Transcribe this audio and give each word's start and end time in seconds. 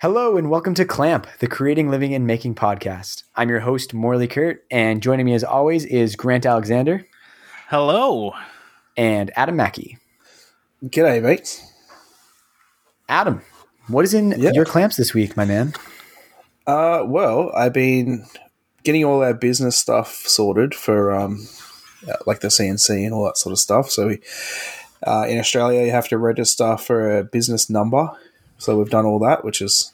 Hello 0.00 0.36
and 0.36 0.50
welcome 0.50 0.74
to 0.74 0.84
Clamp, 0.84 1.26
the 1.38 1.46
Creating, 1.46 1.88
Living, 1.90 2.14
and 2.14 2.26
Making 2.26 2.54
podcast. 2.54 3.24
I'm 3.34 3.48
your 3.48 3.60
host, 3.60 3.94
Morley 3.94 4.28
Kurt, 4.28 4.64
and 4.70 5.02
joining 5.02 5.26
me 5.26 5.34
as 5.34 5.42
always 5.44 5.84
is 5.84 6.14
Grant 6.16 6.44
Alexander 6.46 7.06
Hello. 7.68 8.32
and 8.96 9.30
Adam 9.36 9.56
Mackey. 9.56 9.98
G'day, 10.84 11.22
mate. 11.22 11.62
Adam, 13.08 13.40
what 13.88 14.04
is 14.04 14.14
in 14.14 14.32
Yeah. 14.38 14.52
your 14.52 14.64
clamps 14.66 14.96
this 14.96 15.14
week, 15.14 15.36
my 15.36 15.44
man? 15.44 15.74
Uh, 16.66 17.02
well, 17.06 17.50
I've 17.54 17.72
been 17.72 18.26
getting 18.82 19.04
all 19.04 19.22
our 19.22 19.34
business 19.34 19.76
stuff 19.76 20.12
sorted 20.26 20.74
for 20.74 21.12
um, 21.12 21.46
like 22.26 22.40
the 22.40 22.48
CNC 22.48 23.04
and 23.04 23.14
all 23.14 23.24
that 23.24 23.38
sort 23.38 23.52
of 23.52 23.58
stuff. 23.58 23.90
So, 23.90 24.08
we, 24.08 24.20
uh, 25.06 25.26
in 25.28 25.38
Australia, 25.38 25.84
you 25.84 25.90
have 25.90 26.08
to 26.08 26.18
register 26.18 26.76
for 26.76 27.18
a 27.18 27.24
business 27.24 27.68
number. 27.68 28.10
So 28.58 28.78
we've 28.78 28.90
done 28.90 29.04
all 29.04 29.18
that, 29.20 29.44
which 29.44 29.60
is 29.60 29.92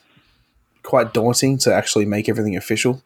quite 0.83 1.13
daunting 1.13 1.57
to 1.59 1.73
actually 1.73 2.05
make 2.05 2.29
everything 2.29 2.55
official. 2.55 3.03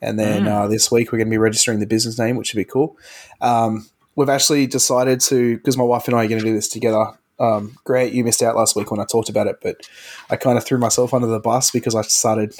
And 0.00 0.18
then 0.18 0.46
uh, 0.46 0.66
this 0.68 0.90
week 0.90 1.12
we're 1.12 1.18
going 1.18 1.28
to 1.28 1.30
be 1.30 1.38
registering 1.38 1.80
the 1.80 1.86
business 1.86 2.18
name, 2.18 2.36
which 2.36 2.52
would 2.52 2.60
be 2.60 2.64
cool. 2.64 2.96
Um, 3.40 3.86
we've 4.16 4.28
actually 4.28 4.66
decided 4.66 5.20
to 5.22 5.56
because 5.56 5.76
my 5.76 5.84
wife 5.84 6.08
and 6.08 6.16
I 6.16 6.24
are 6.24 6.28
going 6.28 6.40
to 6.40 6.46
do 6.46 6.54
this 6.54 6.68
together. 6.68 7.06
Um, 7.38 7.76
Grant, 7.84 8.12
you 8.12 8.24
missed 8.24 8.42
out 8.42 8.56
last 8.56 8.76
week 8.76 8.90
when 8.90 9.00
I 9.00 9.04
talked 9.04 9.28
about 9.28 9.46
it, 9.46 9.58
but 9.62 9.88
I 10.30 10.36
kind 10.36 10.56
of 10.56 10.64
threw 10.64 10.78
myself 10.78 11.12
under 11.12 11.26
the 11.26 11.40
bus 11.40 11.70
because 11.70 11.94
I 11.94 12.02
started 12.02 12.54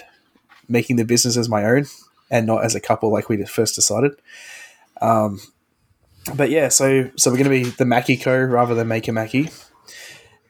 making 0.68 0.96
the 0.96 1.04
business 1.04 1.36
as 1.36 1.48
my 1.48 1.64
own 1.64 1.86
and 2.30 2.46
not 2.46 2.64
as 2.64 2.74
a 2.74 2.80
couple 2.80 3.12
like 3.12 3.28
we 3.28 3.42
first 3.44 3.74
decided. 3.74 4.12
Um, 5.00 5.40
but 6.34 6.50
yeah, 6.50 6.68
so 6.68 7.10
so 7.16 7.30
we're 7.30 7.36
going 7.36 7.44
to 7.44 7.64
be 7.64 7.70
the 7.70 7.84
Mackie 7.84 8.16
Co 8.16 8.36
rather 8.36 8.74
than 8.74 8.88
Maker 8.88 9.10
a 9.10 9.14
Mackie, 9.14 9.50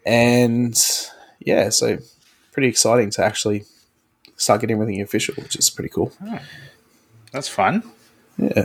and 0.06 0.74
yeah, 1.40 1.68
so 1.70 1.98
pretty 2.52 2.68
exciting 2.68 3.10
to 3.10 3.24
actually 3.24 3.64
start 4.36 4.60
getting 4.60 4.74
everything 4.74 5.00
official, 5.00 5.34
which 5.34 5.56
is 5.56 5.70
pretty 5.70 5.90
cool. 5.90 6.12
That's 7.32 7.48
fun. 7.48 7.82
Yeah. 8.38 8.64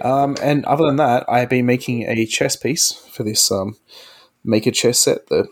Um, 0.00 0.36
and 0.42 0.64
other 0.64 0.86
than 0.86 0.96
that, 0.96 1.24
I've 1.28 1.48
been 1.48 1.66
making 1.66 2.04
a 2.04 2.26
chess 2.26 2.56
piece 2.56 2.92
for 2.92 3.22
this 3.22 3.50
um, 3.50 3.76
Maker 4.44 4.70
chess 4.70 4.98
set, 5.00 5.26
the, 5.28 5.48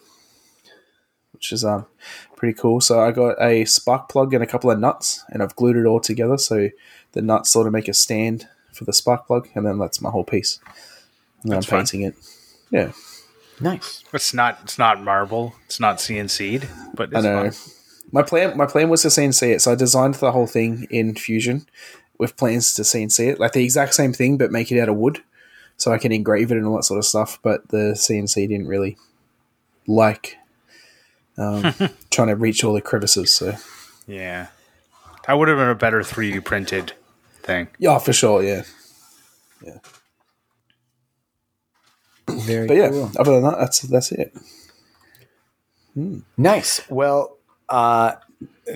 which 1.32 1.52
is 1.52 1.64
um, 1.64 1.86
pretty 2.36 2.58
cool. 2.58 2.80
So 2.80 3.00
I 3.00 3.10
got 3.10 3.40
a 3.40 3.64
spark 3.64 4.08
plug 4.08 4.32
and 4.34 4.42
a 4.42 4.46
couple 4.46 4.70
of 4.70 4.78
nuts, 4.78 5.24
and 5.30 5.42
I've 5.42 5.56
glued 5.56 5.76
it 5.76 5.86
all 5.86 6.00
together. 6.00 6.38
So 6.38 6.70
the 7.12 7.22
nuts 7.22 7.50
sort 7.50 7.66
of 7.66 7.72
make 7.72 7.88
a 7.88 7.94
stand 7.94 8.48
for 8.78 8.84
the 8.84 8.92
spark 8.92 9.26
plug, 9.26 9.48
and 9.54 9.66
then 9.66 9.78
that's 9.78 10.00
my 10.00 10.10
whole 10.10 10.24
piece. 10.24 10.60
And 11.42 11.52
That's 11.52 11.66
I'm 11.66 11.70
fun. 11.70 11.78
painting 11.80 12.02
it. 12.02 12.14
Yeah, 12.70 12.92
Nice. 13.60 14.04
It's 14.12 14.32
not. 14.32 14.58
It's 14.62 14.78
not 14.78 15.02
marble. 15.02 15.54
It's 15.66 15.80
not 15.80 15.96
CNC'd, 15.98 16.68
but 16.94 17.14
I 17.16 17.20
know. 17.20 17.50
fun. 17.50 17.72
My 18.12 18.22
plan, 18.22 18.56
my 18.56 18.66
plan 18.66 18.88
was 18.88 19.02
to 19.02 19.08
CNC 19.08 19.54
it, 19.54 19.60
so 19.60 19.72
I 19.72 19.74
designed 19.74 20.14
the 20.14 20.32
whole 20.32 20.46
thing 20.46 20.86
in 20.90 21.14
Fusion 21.14 21.66
with 22.18 22.36
plans 22.36 22.72
to 22.74 22.82
CNC 22.82 23.32
it, 23.32 23.40
like 23.40 23.52
the 23.52 23.62
exact 23.62 23.94
same 23.94 24.12
thing, 24.12 24.38
but 24.38 24.50
make 24.50 24.72
it 24.72 24.80
out 24.80 24.88
of 24.88 24.96
wood, 24.96 25.22
so 25.76 25.92
I 25.92 25.98
can 25.98 26.10
engrave 26.12 26.50
it 26.50 26.56
and 26.56 26.66
all 26.66 26.76
that 26.76 26.84
sort 26.84 26.98
of 26.98 27.04
stuff. 27.04 27.38
But 27.42 27.68
the 27.68 27.92
CNC 27.94 28.48
didn't 28.48 28.66
really 28.68 28.96
like 29.86 30.36
um, 31.36 31.74
trying 32.10 32.28
to 32.28 32.36
reach 32.36 32.64
all 32.64 32.72
the 32.72 32.80
crevices. 32.80 33.30
So 33.30 33.54
Yeah, 34.06 34.48
that 35.26 35.34
would 35.34 35.48
have 35.48 35.58
been 35.58 35.68
a 35.68 35.74
better 35.74 36.00
3D 36.00 36.44
printed 36.44 36.92
thing. 37.48 37.68
yeah, 37.78 37.98
for 37.98 38.12
sure, 38.12 38.42
yeah. 38.42 38.62
Yeah. 39.64 39.78
Very 42.28 42.66
But 42.68 42.76
yeah, 42.76 42.90
cool. 42.90 43.10
other 43.18 43.32
than 43.32 43.42
that, 43.44 43.58
that's 43.58 43.80
that's 43.82 44.12
it. 44.12 44.32
Nice. 46.36 46.82
Well, 46.90 47.38
uh, 47.68 48.12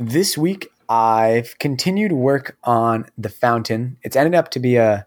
this 0.01 0.37
week 0.37 0.69
I've 0.89 1.59
continued 1.59 2.13
work 2.13 2.57
on 2.65 3.07
the 3.17 3.29
fountain. 3.29 3.99
It's 4.03 4.17
ended 4.17 4.35
up 4.35 4.51
to 4.53 4.61
be 4.61 4.77
a 4.77 5.07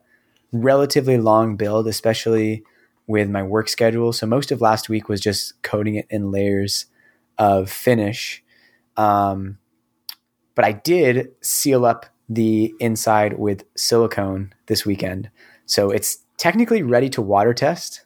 relatively 0.53 1.17
long 1.17 1.57
build, 1.57 1.87
especially 1.87 2.63
with 3.07 3.29
my 3.29 3.43
work 3.43 3.67
schedule. 3.69 4.13
So 4.13 4.25
most 4.25 4.51
of 4.51 4.61
last 4.61 4.89
week 4.89 5.09
was 5.09 5.19
just 5.21 5.61
coating 5.63 5.95
it 5.95 6.07
in 6.09 6.31
layers 6.31 6.85
of 7.37 7.69
finish. 7.69 8.43
Um, 8.97 9.57
but 10.55 10.65
I 10.65 10.71
did 10.71 11.31
seal 11.41 11.85
up 11.85 12.05
the 12.27 12.73
inside 12.79 13.37
with 13.37 13.63
silicone 13.75 14.53
this 14.67 14.85
weekend. 14.85 15.29
So 15.65 15.91
it's 15.91 16.19
technically 16.37 16.83
ready 16.83 17.09
to 17.09 17.21
water 17.21 17.53
test. 17.53 18.05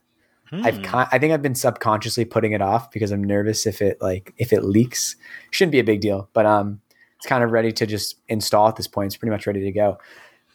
I've 0.51 0.81
con- 0.81 1.07
I 1.11 1.19
think 1.19 1.31
I've 1.31 1.43
been 1.43 1.55
subconsciously 1.55 2.25
putting 2.25 2.53
it 2.53 2.61
off 2.61 2.89
because 2.89 3.11
I'm 3.11 3.23
nervous 3.23 3.67
if 3.67 3.81
it 3.81 4.01
like 4.01 4.33
if 4.37 4.51
it 4.51 4.63
leaks. 4.63 5.15
Shouldn't 5.51 5.71
be 5.71 5.79
a 5.79 5.83
big 5.83 6.01
deal, 6.01 6.27
but 6.33 6.45
um, 6.45 6.81
it's 7.17 7.27
kind 7.27 7.43
of 7.43 7.51
ready 7.51 7.71
to 7.73 7.85
just 7.85 8.15
install 8.27 8.67
at 8.67 8.75
this 8.75 8.87
point. 8.87 9.07
It's 9.07 9.17
pretty 9.17 9.31
much 9.31 9.45
ready 9.45 9.61
to 9.61 9.71
go. 9.71 9.99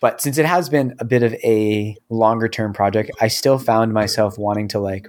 But 0.00 0.20
since 0.20 0.36
it 0.36 0.46
has 0.46 0.68
been 0.68 0.94
a 0.98 1.04
bit 1.04 1.22
of 1.22 1.32
a 1.44 1.96
longer 2.08 2.48
term 2.48 2.72
project, 2.72 3.10
I 3.20 3.28
still 3.28 3.58
found 3.58 3.92
myself 3.92 4.36
wanting 4.36 4.68
to 4.68 4.80
like 4.80 5.08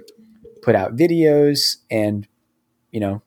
put 0.62 0.76
out 0.76 0.96
videos 0.96 1.76
and 1.90 2.26
you 2.92 3.00
know 3.00 3.22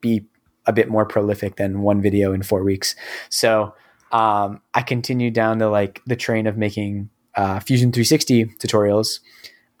be 0.00 0.26
a 0.66 0.72
bit 0.72 0.88
more 0.88 1.06
prolific 1.06 1.56
than 1.56 1.82
one 1.82 2.02
video 2.02 2.32
in 2.32 2.42
four 2.42 2.64
weeks. 2.64 2.96
So 3.28 3.74
um, 4.12 4.60
I 4.74 4.82
continued 4.82 5.34
down 5.34 5.58
the 5.58 5.68
like 5.68 6.02
the 6.06 6.16
train 6.16 6.46
of 6.46 6.56
making 6.56 7.10
uh, 7.34 7.60
Fusion 7.60 7.92
360 7.92 8.46
tutorials. 8.58 9.20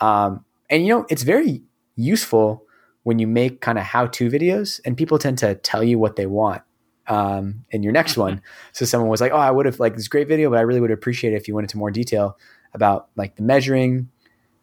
Um, 0.00 0.44
and 0.68 0.86
you 0.86 0.94
know, 0.94 1.06
it's 1.08 1.22
very 1.22 1.62
useful 1.96 2.64
when 3.02 3.18
you 3.18 3.26
make 3.26 3.60
kind 3.60 3.78
of 3.78 3.84
how-to 3.84 4.30
videos, 4.30 4.80
and 4.84 4.96
people 4.96 5.18
tend 5.18 5.38
to 5.38 5.54
tell 5.56 5.82
you 5.82 5.98
what 5.98 6.16
they 6.16 6.26
want 6.26 6.62
um, 7.06 7.64
in 7.70 7.82
your 7.82 7.92
next 7.92 8.16
one. 8.16 8.42
So 8.72 8.84
someone 8.84 9.10
was 9.10 9.20
like, 9.20 9.32
"Oh, 9.32 9.36
I 9.36 9.50
would 9.50 9.66
have 9.66 9.80
like 9.80 9.96
this 9.96 10.08
great 10.08 10.28
video, 10.28 10.48
but 10.48 10.58
I 10.58 10.62
really 10.62 10.80
would 10.80 10.90
appreciate 10.90 11.32
it 11.32 11.36
if 11.36 11.48
you 11.48 11.54
went 11.54 11.64
into 11.64 11.76
more 11.76 11.90
detail 11.90 12.38
about 12.72 13.08
like 13.16 13.36
the 13.36 13.42
measuring 13.42 14.08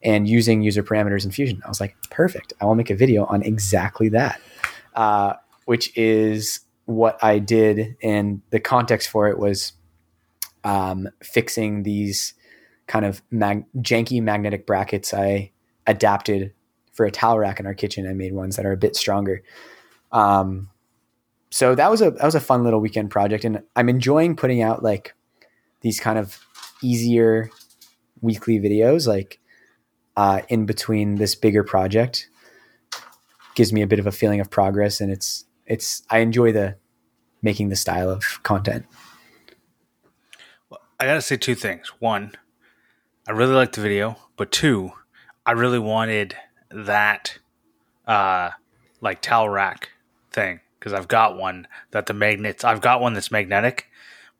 and 0.01 0.27
using 0.27 0.61
user 0.61 0.81
parameters 0.81 1.25
in 1.25 1.31
Fusion." 1.31 1.61
I 1.65 1.67
was 1.67 1.81
like, 1.81 1.95
"Perfect! 2.09 2.53
I 2.61 2.65
will 2.65 2.75
make 2.75 2.89
a 2.89 2.95
video 2.95 3.25
on 3.25 3.43
exactly 3.43 4.09
that," 4.09 4.39
uh, 4.95 5.33
which 5.65 5.95
is 5.97 6.61
what 6.87 7.21
I 7.21 7.39
did, 7.39 7.97
and 8.01 8.41
the 8.49 8.61
context 8.61 9.09
for 9.09 9.27
it 9.27 9.37
was 9.37 9.73
um, 10.63 11.09
fixing 11.21 11.83
these 11.83 12.33
kind 12.87 13.05
of 13.05 13.21
mag- 13.29 13.65
janky 13.77 14.21
magnetic 14.21 14.65
brackets 14.65 15.13
I 15.13 15.51
adapted 15.85 16.53
for 16.93 17.05
a 17.05 17.11
towel 17.11 17.37
rack 17.37 17.59
in 17.59 17.65
our 17.65 17.73
kitchen. 17.73 18.07
I 18.07 18.13
made 18.13 18.33
ones 18.33 18.55
that 18.55 18.65
are 18.65 18.71
a 18.71 18.77
bit 18.77 18.95
stronger. 18.95 19.43
Um, 20.13 20.69
so 21.49 21.75
that 21.75 21.91
was 21.91 22.01
a 22.01 22.11
that 22.11 22.23
was 22.23 22.35
a 22.35 22.39
fun 22.39 22.63
little 22.63 22.79
weekend 22.79 23.11
project, 23.11 23.43
and 23.43 23.63
I'm 23.75 23.89
enjoying 23.89 24.37
putting 24.37 24.61
out 24.61 24.81
like 24.81 25.13
these 25.81 25.99
kind 25.99 26.17
of 26.17 26.39
easier 26.81 27.49
weekly 28.21 28.59
videos, 28.59 29.07
like 29.07 29.39
uh, 30.15 30.41
in 30.47 30.65
between 30.65 31.15
this 31.15 31.35
bigger 31.35 31.63
project. 31.63 32.29
Gives 33.55 33.73
me 33.73 33.81
a 33.81 33.87
bit 33.87 33.99
of 33.99 34.07
a 34.07 34.11
feeling 34.11 34.39
of 34.39 34.49
progress, 34.49 35.01
and 35.01 35.11
it's 35.11 35.43
it's 35.67 36.03
I 36.09 36.19
enjoy 36.19 36.51
the 36.51 36.75
making 37.41 37.69
the 37.69 37.75
style 37.75 38.09
of 38.09 38.41
content. 38.43 38.85
Well, 40.69 40.79
I 40.99 41.05
gotta 41.05 41.21
say 41.21 41.37
two 41.37 41.55
things. 41.55 41.89
One, 41.99 42.31
I 43.27 43.31
really 43.31 43.53
liked 43.53 43.75
the 43.75 43.81
video, 43.81 44.17
but 44.35 44.51
two, 44.51 44.91
I 45.45 45.51
really 45.51 45.79
wanted 45.79 46.35
that, 46.71 47.37
uh, 48.07 48.51
like 49.01 49.21
towel 49.21 49.49
rack 49.49 49.89
thing 50.31 50.59
because 50.79 50.93
I've 50.93 51.07
got 51.07 51.37
one 51.37 51.67
that 51.91 52.05
the 52.07 52.13
magnets. 52.13 52.63
I've 52.63 52.81
got 52.81 53.01
one 53.01 53.13
that's 53.13 53.31
magnetic, 53.31 53.87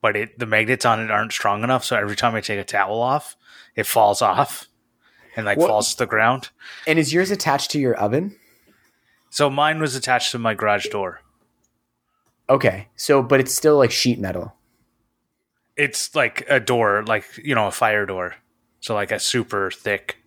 but 0.02 0.16
it 0.16 0.40
the 0.40 0.46
magnets 0.46 0.86
on 0.86 1.00
it 1.00 1.12
aren't 1.12 1.32
strong 1.34 1.64
enough. 1.64 1.84
So 1.86 1.96
every 1.96 2.16
time 2.16 2.36
I 2.36 2.42
take 2.42 2.60
a 2.60 2.64
towel 2.64 3.02
off, 3.02 3.36
it 3.76 3.86
falls 3.86 4.22
off 4.22 4.68
and 5.36 5.46
like 5.46 5.58
What- 5.58 5.68
falls 5.68 5.92
to 5.92 5.98
the 6.00 6.08
ground. 6.08 6.50
And 6.88 6.98
is 6.98 7.14
yours 7.14 7.30
attached 7.32 7.72
to 7.72 7.80
your 7.80 7.96
oven? 7.96 8.36
So 9.30 9.50
mine 9.50 9.80
was 9.80 9.96
attached 9.96 10.32
to 10.32 10.40
my 10.40 10.54
garage 10.54 10.88
door. 10.90 11.22
Okay, 12.50 12.88
so 12.96 13.22
but 13.22 13.40
it's 13.40 13.54
still 13.54 13.78
like 13.78 13.92
sheet 13.92 14.20
metal. 14.20 14.54
It's 15.76 16.16
like 16.16 16.46
a 16.50 16.60
door, 16.60 17.04
like 17.06 17.26
you 17.44 17.54
know, 17.54 17.68
a 17.68 17.72
fire 17.72 18.06
door. 18.06 18.36
So 18.80 18.94
like 18.96 19.12
a 19.12 19.20
super 19.20 19.70
thick, 19.72 20.18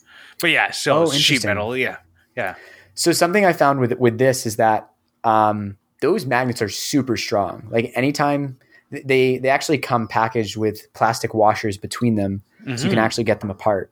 but 0.41 0.51
yeah, 0.51 0.71
still 0.71 1.09
Oh, 1.09 1.11
sheet 1.11 1.45
metal. 1.45 1.77
Yeah, 1.77 1.97
yeah. 2.37 2.57
So 2.95 3.13
something 3.13 3.45
I 3.45 3.53
found 3.53 3.81
with 3.81 3.93
with 3.99 4.19
this 4.19 4.45
is 4.45 4.57
that 4.57 4.91
um, 5.25 5.77
those 6.03 6.27
magnets 6.27 6.61
are 6.61 6.69
super 6.69 7.17
strong. 7.17 7.67
Like 7.71 7.93
anytime 7.95 8.59
they 8.91 9.39
they 9.39 9.49
actually 9.49 9.79
come 9.79 10.07
packaged 10.09 10.57
with 10.57 10.93
plastic 10.93 11.33
washers 11.33 11.79
between 11.79 12.17
them, 12.17 12.43
so 12.77 12.85
you 12.85 12.91
can 12.91 12.99
Mhm. 12.99 13.03
actually 13.03 13.25
get 13.25 13.41
them 13.41 13.51
apart. 13.51 13.91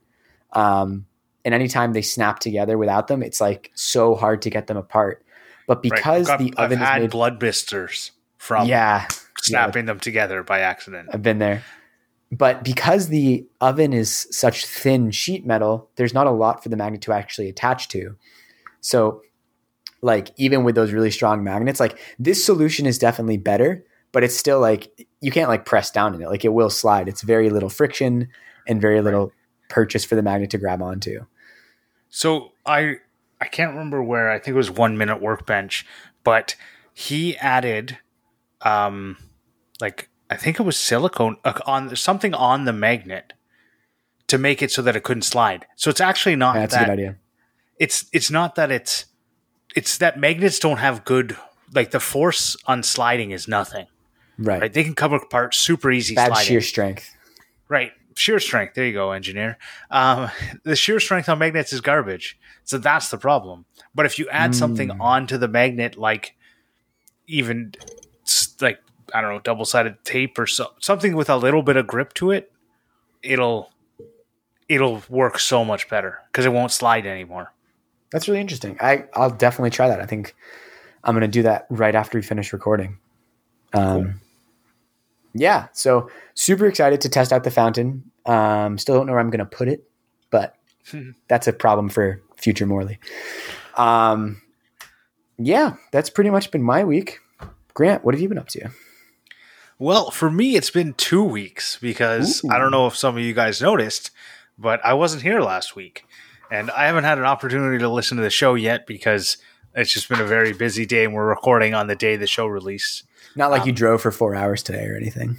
Um, 0.53 1.05
and 1.45 1.53
anytime 1.53 1.93
they 1.93 2.01
snap 2.01 2.39
together 2.39 2.77
without 2.77 3.07
them, 3.07 3.23
it's 3.23 3.39
like 3.41 3.71
so 3.75 4.15
hard 4.15 4.41
to 4.43 4.49
get 4.49 4.67
them 4.67 4.77
apart. 4.77 5.23
But 5.67 5.81
because 5.81 6.29
I've 6.29 6.39
got- 6.39 6.39
the 6.39 6.53
I've 6.57 6.65
oven 6.65 6.77
had 6.79 6.97
is 6.97 7.01
made, 7.03 7.11
blood 7.11 7.39
blisters 7.39 8.11
from 8.37 8.67
yeah, 8.67 9.07
snapping 9.41 9.85
them 9.85 9.99
together 9.99 10.43
by 10.43 10.59
accident. 10.61 11.09
I've 11.13 11.21
been 11.23 11.39
there. 11.39 11.63
but 12.31 12.63
because 12.63 13.07
the 13.07 13.45
oven 13.61 13.91
is 13.93 14.27
such 14.31 14.65
thin 14.65 15.11
sheet 15.11 15.45
metal, 15.45 15.89
there's 15.95 16.13
not 16.13 16.27
a 16.27 16.31
lot 16.31 16.61
for 16.63 16.69
the 16.69 16.77
magnet 16.77 17.01
to 17.01 17.11
actually 17.13 17.49
attach 17.49 17.87
to. 17.89 18.15
So, 18.81 19.21
like, 20.01 20.29
even 20.37 20.63
with 20.63 20.75
those 20.75 20.91
really 20.91 21.11
strong 21.11 21.43
magnets, 21.43 21.79
like 21.79 21.97
this 22.17 22.43
solution 22.43 22.85
is 22.85 22.97
definitely 22.97 23.37
better, 23.37 23.83
but 24.11 24.23
it's 24.23 24.37
still 24.37 24.59
like 24.59 25.07
you 25.21 25.31
can't 25.31 25.49
like 25.49 25.65
press 25.65 25.91
down 25.91 26.15
in 26.15 26.21
it. 26.21 26.29
Like, 26.29 26.45
it 26.45 26.53
will 26.53 26.69
slide. 26.69 27.07
It's 27.09 27.21
very 27.21 27.49
little 27.49 27.69
friction 27.69 28.29
and 28.67 28.79
very 28.81 29.01
little 29.01 29.31
purchase 29.69 30.03
for 30.03 30.15
the 30.15 30.21
magnet 30.21 30.49
to 30.51 30.57
grab 30.57 30.81
onto. 30.81 31.25
So, 32.09 32.51
I. 32.65 32.97
I 33.41 33.45
can't 33.45 33.71
remember 33.71 34.03
where. 34.03 34.29
I 34.29 34.37
think 34.37 34.55
it 34.55 34.57
was 34.57 34.69
one 34.69 34.97
minute 34.97 35.21
workbench, 35.21 35.85
but 36.25 36.57
he 36.93 37.37
added, 37.37 37.97
um, 38.63 39.15
like 39.79 40.09
I 40.29 40.35
think 40.35 40.59
it 40.59 40.63
was 40.63 40.75
silicone 40.75 41.37
uh, 41.45 41.57
on 41.65 41.95
something 41.95 42.33
on 42.33 42.65
the 42.65 42.73
magnet 42.73 43.31
to 44.27 44.37
make 44.37 44.61
it 44.61 44.71
so 44.71 44.81
that 44.81 44.97
it 44.97 45.03
couldn't 45.03 45.21
slide. 45.21 45.65
So 45.77 45.89
it's 45.89 46.01
actually 46.01 46.35
not 46.35 46.55
That's 46.55 46.73
that, 46.73 46.83
a 46.83 46.85
good 46.87 46.91
idea. 46.91 47.15
It's 47.77 48.09
it's 48.11 48.29
not 48.29 48.55
that 48.55 48.71
it's 48.71 49.05
it's 49.73 49.97
that 49.99 50.19
magnets 50.19 50.59
don't 50.59 50.79
have 50.79 51.05
good 51.05 51.37
like 51.73 51.91
the 51.91 52.01
force 52.01 52.57
on 52.65 52.83
sliding 52.83 53.31
is 53.31 53.47
nothing. 53.47 53.87
Right. 54.37 54.61
Right? 54.63 54.73
They 54.73 54.83
can 54.83 54.95
come 54.95 55.13
apart 55.13 55.55
super 55.55 55.89
easy 55.91 56.13
Bad 56.13 56.27
sliding. 56.27 56.45
shear 56.45 56.61
strength. 56.61 57.15
Right. 57.69 57.93
Shear 58.19 58.39
strength. 58.41 58.73
There 58.75 58.85
you 58.85 58.91
go, 58.91 59.11
engineer. 59.11 59.57
Um, 59.89 60.29
the 60.63 60.75
shear 60.75 60.99
strength 60.99 61.29
on 61.29 61.39
magnets 61.39 61.71
is 61.71 61.79
garbage. 61.79 62.37
So 62.65 62.77
that's 62.77 63.09
the 63.09 63.17
problem. 63.17 63.63
But 63.95 64.05
if 64.05 64.19
you 64.19 64.27
add 64.29 64.53
something 64.53 64.89
Mm. 64.89 64.99
onto 64.99 65.37
the 65.37 65.47
magnet, 65.47 65.97
like 65.97 66.35
even 67.27 67.73
like, 68.59 68.79
I 69.13 69.21
don't 69.21 69.33
know, 69.33 69.39
double 69.39 69.63
sided 69.65 70.03
tape 70.03 70.37
or 70.37 70.47
so, 70.47 70.71
something 70.79 71.15
with 71.15 71.29
a 71.29 71.37
little 71.37 71.63
bit 71.63 71.77
of 71.77 71.87
grip 71.87 72.13
to 72.15 72.31
it, 72.31 72.51
it'll 73.23 73.71
it'll 74.67 75.01
work 75.09 75.39
so 75.39 75.63
much 75.65 75.89
better 75.89 76.19
because 76.31 76.45
it 76.45 76.51
won't 76.53 76.71
slide 76.71 77.05
anymore. 77.05 77.53
That's 78.11 78.27
really 78.27 78.41
interesting. 78.41 78.77
I, 78.81 79.05
I'll 79.13 79.31
definitely 79.31 79.69
try 79.71 79.87
that. 79.87 79.99
I 80.01 80.05
think 80.05 80.35
I'm 81.03 81.13
going 81.15 81.21
to 81.21 81.27
do 81.27 81.43
that 81.43 81.65
right 81.69 81.95
after 81.95 82.17
we 82.17 82.21
finish 82.21 82.51
recording. 82.53 82.97
Um, 83.73 84.19
Yeah. 85.33 85.67
So 85.73 86.09
super 86.33 86.65
excited 86.65 87.01
to 87.01 87.09
test 87.09 87.31
out 87.31 87.43
the 87.43 87.51
fountain. 87.51 88.09
Um, 88.25 88.77
still 88.77 88.95
don't 88.95 89.07
know 89.07 89.13
where 89.13 89.21
I'm 89.21 89.29
going 89.29 89.39
to 89.39 89.45
put 89.45 89.67
it, 89.67 89.83
but 90.29 90.55
that's 91.27 91.47
a 91.47 91.53
problem 91.53 91.89
for 91.89 92.21
future 92.35 92.65
Morley. 92.65 92.99
Um, 93.75 94.41
yeah, 95.37 95.75
that's 95.91 96.09
pretty 96.09 96.29
much 96.29 96.51
been 96.51 96.63
my 96.63 96.83
week. 96.83 97.19
Grant, 97.73 98.03
what 98.03 98.13
have 98.13 98.21
you 98.21 98.27
been 98.27 98.37
up 98.37 98.49
to? 98.49 98.69
Well, 99.77 100.11
for 100.11 100.29
me, 100.29 100.57
it's 100.57 100.69
been 100.69 100.93
two 100.93 101.23
weeks 101.23 101.77
because 101.77 102.43
I 102.49 102.57
don't 102.57 102.71
know 102.71 102.87
if 102.87 102.97
some 102.97 103.15
of 103.15 103.23
you 103.23 103.33
guys 103.33 103.61
noticed, 103.61 104.11
but 104.57 104.83
I 104.83 104.93
wasn't 104.93 105.23
here 105.23 105.39
last 105.39 105.75
week. 105.75 106.03
And 106.51 106.69
I 106.71 106.87
haven't 106.87 107.05
had 107.05 107.17
an 107.17 107.25
opportunity 107.25 107.77
to 107.77 107.87
listen 107.87 108.17
to 108.17 108.23
the 108.23 108.29
show 108.29 108.55
yet 108.55 108.85
because 108.85 109.37
it's 109.75 109.93
just 109.93 110.09
been 110.09 110.19
a 110.19 110.25
very 110.25 110.51
busy 110.51 110.85
day 110.85 111.05
and 111.05 111.13
we're 111.13 111.27
recording 111.27 111.73
on 111.73 111.87
the 111.87 111.95
day 111.95 112.17
the 112.17 112.27
show 112.27 112.47
released. 112.47 113.03
Not 113.35 113.51
like 113.51 113.65
you 113.65 113.71
drove 113.71 114.01
for 114.01 114.11
four 114.11 114.35
hours 114.35 114.63
today 114.63 114.85
or 114.85 114.95
anything. 114.95 115.37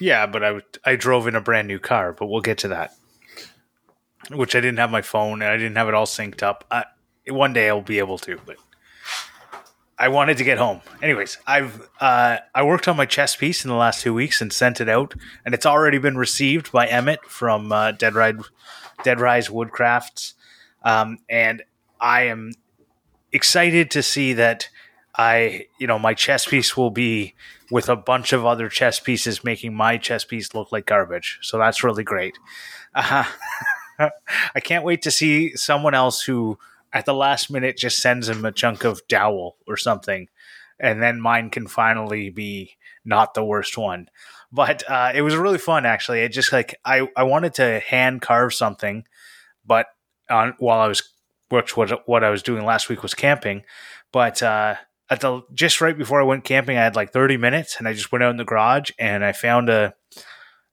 Yeah, 0.00 0.26
but 0.26 0.42
I, 0.42 0.48
w- 0.48 0.64
I 0.84 0.96
drove 0.96 1.26
in 1.26 1.34
a 1.34 1.40
brand 1.40 1.68
new 1.68 1.78
car, 1.78 2.12
but 2.12 2.26
we'll 2.26 2.40
get 2.40 2.58
to 2.58 2.68
that. 2.68 2.94
Which 4.30 4.54
I 4.54 4.60
didn't 4.60 4.78
have 4.78 4.90
my 4.90 5.02
phone 5.02 5.42
and 5.42 5.50
I 5.50 5.56
didn't 5.56 5.76
have 5.76 5.88
it 5.88 5.94
all 5.94 6.06
synced 6.06 6.42
up. 6.42 6.64
I, 6.70 6.84
one 7.28 7.52
day 7.52 7.68
I'll 7.68 7.80
be 7.80 7.98
able 7.98 8.18
to, 8.18 8.38
but 8.46 8.56
I 9.98 10.08
wanted 10.08 10.38
to 10.38 10.44
get 10.44 10.58
home. 10.58 10.80
Anyways, 11.00 11.38
I've 11.46 11.88
uh, 12.00 12.38
I 12.54 12.62
worked 12.64 12.88
on 12.88 12.96
my 12.96 13.06
chess 13.06 13.36
piece 13.36 13.64
in 13.64 13.68
the 13.68 13.76
last 13.76 14.02
two 14.02 14.12
weeks 14.12 14.40
and 14.40 14.52
sent 14.52 14.80
it 14.80 14.88
out, 14.88 15.14
and 15.44 15.54
it's 15.54 15.66
already 15.66 15.98
been 15.98 16.16
received 16.16 16.72
by 16.72 16.86
Emmett 16.86 17.24
from 17.26 17.70
uh, 17.70 17.92
Dead 17.92 18.14
Ride 18.14 18.38
Dead 19.04 19.20
Rise 19.20 19.48
Woodcrafts, 19.48 20.34
um, 20.82 21.18
and 21.28 21.62
I 22.00 22.22
am 22.22 22.52
excited 23.32 23.90
to 23.92 24.02
see 24.02 24.32
that 24.32 24.68
I 25.14 25.66
you 25.78 25.86
know 25.86 25.98
my 25.98 26.14
chess 26.14 26.46
piece 26.46 26.76
will 26.76 26.90
be 26.90 27.34
with 27.70 27.88
a 27.88 27.96
bunch 27.96 28.32
of 28.32 28.46
other 28.46 28.68
chess 28.68 29.00
pieces, 29.00 29.44
making 29.44 29.74
my 29.74 29.98
chess 29.98 30.24
piece 30.24 30.54
look 30.54 30.72
like 30.72 30.86
garbage. 30.86 31.38
So 31.42 31.58
that's 31.58 31.84
really 31.84 32.04
great. 32.04 32.38
Uh, 32.94 33.24
I 34.54 34.60
can't 34.60 34.84
wait 34.84 35.02
to 35.02 35.10
see 35.10 35.56
someone 35.56 35.94
else 35.94 36.22
who 36.22 36.58
at 36.92 37.06
the 37.06 37.14
last 37.14 37.50
minute 37.50 37.76
just 37.76 38.00
sends 38.00 38.28
him 38.28 38.44
a 38.44 38.52
chunk 38.52 38.84
of 38.84 39.06
dowel 39.08 39.56
or 39.66 39.76
something, 39.76 40.28
and 40.78 41.02
then 41.02 41.20
mine 41.20 41.50
can 41.50 41.66
finally 41.66 42.30
be 42.30 42.76
not 43.04 43.34
the 43.34 43.44
worst 43.44 43.76
one. 43.76 44.08
But 44.50 44.82
uh, 44.88 45.12
it 45.14 45.22
was 45.22 45.34
really 45.34 45.58
fun, 45.58 45.86
actually. 45.86 46.20
It 46.20 46.28
just 46.28 46.52
like 46.52 46.74
I, 46.84 47.08
I 47.16 47.22
wanted 47.22 47.54
to 47.54 47.80
hand 47.80 48.20
carve 48.20 48.52
something, 48.52 49.04
but 49.64 49.86
on 50.28 50.54
while 50.58 50.80
I 50.80 50.88
was 50.88 51.02
which 51.48 51.76
was 51.76 51.92
what 52.06 52.24
I 52.24 52.30
was 52.30 52.42
doing 52.42 52.64
last 52.64 52.88
week 52.88 53.02
was 53.02 53.14
camping, 53.14 53.64
but 54.10 54.42
uh, 54.42 54.76
at 55.12 55.20
the 55.20 55.42
just 55.52 55.80
right 55.80 55.96
before 55.96 56.20
I 56.20 56.24
went 56.24 56.44
camping, 56.44 56.78
I 56.78 56.82
had 56.82 56.96
like 56.96 57.12
thirty 57.12 57.36
minutes, 57.36 57.76
and 57.78 57.86
I 57.86 57.92
just 57.92 58.10
went 58.10 58.24
out 58.24 58.30
in 58.30 58.38
the 58.38 58.44
garage 58.44 58.90
and 58.98 59.24
I 59.24 59.32
found 59.32 59.68
a 59.68 59.94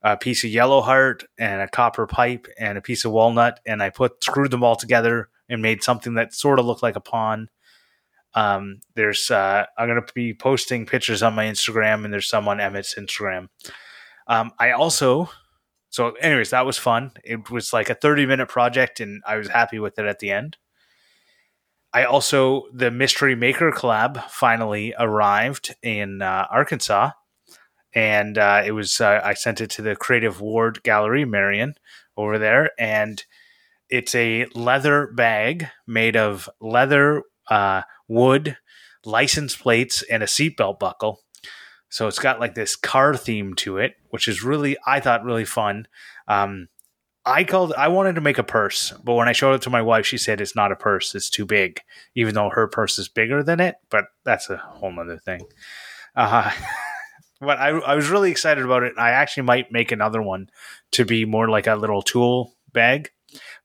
a 0.01 0.15
piece 0.15 0.45
of 0.45 0.49
yellow 0.49 0.79
heart 0.79 1.25
and 1.37 1.61
a 1.61 1.67
copper 1.67 2.07
pipe 2.07 2.47
and 2.57 2.77
a 2.77 2.81
piece 2.81 3.03
of 3.03 3.11
walnut, 3.11 3.59
and 3.65 3.83
I 3.83 3.89
put 3.89 4.23
screwed 4.23 4.51
them 4.51 4.63
all 4.63 4.77
together 4.77 5.29
and 5.49 5.61
made 5.61 5.83
something 5.83 6.13
that 6.13 6.33
sort 6.33 6.57
of 6.57 6.65
looked 6.65 6.83
like 6.83 6.95
a 6.95 7.01
pawn. 7.01 7.49
Um, 8.33 8.79
there's 8.95 9.29
uh, 9.29 9.65
I'm 9.77 9.87
gonna 9.89 10.05
be 10.15 10.33
posting 10.33 10.85
pictures 10.85 11.21
on 11.21 11.35
my 11.35 11.45
Instagram, 11.45 12.05
and 12.05 12.13
there's 12.13 12.29
some 12.29 12.47
on 12.47 12.61
Emmett's 12.61 12.95
Instagram. 12.95 13.49
Um, 14.27 14.51
I 14.57 14.71
also, 14.71 15.29
so 15.89 16.11
anyways, 16.11 16.51
that 16.51 16.65
was 16.65 16.77
fun. 16.77 17.11
It 17.25 17.49
was 17.49 17.73
like 17.73 17.89
a 17.89 17.95
30 17.95 18.25
minute 18.25 18.47
project, 18.47 19.01
and 19.01 19.21
I 19.25 19.35
was 19.35 19.49
happy 19.49 19.79
with 19.79 19.99
it 19.99 20.05
at 20.05 20.19
the 20.19 20.31
end. 20.31 20.55
I 21.93 22.03
also 22.03 22.65
the 22.73 22.91
Mystery 22.91 23.35
Maker 23.35 23.71
collab 23.71 24.23
finally 24.29 24.93
arrived 24.99 25.75
in 25.81 26.21
uh, 26.21 26.45
Arkansas, 26.51 27.11
and 27.93 28.37
uh, 28.37 28.61
it 28.63 28.71
was 28.71 29.01
uh, 29.01 29.21
I 29.23 29.33
sent 29.33 29.59
it 29.59 29.71
to 29.71 29.81
the 29.81 29.95
Creative 29.95 30.39
Ward 30.39 30.83
Gallery, 30.83 31.25
Marion, 31.25 31.75
over 32.15 32.37
there, 32.37 32.71
and 32.77 33.23
it's 33.89 34.13
a 34.13 34.45
leather 34.53 35.07
bag 35.07 35.67
made 35.87 36.15
of 36.15 36.47
leather, 36.61 37.23
uh, 37.49 37.81
wood, 38.07 38.57
license 39.03 39.55
plates, 39.55 40.03
and 40.03 40.21
a 40.21 40.27
seatbelt 40.27 40.77
buckle. 40.77 41.21
So 41.89 42.07
it's 42.07 42.19
got 42.19 42.39
like 42.39 42.53
this 42.53 42.75
car 42.75 43.17
theme 43.17 43.55
to 43.55 43.77
it, 43.77 43.95
which 44.11 44.27
is 44.27 44.43
really 44.43 44.77
I 44.85 44.99
thought 44.99 45.23
really 45.23 45.45
fun. 45.45 45.87
Um, 46.27 46.67
I 47.29 47.43
called 47.43 47.73
I 47.77 47.89
wanted 47.89 48.15
to 48.15 48.21
make 48.21 48.39
a 48.39 48.43
purse, 48.43 48.91
but 49.03 49.13
when 49.13 49.27
I 49.27 49.33
showed 49.33 49.53
it 49.53 49.61
to 49.63 49.69
my 49.69 49.81
wife, 49.81 50.05
she 50.05 50.17
said 50.17 50.41
it's 50.41 50.55
not 50.55 50.71
a 50.71 50.75
purse, 50.75 51.13
it's 51.13 51.29
too 51.29 51.45
big, 51.45 51.81
even 52.15 52.33
though 52.33 52.49
her 52.49 52.67
purse 52.67 52.97
is 52.97 53.07
bigger 53.07 53.43
than 53.43 53.59
it, 53.59 53.75
but 53.89 54.05
that's 54.23 54.49
a 54.49 54.57
whole 54.57 54.91
nother 54.91 55.17
thing. 55.17 55.41
Uh, 56.15 56.51
but 57.39 57.59
I, 57.59 57.69
I 57.69 57.95
was 57.95 58.09
really 58.09 58.31
excited 58.31 58.65
about 58.65 58.83
it. 58.83 58.93
I 58.97 59.11
actually 59.11 59.43
might 59.43 59.71
make 59.71 59.91
another 59.91 60.21
one 60.21 60.49
to 60.91 61.05
be 61.05 61.25
more 61.25 61.47
like 61.49 61.67
a 61.67 61.75
little 61.75 62.01
tool 62.01 62.55
bag, 62.73 63.11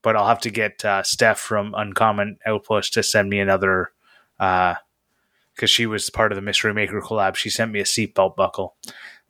but 0.03 0.15
I'll 0.15 0.29
have 0.29 0.41
to 0.43 0.51
get 0.51 0.85
uh, 0.85 1.03
Steph 1.03 1.39
from 1.39 1.75
Uncommon 1.75 2.39
Outpost 2.45 2.93
to 2.95 3.03
send 3.03 3.31
me 3.31 3.41
another 3.41 3.93
because 4.39 5.71
she 5.71 5.87
was 5.87 6.11
part 6.11 6.33
of 6.33 6.37
the 6.37 6.43
Mystery 6.43 6.75
Maker 6.75 7.01
collab. 7.01 7.37
She 7.37 7.49
sent 7.49 7.73
me 7.73 7.81
a 7.81 7.85
seatbelt 7.85 8.37
buckle. 8.37 8.77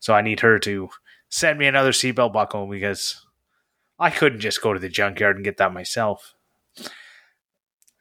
So 0.00 0.12
I 0.12 0.22
need 0.22 0.40
her 0.40 0.58
to 0.58 0.90
send 1.28 1.58
me 1.58 1.66
another 1.66 1.92
seatbelt 1.92 2.32
buckle 2.32 2.66
because 2.66 3.23
I 3.98 4.10
couldn't 4.10 4.40
just 4.40 4.62
go 4.62 4.72
to 4.72 4.80
the 4.80 4.88
junkyard 4.88 5.36
and 5.36 5.44
get 5.44 5.56
that 5.58 5.72
myself. 5.72 6.34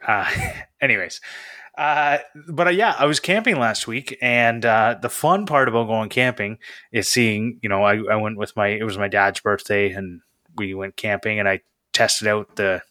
Uh, 0.06 0.30
anyways, 0.82 1.22
uh, 1.78 2.20
but 2.50 2.68
uh, 2.68 2.72
yeah, 2.72 2.96
I 2.98 3.06
was 3.06 3.20
camping 3.20 3.58
last 3.58 3.88
week, 3.88 4.18
and 4.22 4.66
uh, 4.66 4.98
the 5.02 5.10
fun 5.10 5.46
part 5.46 5.68
about 5.68 5.88
going 5.88 6.10
camping 6.10 6.60
is 6.92 7.10
seeing. 7.10 7.60
You 7.64 7.70
know, 7.70 7.84
I, 7.84 7.98
I 8.12 8.16
went 8.16 8.38
with 8.38 8.56
my 8.56 8.68
it 8.68 8.84
was 8.84 8.98
my 8.98 9.08
dad's 9.08 9.40
birthday, 9.40 9.92
and 9.92 10.22
we 10.56 10.74
went 10.74 10.98
camping, 10.98 11.40
and 11.40 11.50
I 11.50 11.62
tested 11.92 12.28
out 12.28 12.56
the 12.58 12.84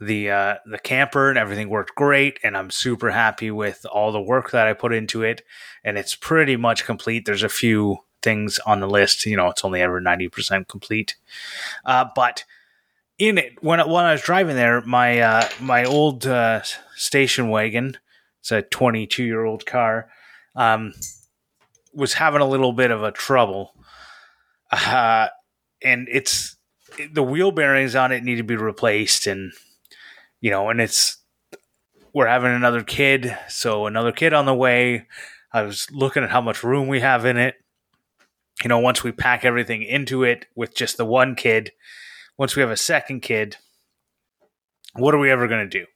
the 0.00 0.30
uh, 0.30 0.54
the 0.66 0.78
camper, 0.78 1.28
and 1.28 1.38
everything 1.38 1.68
worked 1.68 1.94
great, 1.94 2.40
and 2.42 2.56
I'm 2.56 2.70
super 2.70 3.10
happy 3.10 3.50
with 3.50 3.86
all 3.92 4.10
the 4.10 4.20
work 4.20 4.50
that 4.50 4.66
I 4.66 4.72
put 4.72 4.92
into 4.92 5.22
it, 5.22 5.42
and 5.84 5.96
it's 5.96 6.16
pretty 6.16 6.56
much 6.56 6.84
complete. 6.84 7.26
There's 7.26 7.44
a 7.44 7.48
few 7.48 7.98
things 8.22 8.58
on 8.60 8.80
the 8.80 8.88
list. 8.88 9.26
You 9.26 9.36
know, 9.36 9.48
it's 9.48 9.64
only 9.64 9.80
ever 9.80 10.00
90% 10.00 10.68
complete. 10.68 11.16
Uh, 11.84 12.06
but 12.14 12.44
in 13.18 13.38
it, 13.38 13.62
when, 13.62 13.78
when 13.80 14.04
I 14.04 14.12
was 14.12 14.22
driving 14.22 14.56
there, 14.56 14.80
my, 14.82 15.20
uh, 15.20 15.48
my 15.60 15.84
old, 15.84 16.26
uh, 16.26 16.62
station 16.94 17.48
wagon, 17.48 17.98
it's 18.40 18.52
a 18.52 18.62
22 18.62 19.24
year 19.24 19.44
old 19.44 19.66
car, 19.66 20.10
um, 20.56 20.94
was 21.92 22.14
having 22.14 22.40
a 22.40 22.48
little 22.48 22.72
bit 22.72 22.90
of 22.90 23.02
a 23.02 23.12
trouble. 23.12 23.74
Uh, 24.70 25.28
and 25.82 26.08
it's, 26.10 26.56
the 27.12 27.22
wheel 27.22 27.50
bearings 27.50 27.94
on 27.94 28.12
it 28.12 28.22
need 28.22 28.36
to 28.36 28.42
be 28.42 28.56
replaced 28.56 29.26
and, 29.26 29.52
you 30.40 30.50
know, 30.50 30.68
and 30.68 30.80
it's, 30.80 31.18
we're 32.12 32.26
having 32.26 32.52
another 32.52 32.82
kid. 32.82 33.36
So 33.48 33.86
another 33.86 34.12
kid 34.12 34.32
on 34.32 34.46
the 34.46 34.54
way. 34.54 35.06
I 35.52 35.62
was 35.62 35.88
looking 35.90 36.22
at 36.22 36.30
how 36.30 36.40
much 36.40 36.62
room 36.62 36.88
we 36.88 37.00
have 37.00 37.24
in 37.24 37.36
it 37.36 37.56
you 38.62 38.68
know, 38.68 38.78
once 38.78 39.02
we 39.02 39.12
pack 39.12 39.44
everything 39.44 39.82
into 39.82 40.22
it 40.24 40.46
with 40.54 40.74
just 40.74 40.96
the 40.96 41.04
one 41.04 41.34
kid, 41.34 41.72
once 42.36 42.56
we 42.56 42.60
have 42.62 42.70
a 42.70 42.76
second 42.76 43.20
kid, 43.20 43.56
what 44.94 45.14
are 45.14 45.18
we 45.18 45.30
ever 45.30 45.48
going 45.48 45.68
to 45.68 45.78
do? 45.78 45.86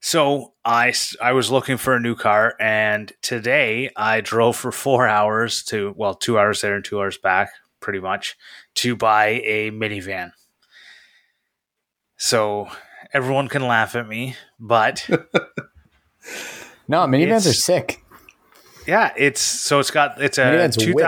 So 0.00 0.52
I, 0.64 0.92
I 1.22 1.32
was 1.32 1.50
looking 1.50 1.78
for 1.78 1.94
a 1.94 2.00
new 2.00 2.14
car, 2.14 2.54
and 2.60 3.10
today 3.22 3.90
I 3.96 4.20
drove 4.20 4.56
for 4.56 4.70
four 4.70 5.08
hours 5.08 5.62
to, 5.64 5.94
well, 5.96 6.14
two 6.14 6.38
hours 6.38 6.60
there 6.60 6.74
and 6.74 6.84
two 6.84 7.00
hours 7.00 7.16
back, 7.16 7.50
pretty 7.80 8.00
much, 8.00 8.36
to 8.76 8.96
buy 8.96 9.40
a 9.44 9.70
minivan. 9.70 10.32
So 12.18 12.68
everyone 13.12 13.48
can 13.48 13.66
laugh 13.66 13.94
at 13.96 14.06
me, 14.06 14.36
but 14.60 15.08
No, 16.88 17.06
minivans 17.06 17.48
are 17.48 17.54
sick. 17.54 18.02
yeah, 18.86 19.12
it's 19.16 19.40
so 19.40 19.80
it's 19.80 19.90
got 19.90 20.20
it's 20.22 20.36
a 20.38 20.42
Minivan's 20.42 20.76
whipped. 20.94 21.00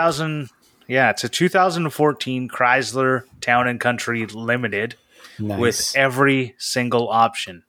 2000 0.87 0.93
yeah, 0.93 1.09
it's 1.09 1.23
a 1.23 1.29
2014 1.29 2.49
Chrysler 2.49 3.23
Town 3.41 3.67
and 3.67 3.79
Country 3.79 4.25
Limited 4.25 4.95
Nice. 5.39 5.59
with 5.59 5.93
every 5.95 6.55
single 6.57 7.09
option. 7.09 7.63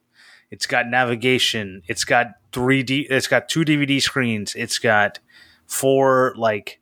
It's 0.51 0.67
got 0.67 0.89
navigation. 0.89 1.83
It's 1.87 2.05
got 2.05 2.35
three 2.53 2.83
D. 2.83 3.07
It's 3.11 3.27
got 3.27 3.49
two 3.49 3.65
DVD 3.65 4.01
screens. 4.01 4.55
It's 4.55 4.79
got 4.79 5.19
four 5.67 6.33
like 6.37 6.81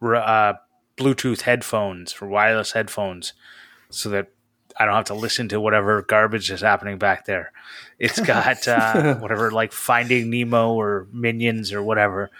uh, 0.00 0.54
Bluetooth 0.96 1.42
headphones 1.42 2.12
for 2.12 2.28
wireless 2.28 2.72
headphones, 2.72 3.32
so 3.90 4.10
that 4.10 4.28
I 4.78 4.84
don't 4.84 4.94
have 4.94 5.06
to 5.06 5.14
listen 5.14 5.48
to 5.48 5.60
whatever 5.60 6.02
garbage 6.02 6.50
is 6.50 6.60
happening 6.60 6.98
back 6.98 7.26
there. 7.26 7.52
It's 7.98 8.20
got 8.26 8.68
uh, 8.68 9.16
whatever 9.16 9.50
like 9.50 9.72
Finding 9.72 10.30
Nemo 10.30 10.74
or 10.74 11.08
Minions 11.12 11.72
or 11.72 11.82
whatever. 11.82 12.30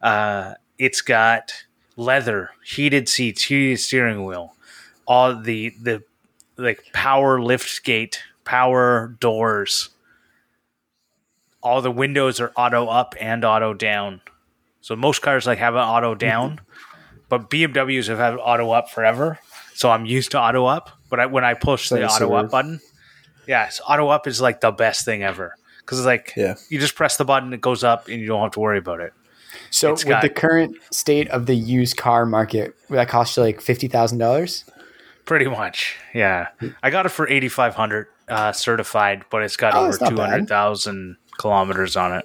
Uh, 0.00 0.54
it's 0.78 1.00
got 1.00 1.65
leather, 1.96 2.50
heated 2.64 3.08
seats, 3.08 3.44
heated 3.44 3.78
steering 3.80 4.24
wheel, 4.24 4.54
all 5.06 5.34
the 5.40 5.70
the 5.82 6.02
like 6.56 6.84
power 6.92 7.40
lift 7.40 7.82
gate, 7.84 8.22
power 8.44 9.16
doors. 9.20 9.90
All 11.62 11.82
the 11.82 11.90
windows 11.90 12.38
are 12.40 12.52
auto 12.56 12.86
up 12.86 13.14
and 13.20 13.44
auto 13.44 13.74
down. 13.74 14.20
So 14.80 14.94
most 14.94 15.20
cars 15.20 15.46
like 15.46 15.58
have 15.58 15.74
an 15.74 15.80
auto 15.80 16.14
down, 16.14 16.60
but 17.28 17.50
BMWs 17.50 18.06
have 18.08 18.18
had 18.18 18.34
auto 18.36 18.70
up 18.70 18.88
forever. 18.88 19.38
So 19.74 19.90
I'm 19.90 20.06
used 20.06 20.30
to 20.30 20.40
auto 20.40 20.64
up. 20.66 20.90
But 21.10 21.20
I, 21.20 21.26
when 21.26 21.44
I 21.44 21.54
push 21.54 21.88
the 21.88 21.98
Thanks, 21.98 22.14
auto 22.16 22.28
sir. 22.28 22.36
up 22.36 22.50
button, 22.50 22.80
yes, 23.48 23.80
auto 23.86 24.08
up 24.08 24.26
is 24.26 24.40
like 24.40 24.60
the 24.60 24.70
best 24.70 25.04
thing 25.04 25.22
ever 25.24 25.54
because 25.80 25.98
it's 25.98 26.06
like 26.06 26.32
Yeah. 26.36 26.54
you 26.68 26.78
just 26.78 26.94
press 26.94 27.16
the 27.16 27.24
button, 27.24 27.52
it 27.52 27.60
goes 27.60 27.82
up, 27.84 28.08
and 28.08 28.20
you 28.20 28.26
don't 28.26 28.42
have 28.42 28.52
to 28.52 28.60
worry 28.60 28.78
about 28.78 29.00
it. 29.00 29.12
So 29.70 29.92
it's 29.92 30.04
with 30.04 30.10
got- 30.10 30.22
the 30.22 30.28
current 30.28 30.76
state 30.90 31.28
of 31.28 31.46
the 31.46 31.54
used 31.54 31.96
car 31.96 32.26
market, 32.26 32.74
would 32.88 32.96
that 32.96 33.08
cost 33.08 33.36
you 33.36 33.42
like 33.42 33.60
fifty 33.60 33.88
thousand 33.88 34.18
dollars? 34.18 34.64
Pretty 35.24 35.46
much, 35.48 35.96
yeah. 36.14 36.48
I 36.82 36.90
got 36.90 37.04
it 37.06 37.08
for 37.10 37.28
eighty 37.28 37.48
five 37.48 37.74
hundred 37.74 38.06
uh, 38.28 38.52
certified, 38.52 39.24
but 39.30 39.42
it's 39.42 39.56
got 39.56 39.74
Oh, 39.74 39.78
over 39.80 39.86
that's 39.88 40.00
not 40.00 40.10
two 40.10 40.16
bad. 40.16 40.30
hundred 40.30 40.48
thousand 40.48 41.16
kilometers 41.38 41.96
on 41.96 42.12
it. 42.18 42.24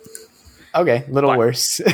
Okay, 0.76 1.04
little 1.10 1.30
What? 1.32 1.40
worse. 1.40 1.82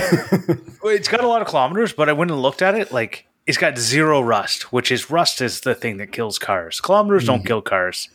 It's 0.84 1.08
got 1.08 1.22
a 1.24 1.28
lot 1.28 1.42
of 1.42 1.48
kilometers, 1.48 1.92
but 1.94 2.08
I 2.10 2.14
went 2.14 2.30
and 2.32 2.42
looked 2.42 2.62
at 2.62 2.76
it. 2.76 2.92
Like 2.92 3.26
it's 3.46 3.58
got 3.58 3.78
zero 3.78 4.22
rust, 4.22 4.72
which 4.74 4.92
is 4.92 5.10
rust 5.10 5.42
is 5.42 5.62
the 5.62 5.74
thing 5.76 5.98
that 5.98 6.12
kills 6.12 6.38
cars. 6.40 6.80
Kilometers 6.82 7.26
don't 7.26 7.40
Mm-hmm. 7.40 7.48
kill 7.48 7.62
cars. 7.62 8.10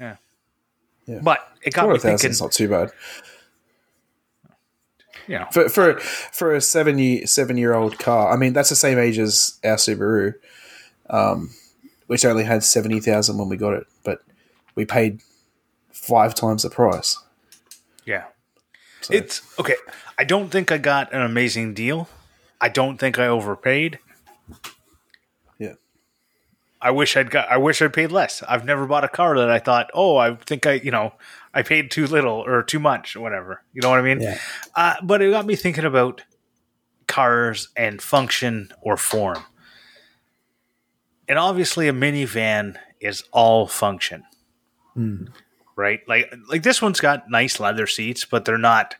Yeah. 0.00 0.16
Yeah. 1.06 1.20
But 1.22 1.40
it 1.62 1.74
got 1.74 1.88
me 1.88 1.98
thinking. 1.98 2.30
is 2.30 2.40
not 2.40 2.52
too 2.52 2.68
bad 2.68 2.90
Know, 5.40 5.46
for 5.52 5.68
for 5.68 5.98
for 6.00 6.54
a 6.54 6.60
seven 6.60 6.98
year 6.98 7.26
seven 7.26 7.56
year 7.56 7.74
old 7.74 7.98
car. 7.98 8.32
I 8.32 8.36
mean, 8.36 8.52
that's 8.52 8.68
the 8.68 8.76
same 8.76 8.98
age 8.98 9.18
as 9.18 9.58
our 9.64 9.76
Subaru, 9.76 10.34
um, 11.10 11.50
which 12.06 12.24
only 12.24 12.44
had 12.44 12.62
seventy 12.64 13.00
thousand 13.00 13.38
when 13.38 13.48
we 13.48 13.56
got 13.56 13.74
it, 13.74 13.86
but 14.04 14.22
we 14.74 14.84
paid 14.84 15.20
five 15.90 16.34
times 16.34 16.62
the 16.62 16.70
price. 16.70 17.18
yeah. 18.04 18.24
So- 19.00 19.14
It's 19.14 19.42
okay. 19.58 19.74
I 20.18 20.24
don't 20.24 20.50
think 20.50 20.70
I 20.70 20.78
got 20.78 21.12
an 21.12 21.22
amazing 21.22 21.74
deal. 21.74 22.08
I 22.60 22.68
don't 22.68 22.98
think 22.98 23.18
I 23.18 23.26
overpaid. 23.26 23.98
I 26.82 26.90
wish 26.90 27.16
I'd 27.16 27.30
got. 27.30 27.48
I 27.48 27.58
wish 27.58 27.80
I'd 27.80 27.92
paid 27.92 28.10
less. 28.10 28.42
I've 28.42 28.64
never 28.64 28.86
bought 28.86 29.04
a 29.04 29.08
car 29.08 29.38
that 29.38 29.48
I 29.48 29.60
thought, 29.60 29.90
oh, 29.94 30.16
I 30.16 30.34
think 30.34 30.66
I, 30.66 30.72
you 30.74 30.90
know, 30.90 31.12
I 31.54 31.62
paid 31.62 31.92
too 31.92 32.08
little 32.08 32.44
or 32.44 32.64
too 32.64 32.80
much 32.80 33.14
or 33.14 33.20
whatever. 33.20 33.62
You 33.72 33.82
know 33.82 33.90
what 33.90 34.00
I 34.00 34.02
mean? 34.02 34.20
Yeah. 34.20 34.38
Uh, 34.74 34.94
but 35.02 35.22
it 35.22 35.30
got 35.30 35.46
me 35.46 35.54
thinking 35.54 35.84
about 35.84 36.22
cars 37.06 37.68
and 37.76 38.02
function 38.02 38.72
or 38.82 38.96
form. 38.96 39.44
And 41.28 41.38
obviously, 41.38 41.86
a 41.86 41.92
minivan 41.92 42.76
is 43.00 43.22
all 43.32 43.68
function, 43.68 44.24
right? 45.76 46.00
Like, 46.08 46.34
like 46.48 46.64
this 46.64 46.82
one's 46.82 47.00
got 47.00 47.30
nice 47.30 47.60
leather 47.60 47.86
seats, 47.86 48.24
but 48.24 48.44
they're 48.44 48.58
not 48.58 48.96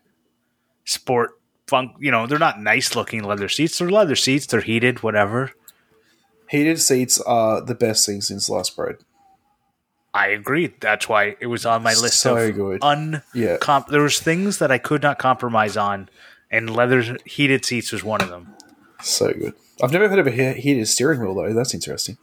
sport 0.85 1.33
funk. 1.67 1.93
You 1.99 2.13
know, 2.13 2.27
they're 2.29 2.39
not 2.39 2.61
nice 2.61 2.95
looking 2.95 3.25
leather 3.25 3.49
seats. 3.49 3.79
They're 3.79 3.91
leather 3.91 4.17
seats. 4.17 4.47
They're 4.47 4.61
heated, 4.61 5.03
whatever. 5.03 5.51
Heated 6.53 6.79
seats 6.81 7.21
are 7.23 7.61
the 7.61 7.75
best 7.75 8.07
thing 8.07 8.21
since 8.21 8.49
last 8.49 8.77
bread. 8.77 8.97
I 10.15 10.29
agree. 10.29 10.75
That's 10.81 11.09
why 11.09 11.37
it 11.41 11.47
was 11.47 11.65
on 11.65 11.83
my 11.83 11.95
list 11.95 12.21
So 12.21 12.37
of 12.37 12.55
good. 12.55 12.79
un. 12.83 13.23
Yeah. 13.35 13.57
Comp- 13.57 13.89
there 13.89 14.03
was 14.03 14.21
things 14.21 14.59
that 14.59 14.71
I 14.71 14.77
could 14.79 15.03
not 15.03 15.19
compromise 15.19 15.77
on, 15.77 16.09
and 16.51 16.69
leather 16.77 17.17
heated 17.25 17.65
seats 17.65 17.93
was 17.93 18.05
one 18.05 18.21
of 18.21 18.29
them. 18.29 18.55
So 19.03 19.33
good. 19.33 19.55
I've 19.83 19.91
never 19.93 20.09
heard 20.09 20.19
of 20.19 20.27
a 20.27 20.31
he- 20.31 20.61
heated 20.61 20.87
steering 20.87 21.21
wheel 21.21 21.35
though. 21.35 21.53
That's 21.55 21.73
interesting. 21.75 22.19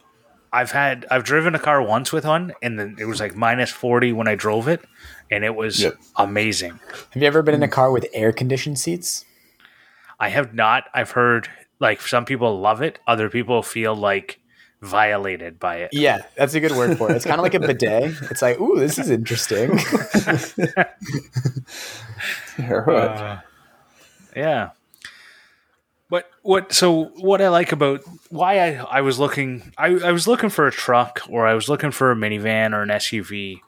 I've 0.52 0.70
had 0.70 1.04
I've 1.10 1.24
driven 1.24 1.54
a 1.54 1.58
car 1.58 1.82
once 1.82 2.12
with 2.12 2.24
one, 2.24 2.52
and 2.62 2.78
then 2.78 2.96
it 2.98 3.06
was 3.06 3.20
like 3.20 3.34
minus 3.36 3.70
forty 3.70 4.12
when 4.12 4.28
I 4.28 4.34
drove 4.36 4.68
it, 4.68 4.80
and 5.30 5.44
it 5.44 5.54
was 5.56 5.82
Yep. 5.82 5.94
amazing. 6.16 6.78
Have 7.10 7.22
you 7.22 7.26
ever 7.26 7.42
been 7.42 7.54
in 7.56 7.62
a 7.64 7.68
car 7.68 7.90
with 7.90 8.06
air 8.12 8.32
conditioned 8.32 8.78
seats? 8.78 9.24
I 10.20 10.28
have 10.28 10.54
not. 10.54 10.84
I've 10.94 11.10
heard 11.12 11.48
like 11.80 12.00
some 12.02 12.24
people 12.24 12.60
love 12.60 12.82
it, 12.82 12.98
other 13.06 13.28
people 13.28 13.62
feel 13.62 13.96
like 13.96 14.40
violated 14.82 15.58
by 15.58 15.76
it. 15.76 15.90
Yeah, 15.92 16.22
that's 16.36 16.54
a 16.54 16.60
good 16.60 16.72
word 16.72 16.96
for 16.96 17.10
it. 17.10 17.16
It's 17.16 17.24
kind 17.24 17.38
of 17.38 17.42
like 17.42 17.54
a 17.54 17.60
bidet. 17.66 18.14
It's 18.30 18.42
like, 18.42 18.60
ooh, 18.60 18.78
this 18.78 18.98
is 18.98 19.10
interesting. 19.10 19.78
Uh, 22.58 22.62
yeah. 22.66 23.40
Yeah. 24.36 24.70
But 26.10 26.28
what 26.42 26.72
so 26.72 27.04
what 27.16 27.40
I 27.40 27.48
like 27.48 27.72
about 27.72 28.02
why 28.28 28.58
I, 28.58 28.98
I 28.98 29.00
was 29.00 29.18
looking 29.18 29.72
I, 29.78 29.86
I 29.86 30.12
was 30.12 30.26
looking 30.26 30.50
for 30.50 30.66
a 30.66 30.72
truck 30.72 31.20
or 31.28 31.46
I 31.46 31.54
was 31.54 31.68
looking 31.68 31.92
for 31.92 32.10
a 32.10 32.16
minivan 32.16 32.74
or 32.74 32.82
an 32.82 32.88
SUV. 32.88 33.60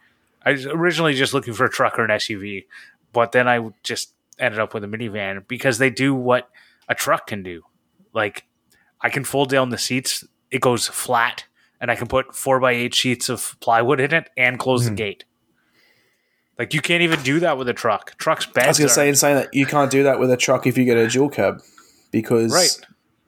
I 0.44 0.52
was 0.52 0.66
originally 0.66 1.14
just 1.14 1.32
looking 1.32 1.54
for 1.54 1.64
a 1.64 1.70
truck 1.70 1.98
or 1.98 2.04
an 2.04 2.10
SUV, 2.10 2.66
but 3.12 3.32
then 3.32 3.48
I 3.48 3.70
just 3.84 4.12
ended 4.38 4.58
up 4.58 4.74
with 4.74 4.82
a 4.82 4.88
minivan 4.88 5.46
because 5.46 5.78
they 5.78 5.88
do 5.88 6.14
what 6.14 6.50
a 6.88 6.94
truck 6.96 7.28
can 7.28 7.44
do. 7.44 7.62
Like 8.12 8.44
I 9.00 9.10
can 9.10 9.24
fold 9.24 9.50
down 9.50 9.70
the 9.70 9.78
seats, 9.78 10.24
it 10.50 10.60
goes 10.60 10.88
flat, 10.88 11.46
and 11.80 11.90
I 11.90 11.96
can 11.96 12.06
put 12.06 12.34
four 12.34 12.60
by 12.60 12.72
eight 12.72 12.94
sheets 12.94 13.28
of 13.28 13.56
plywood 13.60 14.00
in 14.00 14.14
it 14.14 14.30
and 14.36 14.58
close 14.58 14.84
the 14.84 14.90
hmm. 14.90 14.96
gate. 14.96 15.24
Like 16.58 16.74
you 16.74 16.80
can't 16.80 17.02
even 17.02 17.22
do 17.22 17.40
that 17.40 17.58
with 17.58 17.68
a 17.68 17.74
truck. 17.74 18.16
Trucks 18.18 18.46
beds 18.46 18.66
I 18.66 18.68
was 18.68 18.78
going 18.78 18.88
to 18.88 18.94
say 18.94 19.08
in 19.08 19.16
saying 19.16 19.36
that 19.36 19.54
you 19.54 19.66
can't 19.66 19.90
do 19.90 20.04
that 20.04 20.20
with 20.20 20.30
a 20.30 20.36
truck 20.36 20.66
if 20.66 20.78
you 20.78 20.84
get 20.84 20.96
a 20.96 21.08
dual 21.08 21.28
cab 21.28 21.60
because 22.10 22.52
Right. 22.52 22.86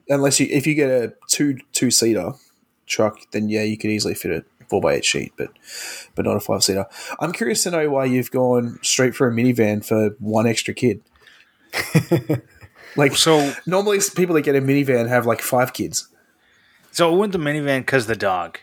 unless 0.09 0.39
you 0.39 0.47
if 0.49 0.65
you 0.65 0.75
get 0.75 0.89
a 0.89 1.13
two 1.27 1.57
two 1.73 1.91
seater 1.91 2.33
truck, 2.85 3.19
then 3.31 3.49
yeah, 3.49 3.63
you 3.63 3.77
could 3.77 3.89
easily 3.89 4.13
fit 4.13 4.31
a 4.31 4.45
four 4.69 4.79
by 4.79 4.93
eight 4.93 5.05
sheet, 5.05 5.33
but 5.37 5.49
but 6.15 6.25
not 6.25 6.37
a 6.37 6.39
five 6.39 6.63
seater. 6.63 6.85
I'm 7.19 7.33
curious 7.33 7.63
to 7.63 7.71
know 7.71 7.89
why 7.89 8.05
you've 8.05 8.31
gone 8.31 8.79
straight 8.81 9.15
for 9.15 9.27
a 9.27 9.33
minivan 9.33 9.83
for 9.83 10.15
one 10.19 10.47
extra 10.47 10.73
kid. 10.73 11.01
like 12.95 13.15
so 13.15 13.53
normally 13.65 13.99
people 14.15 14.35
that 14.35 14.41
get 14.41 14.55
a 14.55 14.61
minivan 14.61 15.07
have 15.09 15.25
like 15.25 15.41
five 15.41 15.73
kids. 15.73 16.07
So 16.91 17.11
I 17.11 17.15
went 17.15 17.31
the 17.33 17.37
minivan 17.39 17.79
because 17.79 18.07
the 18.07 18.15
dog. 18.15 18.59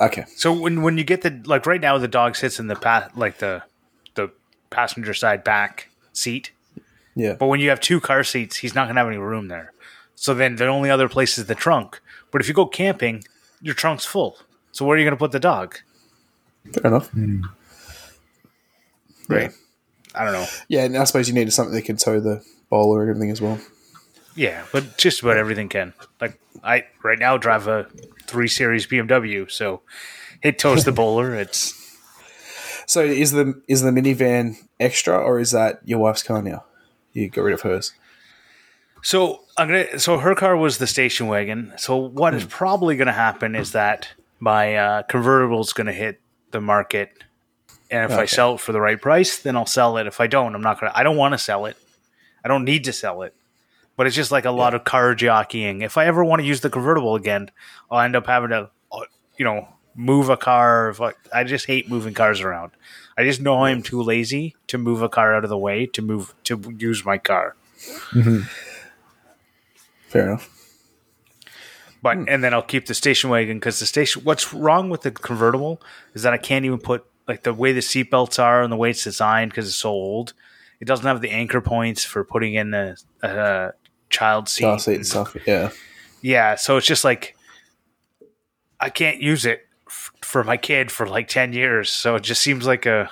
Okay, 0.00 0.24
So 0.36 0.52
when 0.52 0.82
when 0.82 0.96
you 0.96 1.02
get 1.04 1.22
the 1.22 1.40
like 1.44 1.66
right 1.66 1.80
now 1.80 1.98
the 1.98 2.06
dog 2.08 2.36
sits 2.36 2.60
in 2.60 2.68
the 2.68 2.76
pa- 2.76 3.08
like 3.16 3.38
the 3.38 3.62
the 4.14 4.30
passenger 4.70 5.12
side 5.12 5.42
back 5.42 5.88
seat, 6.12 6.52
yeah, 7.16 7.32
but 7.34 7.46
when 7.46 7.58
you 7.58 7.68
have 7.70 7.80
two 7.80 7.98
car 8.00 8.22
seats, 8.22 8.58
he's 8.58 8.74
not 8.76 8.86
gonna 8.86 9.00
have 9.00 9.08
any 9.08 9.16
room 9.18 9.48
there. 9.48 9.72
So 10.14 10.34
then 10.34 10.54
the 10.56 10.66
only 10.66 10.88
other 10.90 11.08
place 11.08 11.36
is 11.36 11.46
the 11.46 11.54
trunk. 11.56 12.00
But 12.30 12.40
if 12.40 12.46
you 12.48 12.54
go 12.54 12.66
camping, 12.66 13.24
your 13.60 13.74
trunk's 13.74 14.04
full. 14.04 14.38
So 14.70 14.84
where 14.84 14.96
are 14.96 15.00
you 15.00 15.06
gonna 15.06 15.16
put 15.16 15.32
the 15.32 15.40
dog? 15.40 15.78
fair 16.72 16.86
enough. 16.92 17.08
Hmm. 17.10 17.42
Right. 19.28 19.50
I 20.14 20.24
don't 20.24 20.32
know. 20.32 20.46
Yeah, 20.68 20.84
and 20.84 20.96
I 20.96 21.04
suppose 21.04 21.28
you 21.28 21.34
needed 21.34 21.52
something 21.52 21.74
that 21.74 21.82
can 21.82 21.96
tow 21.96 22.20
the 22.20 22.42
Boler 22.70 23.02
and 23.02 23.10
everything 23.10 23.30
as 23.30 23.40
well. 23.40 23.58
Yeah, 24.34 24.64
but 24.72 24.96
just 24.98 25.22
about 25.22 25.36
everything 25.36 25.68
can. 25.68 25.94
Like 26.20 26.38
I 26.62 26.84
right 27.02 27.18
now 27.18 27.36
drive 27.36 27.66
a 27.66 27.88
three 28.26 28.48
series 28.48 28.86
BMW, 28.86 29.50
so 29.50 29.82
it 30.42 30.58
tows 30.58 30.84
the 30.84 30.92
Boler. 30.92 31.34
It's 31.40 31.74
So 32.86 33.02
is 33.02 33.32
the 33.32 33.60
is 33.66 33.82
the 33.82 33.90
minivan 33.90 34.56
extra 34.78 35.18
or 35.18 35.40
is 35.40 35.50
that 35.50 35.80
your 35.84 35.98
wife's 35.98 36.22
car 36.22 36.42
now? 36.42 36.64
You 37.12 37.28
got 37.28 37.42
rid 37.42 37.54
of 37.54 37.62
hers. 37.62 37.92
So 39.02 39.40
I'm 39.56 39.68
gonna. 39.68 39.98
So 39.98 40.18
her 40.18 40.34
car 40.34 40.56
was 40.56 40.78
the 40.78 40.86
station 40.86 41.26
wagon. 41.26 41.72
So 41.76 41.96
what 41.96 42.34
is 42.34 42.44
probably 42.44 42.96
going 42.96 43.06
to 43.06 43.12
happen 43.12 43.54
is 43.54 43.72
that 43.72 44.08
my 44.40 44.76
uh, 44.76 45.02
convertible 45.02 45.60
is 45.60 45.72
going 45.72 45.86
to 45.86 45.92
hit 45.92 46.20
the 46.50 46.60
market, 46.60 47.12
and 47.90 48.10
if 48.10 48.16
I 48.18 48.26
sell 48.26 48.54
it 48.54 48.60
for 48.60 48.72
the 48.72 48.80
right 48.80 49.00
price, 49.00 49.38
then 49.38 49.56
I'll 49.56 49.66
sell 49.66 49.96
it. 49.98 50.06
If 50.06 50.20
I 50.20 50.26
don't, 50.26 50.54
I'm 50.54 50.62
not 50.62 50.80
gonna. 50.80 50.92
I 50.94 51.02
don't 51.02 51.16
want 51.16 51.34
to 51.34 51.38
sell 51.38 51.66
it. 51.66 51.76
I 52.44 52.48
don't 52.48 52.64
need 52.64 52.84
to 52.84 52.92
sell 52.92 53.22
it. 53.22 53.34
But 53.96 54.06
it's 54.06 54.16
just 54.16 54.30
like 54.30 54.44
a 54.44 54.50
lot 54.50 54.74
of 54.74 54.84
car 54.84 55.14
jockeying. 55.14 55.82
If 55.82 55.96
I 55.96 56.06
ever 56.06 56.24
want 56.24 56.40
to 56.40 56.46
use 56.46 56.60
the 56.60 56.70
convertible 56.70 57.16
again, 57.16 57.50
I'll 57.90 58.00
end 58.00 58.14
up 58.14 58.26
having 58.26 58.50
to, 58.50 58.70
uh, 58.92 59.00
you 59.36 59.44
know, 59.44 59.68
move 59.96 60.28
a 60.28 60.36
car. 60.36 60.94
I, 61.32 61.42
just 61.42 61.66
hate 61.66 61.90
moving 61.90 62.14
cars 62.14 62.40
around. 62.40 62.70
I 63.18 63.24
just 63.24 63.40
know 63.40 63.64
I'm 63.64 63.82
too 63.82 64.00
lazy 64.00 64.54
to 64.68 64.78
move 64.78 65.02
a 65.02 65.08
car 65.08 65.34
out 65.34 65.42
of 65.42 65.50
the 65.50 65.58
way 65.58 65.86
to 65.86 66.00
move 66.00 66.32
to 66.44 66.76
use 66.78 67.04
my 67.04 67.18
car. 67.18 67.56
Fair 70.06 70.22
enough. 70.22 70.54
But 72.00 72.28
and 72.28 72.44
then 72.44 72.54
I'll 72.54 72.62
keep 72.62 72.86
the 72.86 72.94
station 72.94 73.30
wagon 73.30 73.58
because 73.58 73.80
the 73.80 73.86
station. 73.86 74.22
What's 74.22 74.54
wrong 74.54 74.88
with 74.88 75.02
the 75.02 75.10
convertible 75.10 75.82
is 76.14 76.22
that 76.22 76.32
I 76.32 76.38
can't 76.38 76.64
even 76.64 76.78
put 76.78 77.04
like 77.26 77.42
the 77.42 77.52
way 77.52 77.72
the 77.72 77.80
seatbelts 77.80 78.42
are 78.42 78.62
and 78.62 78.72
the 78.72 78.76
way 78.76 78.90
it's 78.90 79.02
designed 79.02 79.50
because 79.50 79.66
it's 79.66 79.76
so 79.76 79.90
old. 79.90 80.32
It 80.80 80.86
doesn't 80.86 81.06
have 81.06 81.20
the 81.20 81.30
anchor 81.30 81.60
points 81.60 82.04
for 82.04 82.24
putting 82.24 82.54
in 82.54 82.72
a, 82.74 82.96
a 83.22 83.72
child 84.10 84.48
seat. 84.48 84.62
Car 84.62 84.78
seat 84.78 84.94
and 84.96 85.06
stuff. 85.06 85.36
Yeah. 85.46 85.70
Yeah, 86.20 86.56
so 86.56 86.76
it's 86.76 86.86
just 86.86 87.04
like 87.04 87.36
I 88.80 88.90
can't 88.90 89.20
use 89.20 89.44
it 89.46 89.66
f- 89.86 90.12
for 90.22 90.42
my 90.44 90.56
kid 90.56 90.90
for 90.90 91.06
like 91.06 91.28
ten 91.28 91.52
years. 91.52 91.90
So 91.90 92.16
it 92.16 92.22
just 92.22 92.42
seems 92.42 92.66
like 92.66 92.86
a 92.86 93.10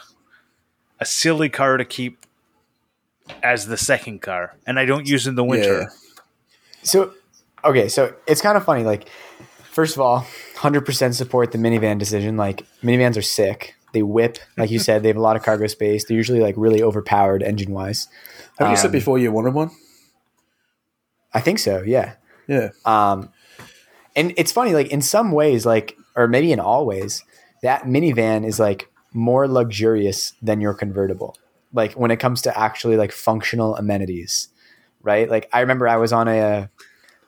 a 0.98 1.04
silly 1.04 1.48
car 1.48 1.76
to 1.76 1.84
keep 1.84 2.18
as 3.42 3.66
the 3.66 3.76
second 3.76 4.22
car, 4.22 4.56
and 4.66 4.78
I 4.78 4.84
don't 4.86 5.06
use 5.06 5.26
in 5.26 5.34
the 5.34 5.44
winter. 5.44 5.82
Yeah. 5.82 5.86
So, 6.82 7.12
okay, 7.64 7.88
so 7.88 8.14
it's 8.26 8.40
kind 8.40 8.56
of 8.56 8.64
funny. 8.64 8.84
Like, 8.84 9.08
first 9.70 9.94
of 9.94 10.00
all, 10.00 10.26
hundred 10.56 10.82
percent 10.82 11.14
support 11.14 11.52
the 11.52 11.58
minivan 11.58 11.98
decision. 11.98 12.36
Like, 12.36 12.64
minivans 12.82 13.16
are 13.16 13.22
sick. 13.22 13.75
They 13.96 14.02
whip, 14.02 14.36
like 14.58 14.70
you 14.70 14.78
said. 14.78 15.02
They 15.02 15.08
have 15.08 15.16
a 15.16 15.22
lot 15.22 15.36
of 15.36 15.42
cargo 15.42 15.66
space. 15.68 16.04
They're 16.04 16.18
usually 16.18 16.40
like 16.40 16.54
really 16.58 16.82
overpowered 16.82 17.42
engine 17.42 17.72
wise. 17.72 18.08
Have 18.58 18.68
you 18.68 18.72
Um, 18.72 18.76
said 18.76 18.92
before 18.92 19.18
you 19.18 19.32
wanted 19.32 19.54
one? 19.54 19.70
I 21.32 21.40
think 21.40 21.58
so. 21.58 21.82
Yeah. 21.82 22.16
Yeah. 22.46 22.68
Um, 22.84 23.30
and 24.14 24.34
it's 24.36 24.52
funny, 24.52 24.74
like 24.74 24.88
in 24.88 25.00
some 25.00 25.32
ways, 25.32 25.64
like 25.64 25.96
or 26.14 26.28
maybe 26.28 26.52
in 26.52 26.60
all 26.60 26.84
ways, 26.84 27.24
that 27.62 27.84
minivan 27.84 28.46
is 28.46 28.60
like 28.60 28.90
more 29.14 29.48
luxurious 29.48 30.34
than 30.42 30.60
your 30.60 30.74
convertible. 30.74 31.34
Like 31.72 31.94
when 31.94 32.10
it 32.10 32.18
comes 32.18 32.42
to 32.42 32.58
actually 32.58 32.98
like 32.98 33.12
functional 33.12 33.76
amenities, 33.76 34.48
right? 35.00 35.26
Like 35.30 35.48
I 35.54 35.60
remember 35.60 35.88
I 35.88 35.96
was 35.96 36.12
on 36.12 36.28
a, 36.28 36.38
uh, 36.38 36.66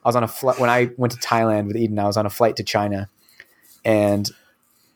I 0.05 0.09
was 0.09 0.17
on 0.17 0.23
a 0.23 0.29
flight 0.29 0.61
when 0.61 0.69
I 0.69 0.91
went 0.99 1.15
to 1.15 1.19
Thailand 1.19 1.67
with 1.67 1.79
Eden. 1.79 1.99
I 1.99 2.05
was 2.05 2.19
on 2.19 2.27
a 2.27 2.31
flight 2.31 2.57
to 2.57 2.63
China, 2.63 3.09
and 3.87 4.31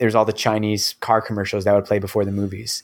there's 0.02 0.14
all 0.14 0.24
the 0.24 0.32
Chinese 0.32 0.96
car 1.00 1.22
commercials 1.22 1.64
that 1.64 1.74
would 1.74 1.84
play 1.84 1.98
before 1.98 2.24
the 2.24 2.32
movies, 2.32 2.82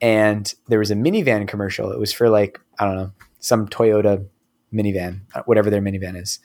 and 0.00 0.52
there 0.68 0.78
was 0.78 0.90
a 0.90 0.94
minivan 0.96 1.46
commercial. 1.46 1.92
It 1.92 2.00
was 2.00 2.12
for 2.12 2.28
like 2.28 2.58
I 2.78 2.86
don't 2.86 2.96
know 2.96 3.12
some 3.38 3.68
Toyota 3.68 4.26
minivan, 4.72 5.20
uh, 5.34 5.42
whatever 5.44 5.70
their 5.70 5.82
minivan 5.82 6.20
is 6.20 6.40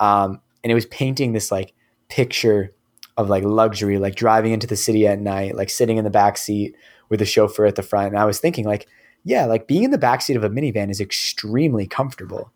um, 0.00 0.40
and 0.62 0.70
it 0.70 0.74
was 0.74 0.86
painting 0.86 1.32
this 1.32 1.50
like 1.50 1.72
picture 2.08 2.72
of 3.16 3.28
like 3.28 3.44
luxury, 3.44 3.98
like 3.98 4.16
driving 4.16 4.52
into 4.52 4.66
the 4.66 4.76
city 4.76 5.06
at 5.06 5.20
night, 5.20 5.54
like 5.54 5.70
sitting 5.70 5.96
in 5.96 6.04
the 6.04 6.10
back 6.10 6.36
seat 6.36 6.74
with 7.08 7.22
a 7.22 7.26
chauffeur 7.26 7.66
at 7.66 7.76
the 7.76 7.82
front. 7.82 8.08
And 8.08 8.18
I 8.18 8.24
was 8.24 8.40
thinking, 8.40 8.64
like, 8.64 8.88
yeah, 9.24 9.46
like 9.46 9.68
being 9.68 9.84
in 9.84 9.90
the 9.90 9.98
back 9.98 10.20
seat 10.20 10.36
of 10.36 10.44
a 10.44 10.50
minivan 10.50 10.90
is 10.90 11.00
extremely 11.00 11.86
comfortable. 11.86 12.52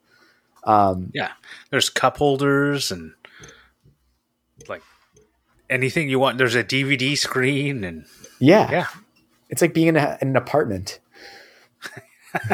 Um, 0.64 1.10
Yeah, 1.14 1.32
there's 1.70 1.88
cup 1.88 2.16
holders 2.16 2.90
and 2.90 3.14
anything 5.70 6.08
you 6.08 6.18
want. 6.18 6.38
There's 6.38 6.54
a 6.54 6.64
DVD 6.64 7.16
screen 7.16 7.84
and 7.84 8.06
yeah, 8.38 8.70
yeah, 8.70 8.86
it's 9.48 9.62
like 9.62 9.74
being 9.74 9.88
in, 9.88 9.96
a, 9.96 10.18
in 10.20 10.28
an 10.28 10.36
apartment. 10.36 11.00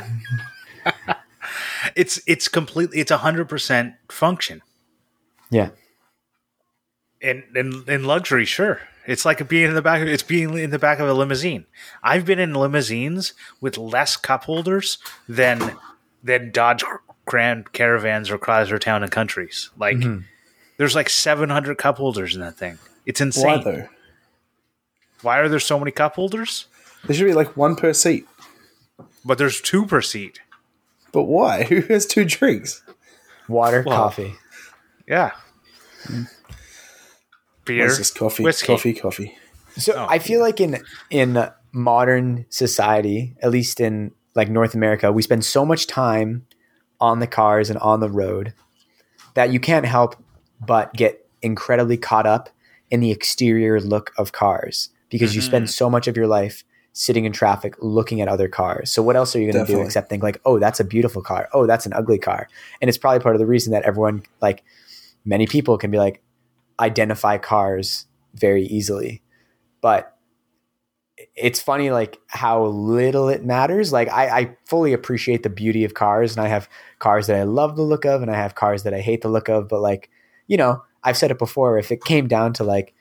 it's 1.97 2.21
it's 2.27 2.49
completely 2.49 2.99
it's 3.01 3.11
a 3.11 3.19
hundred 3.19 3.49
percent 3.49 3.95
function. 4.11 4.63
Yeah, 5.51 5.71
And 7.23 7.45
in 7.55 7.85
in 7.89 8.05
luxury, 8.05 8.45
sure. 8.45 8.81
It's 9.07 9.27
like 9.27 9.47
being 9.49 9.69
in 9.69 9.75
the 9.75 9.83
back. 9.83 10.01
Of, 10.01 10.09
it's 10.09 10.23
being 10.23 10.57
in 10.57 10.71
the 10.71 10.79
back 10.79 10.99
of 10.99 11.09
a 11.09 11.13
limousine. 11.13 11.67
I've 12.03 12.25
been 12.25 12.39
in 12.39 12.55
limousines 12.55 13.35
with 13.61 13.77
less 13.77 14.17
cup 14.17 14.45
holders 14.45 14.99
than 15.29 15.77
than 16.23 16.51
Dodge 16.51 16.83
Grand 17.27 17.73
Caravans 17.73 18.31
or 18.31 18.39
Chrysler 18.39 18.81
Town 18.81 19.03
and 19.03 19.13
Countries. 19.13 19.71
Like 19.79 19.99
mm-hmm. 19.99 20.23
there's 20.79 20.95
like 20.95 21.11
700 21.11 21.77
cup 21.77 21.99
holders 21.99 22.35
in 22.35 22.41
that 22.41 22.57
thing. 22.57 22.79
It's 23.07 23.21
insane. 23.21 23.45
Why 23.45 23.55
insane. 23.57 23.75
though? 23.75 23.89
Why 25.23 25.39
are 25.39 25.49
there 25.49 25.61
so 25.61 25.79
many 25.79 25.91
cup 25.91 26.15
holders? 26.17 26.67
There 27.07 27.15
should 27.17 27.25
be 27.27 27.35
like 27.35 27.57
one 27.57 27.77
per 27.77 27.93
seat. 27.93 28.27
But 29.25 29.39
there's 29.39 29.61
two 29.61 29.87
per 29.87 30.01
seat. 30.03 30.41
But 31.13 31.25
why? 31.25 31.65
Who 31.69 31.81
has 31.83 32.07
two 32.07 32.25
drinks? 32.25 32.83
water, 33.49 33.83
Well, 33.87 33.97
coffee. 33.97 34.35
Yeah. 35.07 35.33
Beer, 37.65 37.87
It's 37.87 37.99
just 37.99 38.17
coffee, 38.17 38.43
whiskey. 38.43 38.67
coffee, 38.67 38.93
coffee. 38.95 39.39
So 39.77 39.95
Oh. 39.95 40.07
I 40.09 40.19
feel 40.19 40.41
like 40.41 40.61
in 40.61 40.83
in 41.11 41.49
modern 41.73 42.47
society, 42.51 43.35
at 43.43 43.51
least 43.51 43.81
in 43.81 44.13
like 44.35 44.49
North 44.51 44.75
America, 44.75 45.11
we 45.13 45.23
spend 45.23 45.45
so 45.45 45.65
much 45.65 45.87
time 45.87 46.47
on 47.01 47.19
the 47.21 47.27
cars 47.27 47.71
and 47.71 47.79
on 47.81 48.01
the 48.01 48.09
road 48.11 48.53
that 49.35 49.51
you 49.51 49.59
can't 49.61 49.87
help 49.87 50.17
but 50.65 50.93
get 50.95 51.27
incredibly 51.43 51.97
caught 51.97 52.27
up 52.27 52.51
in 52.95 53.01
the 53.01 53.11
exterior 53.11 53.81
look 53.81 54.13
of 54.17 54.31
cars 54.31 54.89
because 55.11 55.35
you 55.35 55.43
spend 55.43 55.65
mm-hmm. 55.65 55.71
so 55.73 55.91
much 55.91 56.07
of 56.07 56.17
your 56.17 56.29
life 56.29 56.63
sitting 56.93 57.25
in 57.25 57.33
traffic 57.33 57.75
looking 57.81 58.21
at 58.21 58.29
other 58.29 58.47
cars. 58.47 58.89
So 58.93 59.03
what 59.03 59.17
else 59.17 59.35
are 59.35 59.41
you 59.41 59.51
going 59.51 59.67
to 59.67 59.73
do 59.73 59.81
except 59.83 60.09
think 60.09 60.23
like, 60.23 60.41
"Oh, 60.45 60.61
that's 60.61 60.79
a 60.79 60.85
beautiful 60.85 61.23
car. 61.23 61.49
Oh, 61.53 61.67
that's 61.67 61.87
an 61.87 61.93
ugly 61.93 62.21
car." 62.21 62.49
And 62.81 62.89
it's 62.89 62.97
probably 62.97 63.19
part 63.19 63.35
of 63.35 63.41
the 63.41 63.47
reason 63.47 63.73
that 63.73 63.83
everyone 63.83 64.23
like 64.41 64.63
many 65.25 65.49
people 65.49 65.77
can 65.77 65.91
be 65.91 65.99
like 65.99 66.23
identify 66.79 67.37
cars 67.37 68.07
very 68.35 68.65
easily. 68.67 69.23
But 69.81 70.17
it's 71.35 71.61
funny 71.61 71.91
like 71.91 72.21
how 72.29 72.65
little 72.67 73.29
it 73.29 73.45
matters. 73.45 73.93
Like 73.93 74.09
I, 74.09 74.39
I 74.39 74.57
fully 74.67 74.93
appreciate 74.93 75.43
the 75.43 75.51
beauty 75.51 75.83
of 75.83 75.95
cars 75.95 76.37
and 76.37 76.47
I 76.47 76.49
have 76.49 76.69
cars 77.01 77.27
that 77.27 77.37
I 77.37 77.43
love 77.43 77.75
the 77.75 77.83
look 77.83 78.05
of 78.05 78.23
and 78.23 78.31
I 78.31 78.37
have 78.37 78.55
cars 78.55 78.85
that 78.85 78.95
I 78.95 79.01
hate 79.01 79.23
the 79.23 79.29
look 79.29 79.49
of. 79.49 79.69
But 79.69 79.81
like, 79.81 80.11
you 80.47 80.57
know, 80.57 80.83
I've 81.05 81.17
said 81.17 81.31
it 81.31 81.39
before, 81.39 81.79
if 81.79 81.93
it 81.93 82.05
came 82.05 82.27
down 82.27 82.53
to 82.55 82.65
like 82.65 82.95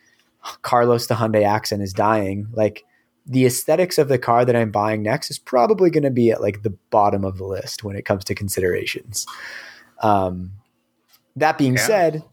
Carlos 0.61 1.07
the 1.07 1.15
Hyundai 1.15 1.43
Accent 1.43 1.81
is 1.81 1.93
dying, 1.93 2.47
like 2.51 2.83
the 3.25 3.45
aesthetics 3.45 3.97
of 3.97 4.09
the 4.09 4.17
car 4.19 4.43
that 4.43 4.55
I'm 4.55 4.71
buying 4.71 5.01
next 5.01 5.31
is 5.31 5.39
probably 5.39 5.89
going 5.89 6.03
to 6.03 6.11
be 6.11 6.29
at 6.31 6.41
like 6.41 6.63
the 6.63 6.75
bottom 6.89 7.23
of 7.23 7.37
the 7.37 7.45
list 7.45 7.83
when 7.83 7.95
it 7.95 8.05
comes 8.05 8.25
to 8.25 8.35
considerations. 8.35 9.25
Um, 10.01 10.51
that 11.37 11.57
being 11.57 11.75
Yeah. 11.77 11.87
said, 11.87 12.23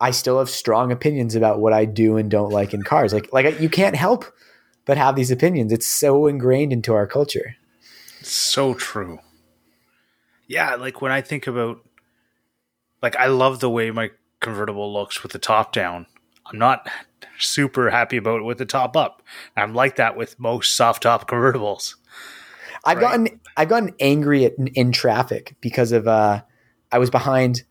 I 0.00 0.12
still 0.12 0.38
have 0.38 0.48
strong 0.48 0.92
opinions 0.92 1.34
about 1.34 1.58
what 1.58 1.72
I 1.72 1.84
do 1.84 2.16
and 2.16 2.30
don't 2.30 2.52
like 2.52 2.72
in 2.72 2.82
cars. 2.82 3.12
Like, 3.12 3.32
like 3.32 3.60
you 3.60 3.68
can't 3.68 3.96
help 3.96 4.24
but 4.84 4.96
have 4.96 5.16
these 5.16 5.32
opinions. 5.32 5.72
It's 5.72 5.86
so 5.86 6.28
ingrained 6.28 6.72
into 6.72 6.94
our 6.94 7.06
culture. 7.06 7.56
So 8.22 8.74
true. 8.74 9.18
Yeah, 10.46 10.76
like 10.76 11.02
when 11.02 11.12
I 11.12 11.20
think 11.20 11.46
about 11.46 11.84
like 13.02 13.16
I 13.16 13.26
love 13.26 13.60
the 13.60 13.68
way 13.68 13.90
my 13.90 14.10
convertible 14.40 14.92
looks 14.92 15.22
with 15.22 15.32
the 15.32 15.38
top 15.38 15.72
down. 15.72 16.06
I'm 16.50 16.58
not 16.58 16.88
super 17.38 17.90
happy 17.90 18.16
about 18.16 18.40
it 18.40 18.44
with 18.44 18.58
the 18.58 18.64
top 18.66 18.96
up. 18.96 19.22
I'm 19.56 19.74
like 19.74 19.96
that 19.96 20.16
with 20.16 20.38
most 20.40 20.74
soft 20.74 21.02
top 21.02 21.28
convertibles. 21.28 21.94
I've 22.84 22.98
Right. 22.98 23.02
gotten 23.02 23.40
I've 23.56 23.68
gotten 23.68 23.94
angry 24.00 24.44
at, 24.44 24.54
in 24.74 24.92
traffic 24.92 25.56
because 25.60 25.92
of 25.92 26.06
uh, 26.08 26.42
I 26.92 26.98
was 26.98 27.10
behind 27.10 27.64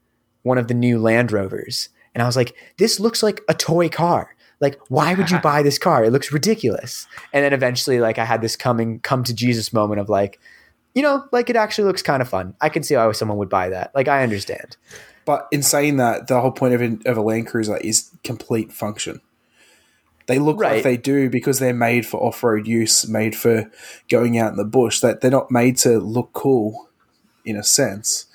one 0.43 0.57
of 0.57 0.67
the 0.67 0.73
new 0.73 0.99
Land 0.99 1.31
Rovers, 1.31 1.89
and 2.13 2.21
I 2.21 2.25
was 2.25 2.35
like, 2.35 2.55
"This 2.77 2.99
looks 2.99 3.23
like 3.23 3.41
a 3.47 3.53
toy 3.53 3.89
car. 3.89 4.35
Like, 4.59 4.77
why 4.89 5.13
would 5.13 5.31
you 5.31 5.39
buy 5.43 5.63
this 5.63 5.79
car? 5.79 6.03
It 6.03 6.11
looks 6.11 6.31
ridiculous." 6.31 7.07
And 7.33 7.43
then 7.43 7.53
eventually, 7.53 7.99
like, 7.99 8.19
I 8.19 8.25
had 8.25 8.41
this 8.41 8.55
coming 8.55 8.99
come 8.99 9.23
to 9.23 9.33
Jesus 9.33 9.71
moment 9.73 10.01
of 10.01 10.09
like, 10.09 10.39
you 10.93 11.01
know, 11.01 11.25
like 11.31 11.49
it 11.49 11.55
actually 11.55 11.85
looks 11.85 12.01
kind 12.03 12.21
of 12.21 12.29
fun. 12.29 12.53
I 12.61 12.69
can 12.69 12.83
see 12.83 12.95
why 12.95 13.09
someone 13.13 13.37
would 13.37 13.49
buy 13.49 13.69
that. 13.69 13.95
Like, 13.95 14.07
I 14.09 14.23
understand. 14.23 14.75
But 15.27 15.47
in 15.51 15.61
saying 15.61 15.97
that, 15.97 16.27
the 16.27 16.39
whole 16.41 16.51
point 16.53 16.73
of, 16.73 16.81
an- 16.81 17.01
of 17.05 17.17
a 17.17 17.21
Land 17.21 17.47
Cruiser 17.47 17.75
is 17.77 18.09
complete 18.23 18.71
function. 18.71 19.19
They 20.27 20.39
look 20.39 20.59
Right. 20.59 20.75
like 20.75 20.83
they 20.83 20.95
do 20.97 21.29
because 21.29 21.59
they're 21.59 21.73
made 21.73 22.05
for 22.05 22.17
off 22.23 22.41
road 22.43 22.65
use, 22.65 23.07
made 23.07 23.35
for 23.35 23.69
going 24.09 24.37
out 24.37 24.51
in 24.51 24.57
the 24.57 24.63
bush. 24.65 25.01
That 25.01 25.19
they're 25.21 25.29
not 25.31 25.51
made 25.51 25.75
to 25.79 25.99
look 25.99 26.31
cool, 26.33 26.89
in 27.45 27.55
a 27.57 27.63
sense. 27.63 28.25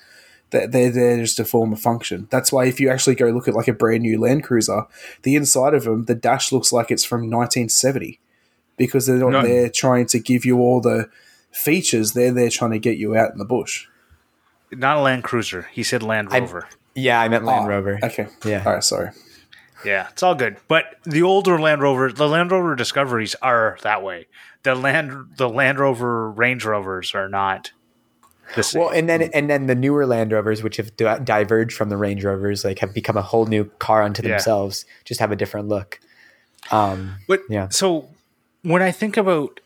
They're, 0.51 0.67
they're 0.67 0.91
there 0.91 1.17
just 1.17 1.37
to 1.37 1.45
form 1.45 1.73
a 1.73 1.75
function. 1.75 2.27
That's 2.29 2.51
why 2.51 2.65
if 2.65 2.79
you 2.79 2.89
actually 2.91 3.15
go 3.15 3.27
look 3.29 3.47
at 3.47 3.55
like 3.55 3.67
a 3.67 3.73
brand 3.73 4.03
new 4.03 4.19
Land 4.19 4.43
Cruiser, 4.43 4.83
the 5.23 5.35
inside 5.35 5.73
of 5.73 5.83
them, 5.85 6.05
the 6.05 6.13
dash 6.15 6.51
looks 6.51 6.71
like 6.71 6.91
it's 6.91 7.03
from 7.03 7.21
1970 7.21 8.19
because 8.77 9.07
they're 9.07 9.17
not 9.17 9.31
No. 9.31 9.41
there 9.41 9.67
trying 9.69 10.05
to 10.07 10.19
give 10.19 10.45
you 10.45 10.59
all 10.59 10.79
the 10.81 11.09
features. 11.51 12.13
They're 12.13 12.31
there 12.31 12.49
trying 12.51 12.71
to 12.71 12.79
get 12.79 12.97
you 12.97 13.15
out 13.15 13.31
in 13.31 13.39
the 13.39 13.45
bush. 13.45 13.87
not 14.71 14.97
a 14.97 15.01
Land 15.01 15.23
Cruiser. 15.23 15.67
He 15.71 15.83
said 15.83 16.01
Land 16.01 16.29
I- 16.31 16.39
Rover. 16.39 16.67
Yeah, 16.95 17.19
I 17.19 17.27
meant 17.27 17.45
Land 17.45 17.65
Oh, 17.65 17.69
Rover. 17.69 17.99
Okay. 18.03 18.27
Yeah. 18.45 18.63
All 18.65 18.73
right. 18.73 18.83
Sorry. 18.83 19.09
Yeah, 19.85 20.07
it's 20.11 20.23
all 20.23 20.35
good. 20.35 20.57
But 20.67 20.95
the 21.03 21.23
older 21.23 21.59
Land 21.59 21.81
Rover, 21.81 22.11
the 22.11 22.27
Land 22.27 22.51
Rover 22.51 22.75
Discoveries 22.75 23.35
are 23.41 23.77
that 23.83 24.01
way. 24.03 24.27
The 24.63 24.75
Land 24.75 25.31
the 25.37 25.49
Land 25.49 25.79
Rover 25.79 26.31
Range 26.31 26.63
Rovers 26.63 27.13
are 27.13 27.27
not 27.27 27.71
the 28.55 28.63
same. 28.63 28.81
Well, 28.81 28.91
and 28.91 29.09
then 29.09 29.23
and 29.33 29.49
then 29.49 29.67
the 29.67 29.75
newer 29.75 30.05
Land 30.05 30.31
Rovers, 30.31 30.63
which 30.63 30.77
have 30.77 30.95
diverged 30.95 31.75
from 31.75 31.89
the 31.89 31.97
Range 31.97 32.23
Rovers, 32.23 32.63
like 32.63 32.79
have 32.79 32.93
become 32.93 33.17
a 33.17 33.21
whole 33.21 33.45
new 33.45 33.65
car 33.79 34.03
unto 34.03 34.21
Yeah. 34.23 34.29
themselves, 34.35 34.85
just 35.03 35.19
have 35.19 35.31
a 35.31 35.35
different 35.35 35.67
look. 35.67 35.99
Um, 36.71 37.15
But 37.27 37.41
Yeah. 37.49 37.67
so 37.69 38.09
when 38.61 38.81
I 38.81 38.91
think 38.91 39.17
about 39.17 39.59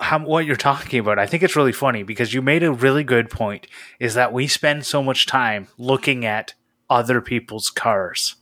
how 0.00 0.18
what 0.18 0.44
you're 0.44 0.56
talking 0.56 1.00
about, 1.00 1.18
I 1.18 1.26
think 1.26 1.42
it's 1.42 1.56
really 1.56 1.72
funny 1.72 2.02
because 2.02 2.34
you 2.34 2.42
made 2.42 2.62
a 2.62 2.72
really 2.72 3.04
good 3.04 3.30
point. 3.30 3.66
Is 3.98 4.14
that 4.14 4.32
we 4.32 4.46
spend 4.46 4.84
so 4.84 5.02
much 5.02 5.26
time 5.26 5.68
looking 5.78 6.24
at 6.24 6.54
other 6.90 7.20
people's 7.20 7.70
cars, 7.70 8.36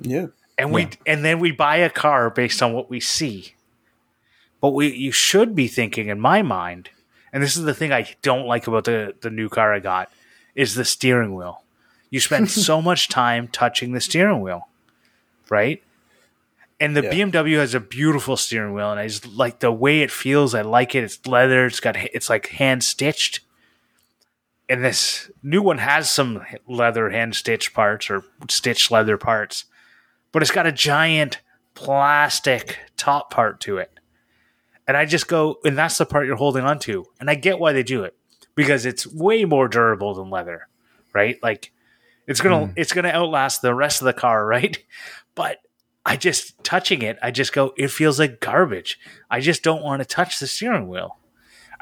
Yeah. 0.00 0.26
and 0.58 0.72
we 0.72 0.88
and 1.06 1.24
then 1.24 1.40
we 1.40 1.50
buy 1.50 1.76
a 1.76 1.90
car 1.90 2.30
based 2.30 2.62
on 2.62 2.72
what 2.72 2.90
we 2.90 3.00
see. 3.00 3.54
But 4.60 4.70
we 4.70 4.94
you 4.94 5.12
should 5.12 5.54
be 5.54 5.66
thinking, 5.68 6.08
in 6.08 6.20
my 6.20 6.42
mind, 6.42 6.90
and 7.32 7.42
this 7.42 7.56
is 7.56 7.64
the 7.64 7.74
thing 7.74 7.92
I 7.92 8.14
don't 8.22 8.46
like 8.46 8.66
about 8.66 8.84
the 8.84 9.14
the 9.20 9.30
new 9.30 9.48
car 9.48 9.72
I 9.74 9.80
got, 9.80 10.10
is 10.54 10.74
the 10.74 10.84
steering 10.84 11.34
wheel. 11.34 11.62
You 12.10 12.20
spend 12.20 12.50
so 12.68 12.80
much 12.82 13.08
time 13.08 13.48
touching 13.48 13.92
the 13.92 14.00
steering 14.00 14.40
wheel, 14.40 14.68
right? 15.48 15.82
And 16.78 16.96
the 16.96 17.02
Yeah. 17.02 17.12
BMW 17.12 17.56
has 17.58 17.74
a 17.74 17.80
beautiful 17.80 18.36
steering 18.36 18.74
wheel, 18.74 18.90
and 18.90 19.00
I 19.00 19.06
just 19.06 19.26
like 19.26 19.60
the 19.60 19.72
way 19.72 20.02
it 20.02 20.10
feels. 20.10 20.54
I 20.54 20.60
like 20.60 20.94
it. 20.94 21.04
It's 21.04 21.26
leather. 21.26 21.66
It's 21.66 21.80
got 21.80 21.96
it's 21.96 22.28
like 22.28 22.48
hand 22.48 22.84
stitched. 22.84 23.40
And 24.68 24.84
this 24.84 25.30
new 25.42 25.62
one 25.62 25.78
has 25.78 26.10
some 26.10 26.44
leather 26.66 27.10
hand 27.10 27.34
stitched 27.36 27.72
parts 27.72 28.10
or 28.10 28.24
stitched 28.50 28.90
leather 28.90 29.16
parts, 29.16 29.64
but 30.32 30.42
it's 30.42 30.50
got 30.50 30.66
a 30.66 30.72
giant 30.72 31.40
plastic 31.74 32.78
top 32.96 33.30
part 33.30 33.60
to 33.60 33.78
it. 33.78 33.92
And 34.88 34.96
I 34.96 35.04
just 35.04 35.28
go, 35.28 35.58
and 35.64 35.78
that's 35.78 35.98
the 35.98 36.06
part 36.06 36.26
you're 36.26 36.36
holding 36.36 36.64
on 36.64 36.78
to. 36.80 37.06
And 37.20 37.30
I 37.30 37.34
get 37.36 37.58
why 37.58 37.72
they 37.72 37.82
do 37.82 38.02
it 38.04 38.16
because 38.54 38.86
it's 38.86 39.06
way 39.06 39.44
more 39.44 39.68
durable 39.68 40.14
than 40.14 40.30
leather, 40.30 40.68
right? 41.12 41.38
Like 41.42 41.72
it's 42.26 42.40
gonna 42.40 42.68
mm. 42.68 42.72
it's 42.76 42.92
gonna 42.92 43.08
outlast 43.08 43.62
the 43.62 43.74
rest 43.74 44.00
of 44.00 44.06
the 44.06 44.12
car, 44.12 44.44
right? 44.56 44.76
But 45.36 45.58
I 46.06 46.16
just 46.16 46.62
touching 46.62 47.02
it, 47.02 47.18
I 47.20 47.32
just 47.32 47.52
go, 47.52 47.74
it 47.76 47.88
feels 47.88 48.20
like 48.20 48.38
garbage. 48.38 48.96
I 49.28 49.40
just 49.40 49.64
don't 49.64 49.82
want 49.82 50.00
to 50.00 50.06
touch 50.06 50.38
the 50.38 50.46
steering 50.46 50.86
wheel. 50.86 51.18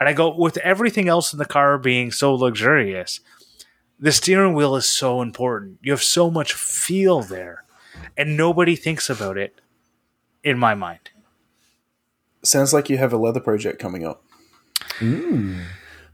And 0.01 0.09
I 0.09 0.15
go, 0.15 0.35
with 0.35 0.57
everything 0.59 1.09
else 1.09 1.35
in 1.35 1.39
the 1.39 1.45
car 1.45 1.77
being 1.77 2.11
so 2.11 2.35
luxurious, 2.35 3.21
the 4.01 4.11
steering 4.11 4.55
wheel 4.55 4.77
is 4.77 4.89
so 4.89 5.21
important. 5.21 5.79
You 5.83 5.93
have 5.93 6.03
so 6.03 6.31
much 6.31 6.55
feel 6.55 7.21
there, 7.21 7.65
and 8.17 8.35
nobody 8.35 8.77
thinks 8.77 9.11
about 9.11 9.37
it 9.37 9.61
in 10.43 10.59
my 10.59 10.75
mind. 10.75 11.11
Sounds 12.43 12.73
like 12.73 12.89
you 12.89 12.97
have 12.97 13.13
a 13.13 13.19
leather 13.19 13.41
project 13.41 13.79
coming 13.79 14.07
up. 14.07 14.25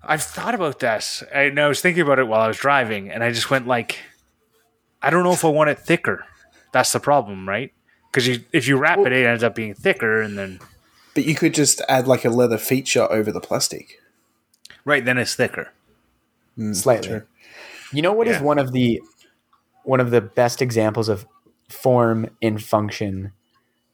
I've 0.03 0.23
thought 0.23 0.57
about 0.57 0.81
this, 0.81 1.23
and 1.33 1.61
I 1.61 1.69
was 1.69 1.81
thinking 1.81 2.03
about 2.03 2.19
it 2.19 2.27
while 2.27 2.41
I 2.41 2.49
was 2.49 2.57
driving, 2.57 3.09
and 3.09 3.23
I 3.23 3.31
just 3.31 3.51
went 3.51 3.69
like, 3.69 3.99
I 5.01 5.11
don't 5.11 5.23
know 5.23 5.33
if 5.33 5.45
I 5.45 5.49
want 5.49 5.71
it 5.71 5.79
thicker. 5.79 6.27
That's 6.73 6.93
the 6.93 7.01
problem, 7.01 7.49
right? 7.49 7.73
Because 8.11 8.27
you, 8.27 8.45
if 8.53 8.67
you 8.67 8.77
wrap 8.77 8.99
it, 9.01 9.13
it 9.13 9.25
ends 9.27 9.45
up 9.45 9.55
being 9.55 9.75
thicker, 9.75 10.21
and 10.21 10.37
then 10.37 10.59
But 11.15 11.25
you 11.25 11.35
could 11.35 11.55
just 11.55 11.81
add 11.89 12.09
like 12.09 12.25
a 12.25 12.31
leather 12.31 12.59
feature 12.59 13.11
over 13.11 13.31
the 13.33 13.41
plastic. 13.41 14.01
right 14.85 15.05
then 15.05 15.19
it's 15.19 15.35
thicker. 15.35 15.73
Mm, 16.59 16.75
slightly. 16.75 17.09
true. 17.09 17.23
You 17.93 18.03
know 18.03 18.13
what 18.13 18.27
is 18.29 18.37
Yeah. 18.37 18.43
one 18.43 18.59
of 18.59 18.73
the 18.73 19.01
one 19.85 20.01
of 20.01 20.11
the 20.11 20.21
best 20.21 20.61
examples 20.61 21.09
of 21.09 21.27
form 21.69 22.27
and 22.43 22.63
function 22.63 23.33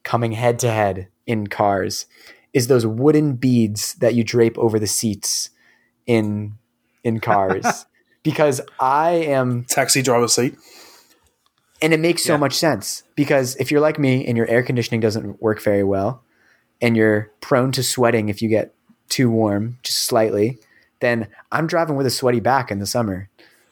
coming 0.03 0.33
head 0.33 0.59
to 0.59 0.69
head 0.71 1.07
in 1.25 1.47
cars 1.47 2.05
is 2.53 2.67
those 2.67 2.85
wooden 2.85 3.33
beads 3.33 3.93
that 3.95 4.13
you 4.15 4.23
drape 4.23 4.57
over 4.57 4.79
the 4.79 4.87
seats 4.87 5.49
in 6.05 6.55
in 7.03 7.19
cars. 7.19 7.85
because 8.23 8.59
I 8.79 9.11
am 9.11 9.63
Taxi 9.65 10.01
driver 10.01 10.27
seat. 10.27 10.55
And 11.81 11.93
it 11.93 11.99
makes 11.99 12.23
so 12.23 12.33
Yeah. 12.33 12.37
much 12.37 12.53
sense 12.55 13.03
because 13.15 13.55
if 13.57 13.71
you're 13.71 13.81
like 13.81 13.99
me 13.99 14.25
and 14.25 14.35
your 14.37 14.47
air 14.47 14.63
conditioning 14.63 14.99
doesn't 15.01 15.41
work 15.41 15.61
very 15.61 15.83
well 15.83 16.23
and 16.81 16.95
you're 16.97 17.31
prone 17.41 17.71
to 17.73 17.83
sweating 17.83 18.29
if 18.29 18.41
you 18.41 18.49
get 18.49 18.73
too 19.09 19.29
warm 19.29 19.77
just 19.83 19.99
slightly 20.05 20.57
then 20.99 21.27
i'm 21.51 21.67
driving 21.67 21.95
with 21.95 22.05
a 22.07 22.09
sweaty 22.11 22.39
back 22.39 22.71
in 22.71 22.79
the 22.79 22.85
summer 22.85 23.29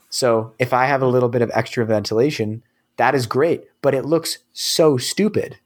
so 0.09 0.53
if 0.59 0.73
i 0.73 0.85
have 0.85 1.01
a 1.01 1.07
little 1.07 1.29
bit 1.29 1.41
of 1.41 1.51
extra 1.53 1.85
ventilation 1.85 2.63
that 2.97 3.13
is 3.15 3.25
great 3.27 3.63
but 3.81 3.93
it 3.93 4.05
looks 4.05 4.37
so 4.53 4.97
stupid 4.97 5.57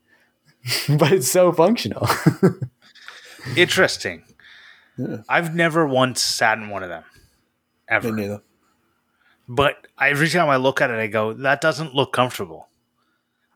but 0.98 1.12
it's 1.12 1.30
so 1.30 1.52
functional 1.52 2.08
Interesting. 3.56 4.22
Yeah. 4.98 5.22
I've 5.28 5.54
never 5.54 5.86
once 5.86 6.20
sat 6.20 6.58
in 6.58 6.68
one 6.68 6.82
of 6.82 6.90
them, 6.90 7.04
ever. 7.88 8.12
Me 8.12 8.22
neither. 8.22 8.42
But 9.52 9.88
every 10.00 10.28
time 10.28 10.48
I 10.48 10.56
look 10.56 10.80
at 10.80 10.90
it, 10.90 10.98
I 11.00 11.08
go, 11.08 11.32
"That 11.32 11.60
doesn't 11.60 11.92
look 11.92 12.12
comfortable." 12.12 12.68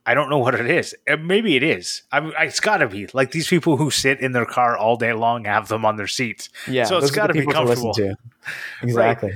I 0.05 0.13
don't 0.15 0.29
know 0.29 0.39
what 0.39 0.55
it 0.57 0.69
is. 0.69 0.95
Maybe 1.21 1.55
it 1.57 1.63
is. 1.63 2.03
I 2.11 2.19
mean, 2.21 2.33
it's 2.39 2.59
got 2.61 2.79
to 2.79 2.89
be 2.89 3.07
like 3.15 3.31
these 3.31 3.47
people 3.49 3.77
who 3.77 3.91
sit 3.93 4.21
in 4.21 4.33
their 4.33 4.45
car 4.45 4.77
all 4.77 4.97
day 4.97 5.13
long 5.13 5.45
have 5.45 5.69
them 5.69 5.85
on 5.87 5.95
their 5.97 6.09
seats. 6.09 6.51
yeah 6.69 6.85
so 6.85 6.99
it's 6.99 7.13
got 7.13 7.29
to 7.29 7.33
be 7.33 7.41
people 7.41 7.53
to 7.53 7.59
comfortable. 7.59 7.95
to 7.95 8.17
exactly 8.83 9.33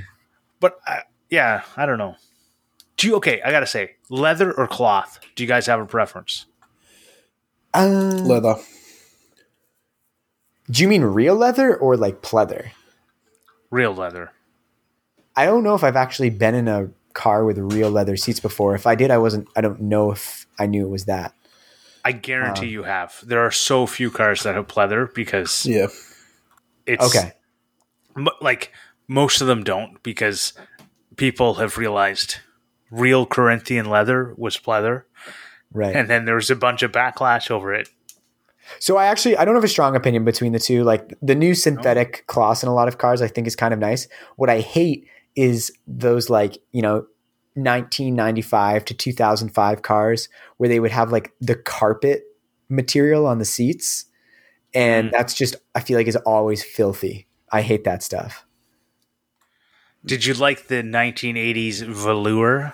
But 0.59 0.79
uh, 0.85 0.99
yeah, 1.29 1.63
I 1.77 1.85
don't 1.85 1.97
know. 1.97 2.17
Do 2.97 3.07
you 3.07 3.15
okay? 3.15 3.41
I 3.41 3.51
gotta 3.51 3.65
say, 3.65 3.95
leather 4.09 4.51
or 4.51 4.67
cloth? 4.67 5.19
Do 5.35 5.43
you 5.43 5.47
guys 5.47 5.65
have 5.67 5.79
a 5.79 5.85
preference? 5.85 6.45
uh, 7.73 7.87
Leather. 7.87 8.55
do 10.69 10.81
you 10.83 10.89
mean 10.89 11.03
real 11.03 11.35
leather 11.35 11.77
or 11.77 11.95
like 11.95 12.21
pleather 12.21 12.71
Real 13.71 13.93
leather. 13.93 14.31
I 15.39 15.45
don't 15.45 15.63
know 15.63 15.73
if 15.75 15.83
I've 15.83 15.95
actually 15.95 16.29
been 16.29 16.53
in 16.55 16.67
a 16.67 16.89
car 17.13 17.45
with 17.45 17.57
real 17.57 17.89
leather 17.91 18.17
seats 18.17 18.39
before. 18.39 18.75
If 18.75 18.85
I 18.85 18.95
did, 18.95 19.09
I 19.11 19.17
wasn't. 19.17 19.47
I 19.55 19.61
don't 19.61 19.81
know 19.81 20.11
if 20.11 20.45
I 20.59 20.65
knew 20.65 20.85
it 20.85 20.89
was 20.89 21.05
that. 21.05 21.33
I 22.03 22.11
guarantee 22.11 22.67
um, 22.67 22.71
you 22.73 22.83
have. 22.83 23.19
There 23.25 23.39
are 23.45 23.51
so 23.51 23.85
few 23.87 24.09
cars 24.11 24.43
that 24.43 24.55
have 24.55 24.67
pleather 24.67 25.13
because 25.13 25.65
Yeah. 25.65 25.87
it's 26.85 27.05
Okay. 27.15 27.33
m- 28.17 28.27
like 28.41 28.71
most 29.07 29.41
of 29.41 29.47
them 29.47 29.63
don't 29.63 30.01
because 30.03 30.53
people 31.17 31.55
have 31.55 31.77
realized 31.77 32.37
real 32.91 33.25
Corinthian 33.25 33.85
leather 33.89 34.33
was 34.37 34.57
pleather, 34.57 35.03
Right. 35.73 35.95
and 35.95 36.09
then 36.09 36.25
there 36.25 36.35
was 36.35 36.49
a 36.49 36.55
bunch 36.55 36.81
of 36.83 36.91
backlash 36.91 37.51
over 37.51 37.73
it. 37.73 37.89
so 38.79 38.97
I 38.97 39.05
actually 39.07 39.35
I 39.37 39.45
don't 39.45 39.55
have 39.55 39.63
a 39.63 39.67
strong 39.67 39.95
opinion 39.95 40.23
between 40.25 40.51
the 40.53 40.59
two. 40.59 40.83
Like 40.83 41.13
the 41.21 41.35
new 41.35 41.53
synthetic 41.55 42.25
cloth 42.27 42.63
in 42.63 42.69
a 42.69 42.73
lot 42.73 42.87
of 42.87 42.97
cars, 42.97 43.21
I 43.21 43.27
think 43.27 43.45
is 43.47 43.55
kind 43.55 43.73
of 43.73 43.79
nice. 43.79 44.07
What 44.37 44.49
I 44.49 44.59
hate 44.61 45.07
is 45.35 45.71
those 45.87 46.29
like 46.29 46.57
you 46.71 46.81
know. 46.81 47.05
1995 47.55 48.85
to 48.85 48.93
2005 48.93 49.81
cars 49.81 50.29
where 50.57 50.69
they 50.69 50.79
would 50.79 50.91
have 50.91 51.11
like 51.11 51.33
the 51.41 51.55
carpet 51.55 52.23
material 52.69 53.25
on 53.25 53.39
the 53.39 53.43
seats 53.43 54.05
and 54.73 55.09
Mm. 55.09 55.11
that's 55.11 55.33
just 55.33 55.55
i 55.75 55.81
feel 55.81 55.97
like 55.97 56.07
is 56.07 56.15
always 56.15 56.63
filthy 56.63 57.27
i 57.51 57.61
hate 57.61 57.83
that 57.83 58.01
stuff 58.01 58.45
Did 60.05 60.23
you 60.25 60.35
like 60.35 60.67
the 60.67 60.75
1980s 60.83 61.81
velour 61.81 62.73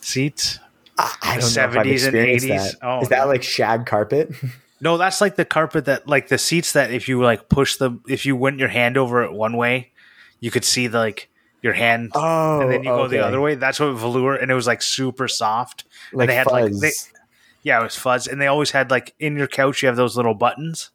seats? 0.00 0.60
i, 0.98 1.16
I 1.22 1.36
The 1.36 1.40
don't 1.42 1.54
know 1.54 1.64
if 1.64 1.76
I've 1.78 1.86
70s 1.86 2.06
and 2.06 2.16
80s? 2.16 2.48
that. 2.48 2.74
Oh, 2.82 3.00
is 3.00 3.08
that 3.08 3.24
like 3.24 3.42
shag 3.42 3.86
carpet 3.86 4.30
No, 4.80 4.96
that's 4.96 5.20
like 5.20 5.36
the 5.36 5.44
carpet 5.44 5.86
that 5.86 6.06
like 6.06 6.28
the 6.28 6.38
seats 6.38 6.72
that 6.72 6.92
if 6.92 7.08
you 7.08 7.20
like 7.22 7.48
push 7.48 7.76
the 7.76 7.98
if 8.08 8.26
you 8.26 8.36
went 8.36 8.58
your 8.58 8.68
hand 8.68 8.96
over 8.96 9.22
it 9.24 9.32
one 9.32 9.56
way, 9.56 9.92
you 10.40 10.50
could 10.50 10.64
see 10.64 10.88
the, 10.88 10.98
like 10.98 11.28
your 11.62 11.72
hand 11.72 12.10
oh 12.14 12.60
and 12.60 12.70
then 12.72 12.80
oh, 12.80 12.82
you 12.82 12.88
go 13.04 13.08
the 13.08 13.24
other 13.24 13.40
way. 13.40 13.54
That's 13.54 13.78
what 13.80 13.92
velour 13.94 14.34
and 14.34 14.50
it 14.50 14.54
was 14.54 14.66
like 14.66 14.82
super 14.82 15.28
soft. 15.28 15.84
like 16.12 16.28
they 16.28 16.34
had, 16.34 16.46
fuzz. 16.48 16.72
like, 16.72 16.72
they- 16.92 17.18
Yeah, 17.62 17.80
it 17.80 17.84
was 17.84 17.96
fuzz. 17.96 18.26
And 18.26 18.40
they 18.40 18.48
always 18.48 18.72
had 18.72 18.90
like 18.90 19.14
in 19.20 19.36
your 19.36 19.46
couch 19.46 19.80
you 19.82 19.86
have 19.86 19.96
those 19.96 20.16
little 20.16 20.34
buttons. 20.34 20.90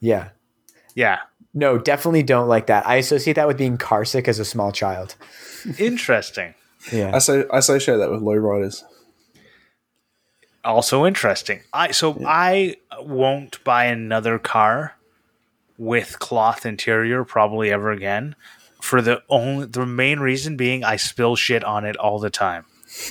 yeah 0.00 0.28
Yeah. 0.94 1.18
no 1.54 1.76
definitely 1.78 2.22
don't 2.22 2.48
like 2.48 2.66
that 2.66 2.86
i 2.86 2.96
associate 2.96 3.34
that 3.34 3.46
with 3.48 3.58
being 3.58 3.76
car 3.78 4.04
sick 4.04 4.28
as 4.28 4.38
a 4.38 4.44
small 4.44 4.70
child 4.72 5.16
Interesting. 5.78 6.54
yeah 6.92 7.10
I, 7.14 7.18
so, 7.18 7.46
I 7.52 7.58
associate 7.58 7.96
that 7.96 8.10
with 8.10 8.20
lowriders. 8.22 8.82
Also 10.64 11.06
interesting. 11.06 11.60
I 11.72 11.92
so 11.92 12.20
I 12.26 12.76
won't 13.00 13.62
buy 13.62 13.84
another 13.84 14.38
car 14.38 14.96
with 15.78 16.18
cloth 16.18 16.66
interior 16.66 17.22
probably 17.24 17.70
ever 17.70 17.92
again. 17.92 18.34
For 18.86 19.02
the 19.02 19.20
only 19.28 19.66
the 19.66 19.84
main 19.84 20.20
reason 20.20 20.56
being 20.56 20.84
I 20.84 20.94
spill 20.94 21.34
shit 21.34 21.64
on 21.64 21.84
it 21.84 21.96
all 21.96 22.20
the 22.20 22.30
time. 22.30 22.64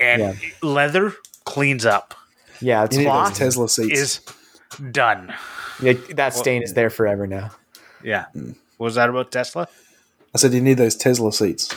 and 0.00 0.20
Yeah. 0.20 0.34
leather 0.60 1.14
cleans 1.44 1.86
up. 1.86 2.14
yeah 2.60 2.82
it's 2.84 2.96
You 2.96 3.02
need 3.02 3.06
those 3.06 3.12
Cloth 3.12 3.38
Tesla 3.38 3.68
seats. 3.68 4.00
Is 4.00 4.20
done. 4.90 5.32
like, 5.80 6.16
that 6.16 6.34
stain 6.34 6.62
is 6.62 6.74
there 6.74 6.90
forever 6.90 7.26
now 7.28 7.52
Yeah. 8.02 8.24
What 8.76 8.86
was 8.86 8.94
that 8.96 9.08
about 9.08 9.30
Tesla? 9.30 9.68
I 10.34 10.38
said 10.38 10.52
you 10.52 10.60
need 10.60 10.78
those 10.78 10.96
Tesla 10.96 11.32
seats. 11.32 11.72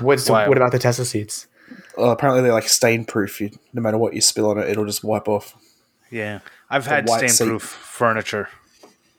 What's 0.00 0.30
what 0.30 0.56
about 0.56 0.70
the 0.70 0.78
Tesla 0.78 1.04
seats? 1.04 1.48
Well, 1.96 2.10
apparently 2.12 2.42
they're 2.42 2.52
like 2.52 2.68
stain 2.68 3.04
proof. 3.04 3.40
You, 3.40 3.50
no 3.72 3.82
matter 3.82 3.98
what 3.98 4.14
you 4.14 4.20
spill 4.20 4.48
on 4.50 4.58
it, 4.58 4.68
it'll 4.68 4.84
just 4.86 5.02
wipe 5.02 5.26
off. 5.28 5.56
Yeah, 6.10 6.38
I've 6.70 6.86
had 6.86 7.08
stain 7.08 7.48
proof 7.48 7.62
furniture 7.62 8.48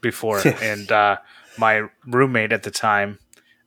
before, 0.02 0.40
and 0.62 0.90
uh, 0.92 1.18
my 1.58 1.88
roommate 2.06 2.52
at 2.54 2.64
the 2.64 2.72
time 2.72 3.20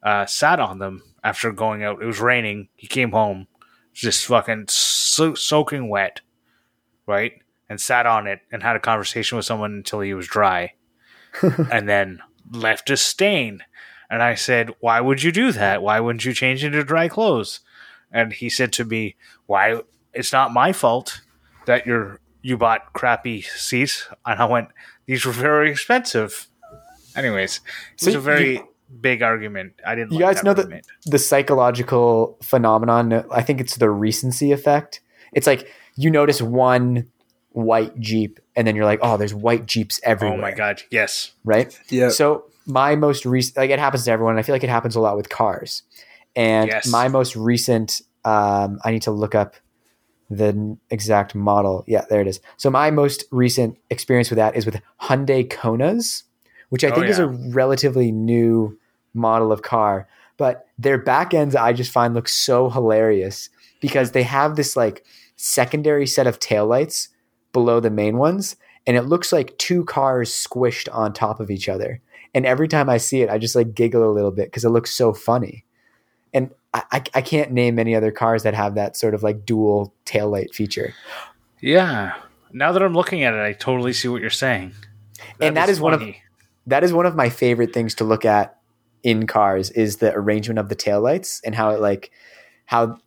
uh, 0.02 0.26
sat 0.26 0.60
on 0.60 0.78
them 0.78 1.02
after 1.24 1.50
going 1.52 1.82
out. 1.82 2.02
It 2.02 2.06
was 2.06 2.20
raining. 2.20 2.68
He 2.76 2.86
came 2.86 3.12
home, 3.12 3.46
just 3.92 4.26
fucking 4.26 4.66
so- 4.68 5.34
soaking 5.34 5.88
wet, 5.88 6.20
right? 7.06 7.32
And 7.68 7.80
sat 7.80 8.06
on 8.06 8.26
it 8.26 8.40
and 8.50 8.62
had 8.62 8.76
a 8.76 8.80
conversation 8.80 9.36
with 9.36 9.44
someone 9.44 9.72
until 9.72 10.00
he 10.00 10.14
was 10.14 10.26
dry, 10.26 10.74
and 11.70 11.88
then 11.88 12.20
left 12.50 12.88
a 12.90 12.96
stain. 12.96 13.62
And 14.10 14.22
I 14.22 14.36
said, 14.36 14.70
"Why 14.80 15.00
would 15.02 15.22
you 15.22 15.30
do 15.32 15.52
that? 15.52 15.82
Why 15.82 16.00
wouldn't 16.00 16.24
you 16.24 16.32
change 16.32 16.64
into 16.64 16.82
dry 16.82 17.08
clothes?" 17.08 17.60
And 18.10 18.32
he 18.32 18.48
said 18.48 18.72
to 18.74 18.84
me, 18.86 19.16
"Why? 19.46 19.82
It's 20.14 20.32
not 20.32 20.52
my 20.52 20.72
fault 20.72 21.20
that 21.66 21.86
you're 21.86 22.20
you 22.40 22.56
bought 22.56 22.94
crappy 22.94 23.42
seats." 23.42 24.08
And 24.24 24.40
I 24.40 24.46
went, 24.46 24.68
"These 25.04 25.26
were 25.26 25.32
very 25.32 25.70
expensive." 25.70 26.46
Anyways, 27.14 27.60
So 27.96 28.06
was 28.06 28.14
a 28.14 28.18
you- 28.18 28.22
very 28.22 28.62
big 29.00 29.22
argument. 29.22 29.74
I 29.86 29.94
didn't. 29.94 30.12
You 30.12 30.18
like 30.20 30.26
guys 30.26 30.36
that 30.36 30.44
know 30.44 30.54
that 30.54 30.64
roommate. 30.64 30.86
the 31.06 31.18
psychological 31.18 32.38
phenomenon. 32.42 33.24
I 33.30 33.42
think 33.42 33.60
it's 33.60 33.76
the 33.76 33.90
recency 33.90 34.52
effect. 34.52 35.00
It's 35.32 35.46
like 35.46 35.70
you 35.96 36.10
notice 36.10 36.40
one 36.42 37.08
white 37.50 37.98
Jeep, 37.98 38.38
and 38.56 38.66
then 38.66 38.76
you're 38.76 38.84
like, 38.84 39.00
"Oh, 39.02 39.16
there's 39.16 39.34
white 39.34 39.66
Jeeps 39.66 40.00
everywhere." 40.04 40.38
Oh 40.38 40.40
my 40.40 40.52
god! 40.52 40.82
Yes. 40.90 41.32
right? 41.44 41.78
Yeah. 41.88 42.08
So 42.10 42.44
my 42.66 42.96
most 42.96 43.24
recent, 43.26 43.56
like 43.56 43.70
it 43.70 43.78
happens 43.78 44.04
to 44.04 44.10
everyone. 44.10 44.32
and 44.34 44.38
I 44.38 44.42
feel 44.42 44.54
like 44.54 44.64
it 44.64 44.70
happens 44.70 44.94
a 44.96 45.00
lot 45.00 45.16
with 45.16 45.28
cars. 45.28 45.82
And 46.36 46.68
Yes. 46.68 46.86
my 46.86 47.08
most 47.08 47.34
recent, 47.34 48.00
um, 48.24 48.78
I 48.84 48.90
need 48.92 49.02
to 49.02 49.10
look 49.10 49.34
up 49.34 49.54
the 50.30 50.76
exact 50.90 51.34
model. 51.34 51.84
Yeah, 51.86 52.04
there 52.10 52.20
it 52.20 52.26
is. 52.28 52.40
So 52.58 52.70
my 52.70 52.90
most 52.90 53.24
recent 53.30 53.78
experience 53.90 54.30
with 54.30 54.36
that 54.36 54.54
is 54.54 54.66
with 54.66 54.80
Hyundai 55.02 55.48
Konas, 55.48 56.24
which 56.68 56.84
I 56.84 56.90
Oh, 56.90 56.94
think 56.94 57.06
is 57.08 57.18
a 57.18 57.26
relatively 57.28 58.12
new 58.12 58.77
model 59.14 59.52
of 59.52 59.62
car. 59.62 60.08
But 60.36 60.66
their 60.78 60.98
back 60.98 61.34
ends, 61.34 61.56
I 61.56 61.72
just 61.72 61.90
find 61.90 62.14
look 62.14 62.28
so 62.28 62.70
hilarious 62.70 63.50
because 63.80 64.12
they 64.12 64.22
have 64.22 64.56
this 64.56 64.76
like 64.76 65.04
secondary 65.36 66.06
set 66.06 66.26
of 66.26 66.38
taillights 66.38 67.08
below 67.52 67.80
the 67.80 67.90
main 67.90 68.18
ones 68.18 68.56
and 68.86 68.96
it 68.96 69.02
looks 69.02 69.32
like 69.32 69.56
two 69.58 69.84
cars 69.84 70.30
squished 70.30 70.88
on 70.92 71.12
top 71.12 71.40
of 71.40 71.50
each 71.50 71.68
other. 71.68 72.00
And 72.34 72.46
every 72.46 72.68
time 72.68 72.88
I 72.88 72.96
see 72.96 73.20
it, 73.20 73.28
I 73.28 73.36
just 73.36 73.54
like 73.54 73.74
giggle 73.74 74.08
a 74.08 74.12
little 74.12 74.30
bit 74.30 74.46
because 74.46 74.64
it 74.64 74.70
looks 74.70 74.94
so 74.94 75.12
funny. 75.12 75.64
And 76.32 76.50
I, 76.72 77.02
I, 77.14 77.22
can't 77.22 77.52
name 77.52 77.78
any 77.78 77.94
other 77.94 78.10
cars 78.10 78.42
that 78.42 78.54
have 78.54 78.74
that 78.74 78.96
sort 78.96 79.14
of 79.14 79.22
like 79.22 79.44
dual 79.46 79.94
taillight 80.04 80.54
feature. 80.54 80.94
Yeah. 81.60 82.14
Now 82.52 82.72
that 82.72 82.82
I'm 82.82 82.94
looking 82.94 83.22
at 83.24 83.34
it, 83.34 83.40
I 83.40 83.52
totally 83.52 83.92
see 83.92 84.08
what 84.08 84.20
you're 84.20 84.30
saying. 84.30 84.72
And 85.40 85.56
that 85.56 85.68
is 85.68 85.80
one 85.80 85.94
of- 85.94 86.02
That 86.66 86.84
is 86.84 86.92
one 86.92 87.06
of 87.06 87.16
my 87.16 87.30
favorite 87.30 87.72
things 87.72 87.94
to 87.96 88.04
look 88.04 88.26
at 88.26 88.57
in 89.02 89.26
cars 89.26 89.70
is 89.70 89.96
the 89.98 90.12
arrangement 90.14 90.58
of 90.58 90.68
the 90.68 90.76
taillights 90.76 91.40
and 91.44 91.54
how 91.54 91.70
it 91.70 91.80
like 91.80 92.10
how 92.66 92.98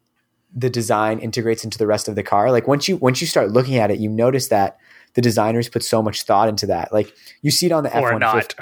the 0.53 0.69
design 0.69 1.19
integrates 1.19 1.63
into 1.63 1.77
the 1.77 1.87
rest 1.87 2.07
of 2.07 2.15
the 2.15 2.23
car. 2.23 2.51
Like 2.51 2.67
once 2.67 2.87
you 2.87 2.97
once 2.97 3.21
you 3.21 3.27
start 3.27 3.51
looking 3.51 3.77
at 3.77 3.91
it, 3.91 3.99
you 3.99 4.09
notice 4.09 4.47
that 4.49 4.77
the 5.13 5.21
designers 5.21 5.69
put 5.69 5.83
so 5.83 6.01
much 6.01 6.23
thought 6.23 6.49
into 6.49 6.65
that. 6.67 6.91
Like 6.93 7.13
you 7.41 7.51
see 7.51 7.65
it 7.67 7.71
on 7.71 7.83
the 7.83 7.95
F 7.95 8.03
or 8.03 8.11
one 8.13 8.19
not. 8.19 8.55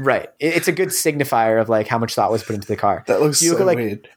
Right. 0.00 0.28
It- 0.38 0.54
It's 0.56 0.68
a 0.68 0.72
good 0.72 0.88
signifier 0.90 1.60
of 1.60 1.68
like 1.68 1.88
how 1.88 1.98
much 1.98 2.14
thought 2.14 2.30
was 2.30 2.42
put 2.44 2.54
into 2.54 2.68
the 2.68 2.76
car. 2.76 3.04
that 3.06 3.20
looks 3.20 3.42
you 3.42 3.52
so 3.52 3.58
at, 3.58 3.66
like- 3.66 3.78
weird. 3.78 4.08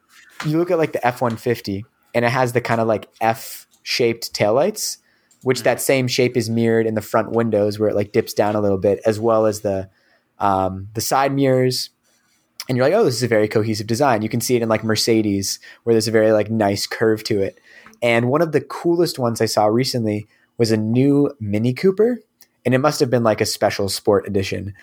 You 0.46 0.58
look 0.58 0.72
at 0.72 0.78
like 0.80 0.92
the 0.94 1.06
F 1.06 1.22
one 1.22 1.38
fifty 1.38 1.86
and 2.16 2.26
it 2.26 2.30
has 2.30 2.54
the 2.54 2.62
kind 2.62 2.82
of 2.82 2.88
like 2.88 3.08
F 3.22 3.68
shaped 3.84 4.34
taillights, 4.34 4.98
which 5.44 5.64
that 5.64 5.80
same 5.82 6.08
shape 6.08 6.36
is 6.38 6.50
mirrored 6.50 6.86
in 6.88 6.94
the 6.96 7.02
front 7.02 7.32
windows 7.32 7.80
where 7.80 7.90
it 7.90 7.96
like 7.96 8.12
dips 8.12 8.34
down 8.34 8.56
a 8.56 8.62
little 8.62 8.78
bit, 8.80 9.00
as 9.06 9.20
well 9.20 9.46
as 9.46 9.62
the 9.62 9.90
um, 10.40 10.88
the 10.96 11.02
side 11.02 11.32
mirrors. 11.34 11.92
And 12.72 12.78
you're 12.78 12.86
like, 12.86 12.94
oh, 12.94 13.04
this 13.04 13.16
is 13.18 13.24
a 13.24 13.28
very 13.28 13.50
cohesive 13.50 13.86
design. 13.86 14.22
You 14.22 14.30
can 14.30 14.40
see 14.40 14.56
it 14.56 14.62
in 14.62 14.70
like 14.70 14.82
Mercedes, 14.82 15.60
where 15.84 15.94
there's 15.94 16.08
a 16.08 16.12
very 16.12 16.32
like 16.32 16.50
nice 16.50 16.88
curve 16.88 17.22
to 17.26 17.42
it. 17.42 17.60
And 18.02 18.30
one 18.30 18.42
of 18.42 18.54
the 18.54 18.62
coolest 18.62 19.20
ones 19.20 19.42
I 19.42 19.46
saw 19.46 19.66
recently 19.66 20.26
was 20.58 20.72
a 20.72 20.78
new 20.78 21.36
Mini 21.42 21.74
Cooper, 21.74 22.22
and 22.66 22.74
it 22.74 22.78
must 22.78 23.02
have 23.02 23.10
been 23.10 23.26
like 23.26 23.42
a 23.42 23.46
special 23.46 23.90
sport 23.90 24.26
edition 24.26 24.74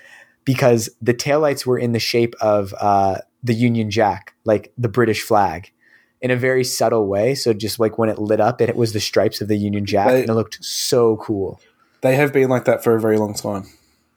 because 0.45 0.91
the 1.01 1.15
taillights 1.15 1.65
were 1.65 1.79
in 1.79 1.93
the 1.93 1.99
shape 1.99 2.35
of 2.43 2.75
uh, 2.79 3.21
the 3.43 3.55
Union 3.55 3.91
Jack, 3.91 4.35
like 4.45 4.71
the 4.77 4.91
British 4.91 5.23
flag, 5.23 5.73
in 6.21 6.31
a 6.31 6.37
very 6.37 6.65
subtle 6.65 7.07
way. 7.07 7.35
So 7.35 7.55
just 7.55 7.81
like 7.81 7.97
when 7.97 8.11
it 8.11 8.19
lit 8.19 8.39
up, 8.39 8.61
it 8.61 8.77
was 8.77 8.93
the 8.93 9.01
stripes 9.01 9.41
of 9.41 9.49
the 9.49 9.57
Union 9.57 9.87
Jack, 9.87 10.09
They- 10.09 10.21
and 10.21 10.29
it 10.29 10.35
looked 10.35 10.63
so 10.63 11.17
cool. 11.17 11.59
They 12.03 12.17
have 12.17 12.35
been 12.35 12.51
like 12.51 12.67
that 12.67 12.85
for 12.85 12.95
a 12.95 13.01
very 13.01 13.17
long 13.17 13.33
time. 13.33 13.65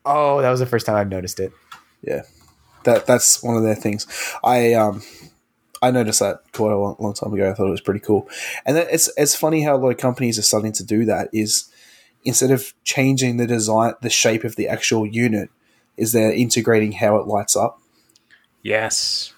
Oh, 0.05 0.41
that 0.41 0.51
was 0.51 0.59
the 0.59 0.65
first 0.65 0.85
time 0.85 0.97
I've 0.97 1.07
noticed 1.07 1.39
it. 1.39 1.53
Yeah, 2.01 2.23
that 2.83 3.05
that's 3.05 3.41
one 3.43 3.55
of 3.57 3.63
their 3.63 3.75
things. 3.75 4.07
I 4.43 4.73
um 4.73 5.01
I 5.81 5.89
noticed 5.91 6.19
that 6.19 6.41
quite 6.53 6.71
a 6.73 6.77
long, 6.77 6.95
long 6.99 7.13
time 7.13 7.33
ago. 7.33 7.49
I 7.49 7.53
thought 7.53 7.67
it 7.67 7.71
was 7.71 7.81
pretty 7.81 7.99
cool, 8.01 8.29
and 8.65 8.75
that 8.77 8.87
it's 8.91 9.11
it's 9.17 9.35
funny 9.35 9.63
how 9.63 9.75
a 9.75 9.77
lot 9.77 9.89
of 9.89 9.97
companies 9.97 10.37
are 10.37 10.43
starting 10.43 10.71
to 10.73 10.83
do 10.83 11.05
that. 11.05 11.29
Is 11.33 11.69
instead 12.23 12.51
of 12.51 12.73
changing 12.83 13.37
the 13.37 13.47
design, 13.47 13.93
the 14.01 14.09
shape 14.09 14.43
of 14.43 14.55
the 14.55 14.67
actual 14.67 15.07
unit, 15.07 15.49
is 15.97 16.11
they're 16.11 16.31
integrating 16.33 16.91
how 16.91 17.17
it 17.17 17.25
lights 17.27 17.55
up. 17.55 17.79
Yes. 18.61 19.33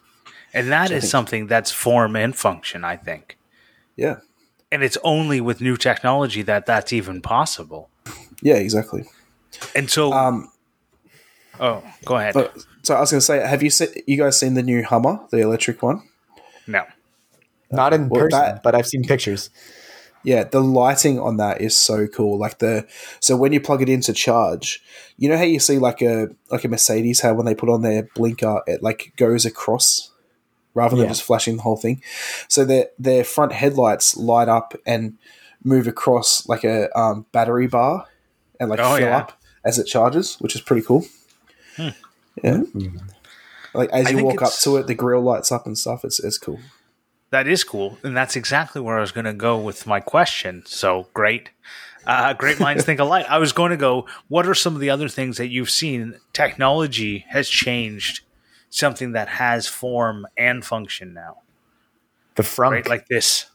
And 0.53 0.71
that 0.71 0.91
is 0.91 1.03
think- 1.03 1.11
something 1.11 1.47
that's 1.47 1.71
form 1.71 2.15
and 2.15 2.35
function, 2.35 2.83
I 2.83 2.95
think. 2.97 3.37
Yeah, 3.95 4.17
And 4.71 4.83
it's 4.83 4.97
only 5.03 5.39
with 5.39 5.61
new 5.61 5.77
technology 5.77 6.41
that 6.43 6.65
that's 6.65 6.91
even 6.91 7.21
possible. 7.21 7.89
yeah, 8.41 8.55
exactly. 8.55 9.05
And 9.75 9.89
so, 9.89 10.11
Um, 10.13 10.51
oh, 11.59 11.83
go 12.05 12.17
ahead. 12.17 12.33
but 12.33 12.57
so 12.83 12.95
I 12.95 12.99
was 12.99 13.11
going 13.11 13.19
to 13.19 13.25
say, 13.25 13.39
have 13.47 13.63
you 13.63 13.69
se- 13.69 14.03
you 14.07 14.17
guys 14.17 14.39
seen 14.39 14.53
the 14.53 14.63
new 14.63 14.83
Hummer, 14.83 15.19
the 15.31 15.39
electric 15.39 15.81
one? 15.81 16.01
no. 16.67 16.83
Not 17.71 17.91
in 17.93 18.07
Well, 18.07 18.21
person, 18.25 18.39
that- 18.39 18.61
but 18.61 18.75
I've 18.75 18.85
seen 18.85 19.03
pictures. 19.03 19.49
Yeah, 20.25 20.43
the 20.43 20.61
lighting 20.61 21.19
on 21.19 21.37
that 21.37 21.59
is 21.59 21.75
so 21.75 22.07
cool. 22.07 22.37
Like 22.37 22.59
the 22.59 22.85
so 23.19 23.35
when 23.35 23.51
you 23.51 23.59
plug 23.59 23.81
it 23.81 23.89
in 23.89 23.99
to 24.01 24.13
charge, 24.13 24.81
you 25.17 25.27
know 25.27 25.35
how 25.37 25.43
you 25.43 25.59
see 25.59 25.79
like 25.79 26.01
a 26.01 26.27
like 26.51 26.63
a 26.63 26.67
Mercedes 26.69 27.19
how 27.21 27.33
when 27.33 27.45
they 27.47 27.55
put 27.55 27.69
on 27.69 27.81
their 27.81 28.03
blinker 28.15 28.61
it 28.67 28.81
like 28.83 29.11
goes 29.17 29.43
across 29.43 30.11
rather 30.75 30.95
than 30.95 31.05
Yeah. 31.05 31.09
just 31.11 31.23
flashing 31.23 31.57
the 31.57 31.63
whole 31.63 31.75
thing. 31.75 32.01
So 32.47 32.63
their 32.63 32.87
their 32.99 33.23
front 33.25 33.51
headlights 33.53 34.15
light 34.15 34.47
up 34.47 34.75
and 34.85 35.17
move 35.63 35.87
across 35.87 36.47
like 36.47 36.63
a 36.63 36.95
um, 36.97 37.25
battery 37.33 37.67
bar 37.67 38.05
and 38.61 38.69
like 38.69 38.79
Oh, 38.79 38.95
fill 38.97 39.07
yeah. 39.07 39.17
up 39.17 39.41
as 39.65 39.77
it 39.79 39.85
charges, 39.87 40.35
which 40.35 40.55
is 40.55 40.61
pretty 40.61 40.83
cool. 40.85 41.05
Yeah, 42.41 42.63
like 43.73 43.89
as 43.91 44.07
I 44.07 44.09
you 44.11 44.23
walk 44.23 44.41
up 44.41 44.53
to 44.61 44.77
it, 44.77 44.87
the 44.87 44.95
grill 44.95 45.21
lights 45.21 45.51
up 45.51 45.65
and 45.65 45.77
stuff. 45.77 46.05
It's 46.05 46.19
it's 46.19 46.37
cool. 46.37 46.59
That 47.29 47.47
is 47.47 47.63
cool. 47.63 47.97
And 48.03 48.15
that's 48.15 48.35
exactly 48.35 48.79
where 48.79 48.97
I 48.97 49.01
was 49.01 49.11
going 49.11 49.25
to 49.25 49.33
go 49.33 49.57
with 49.57 49.87
my 49.87 49.99
question. 49.99 50.61
So 50.67 51.07
great. 51.15 51.49
Uh, 52.05 52.33
great 52.33 52.59
minds 52.59 52.83
think 52.83 52.99
alike. 52.99 53.25
I 53.27 53.39
was 53.39 53.53
going 53.53 53.71
to 53.71 53.77
go, 53.77 54.05
what 54.27 54.45
are 54.45 54.53
some 54.53 54.75
of 54.75 54.81
the 54.81 54.91
other 54.91 55.07
things 55.09 55.37
that 55.37 55.47
you've 55.47 55.71
seen? 55.71 56.19
Technology 56.31 57.25
has 57.29 57.49
changed 57.49 58.23
something 58.69 59.13
that 59.13 59.29
has 59.29 59.67
form 59.67 60.27
and 60.37 60.63
function 60.63 61.13
now. 61.13 61.37
The 62.35 62.43
front, 62.43 62.73
right? 62.73 62.87
Like 62.87 63.07
this, 63.07 63.45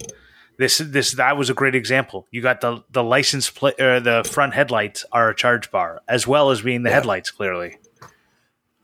this, 0.56 0.78
this. 0.78 1.12
That 1.12 1.36
was 1.36 1.50
a 1.50 1.54
great 1.54 1.74
example. 1.74 2.26
You 2.30 2.42
got 2.42 2.60
the 2.60 2.82
the 2.90 3.04
license 3.04 3.50
plate, 3.50 3.80
or 3.80 4.00
the 4.00 4.24
front 4.28 4.54
headlights 4.54 5.04
are 5.12 5.28
a 5.30 5.36
charge 5.36 5.70
bar, 5.70 6.00
as 6.08 6.26
well 6.26 6.50
as 6.50 6.62
being 6.62 6.84
the 6.84 6.90
headlights. 6.90 7.30
Clearly, 7.30 7.78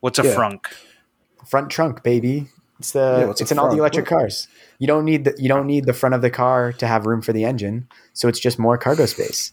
what's 0.05 0.19
a 0.19 0.23
Yeah. 0.23 0.35
frunk? 0.35 0.67
front 1.47 1.71
trunk, 1.71 2.03
baby. 2.03 2.49
It's 2.79 2.91
the 2.93 3.25
Yeah, 3.27 3.31
it's 3.31 3.51
in 3.53 3.59
all 3.59 3.67
the 3.67 3.71
front? 3.71 3.79
electric 3.81 4.07
cars. 4.07 4.49
You 4.79 4.87
don't 4.87 5.05
need 5.05 5.25
the 5.25 5.35
you 5.39 5.49
don't 5.49 5.67
need 5.67 5.85
the 5.87 5.93
front 5.93 6.15
of 6.15 6.21
the 6.23 6.31
car 6.31 6.73
to 6.75 6.87
have 6.87 7.07
room 7.07 7.23
for 7.23 7.33
the 7.33 7.45
engine, 7.45 7.89
so 8.13 8.29
it's 8.29 8.39
just 8.41 8.59
more 8.59 8.77
cargo 8.77 9.07
space. 9.07 9.53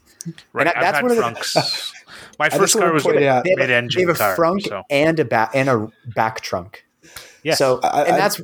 Right, 0.54 0.66
that- 0.66 0.78
I've 0.78 0.84
that's 0.84 0.96
had 0.98 1.04
one 1.04 1.12
of 1.12 1.18
the- 1.18 1.24
frunks. 1.24 1.92
My 2.40 2.50
first 2.50 2.78
car 2.78 2.92
was 2.92 3.04
point 3.04 3.24
out- 3.24 3.44
They 3.44 3.52
have, 3.52 3.60
a- 3.60 3.62
mid-engine 3.62 4.02
they 4.02 4.08
have 4.08 4.16
a 4.16 4.20
car. 4.20 4.36
front 4.36 4.64
so. 4.64 4.84
and 4.90 5.20
a 5.20 5.26
back 5.26 5.52
and 5.54 5.70
a 5.70 5.88
back 6.16 6.42
trunk. 6.42 6.86
Yeah. 7.44 7.56
So 7.56 7.80
I- 7.84 8.04
and 8.04 8.16
I- 8.16 8.18
that's 8.18 8.42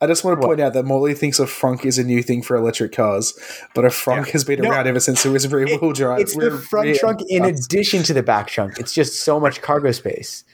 I 0.00 0.06
just 0.06 0.22
want 0.24 0.38
to 0.38 0.46
What? 0.46 0.50
point 0.56 0.60
out 0.60 0.74
that 0.74 0.84
Morley 0.84 1.14
thinks 1.14 1.38
a 1.38 1.44
frunk 1.46 1.86
is 1.86 1.98
a 1.98 2.04
new 2.04 2.22
thing 2.22 2.42
for 2.42 2.56
electric 2.56 2.92
cars, 2.92 3.32
but 3.74 3.84
a 3.86 3.88
frunk 3.88 4.26
Yeah. 4.26 4.32
has 4.32 4.44
been 4.44 4.60
No. 4.60 4.70
around 4.70 4.86
ever 4.86 5.00
since 5.00 5.24
it 5.24 5.30
was 5.30 5.50
rear 5.50 5.64
wheel 5.66 5.92
drive. 5.92 6.20
it's 6.20 6.36
the 6.36 6.50
front 6.58 6.94
trunk 6.96 7.20
in 7.28 7.44
addition 7.44 8.02
to 8.02 8.12
the 8.12 8.22
back 8.22 8.48
trunk. 8.48 8.78
It's 8.78 8.92
just 8.92 9.24
so 9.24 9.40
much 9.40 9.62
cargo 9.62 9.92
space. 9.92 10.44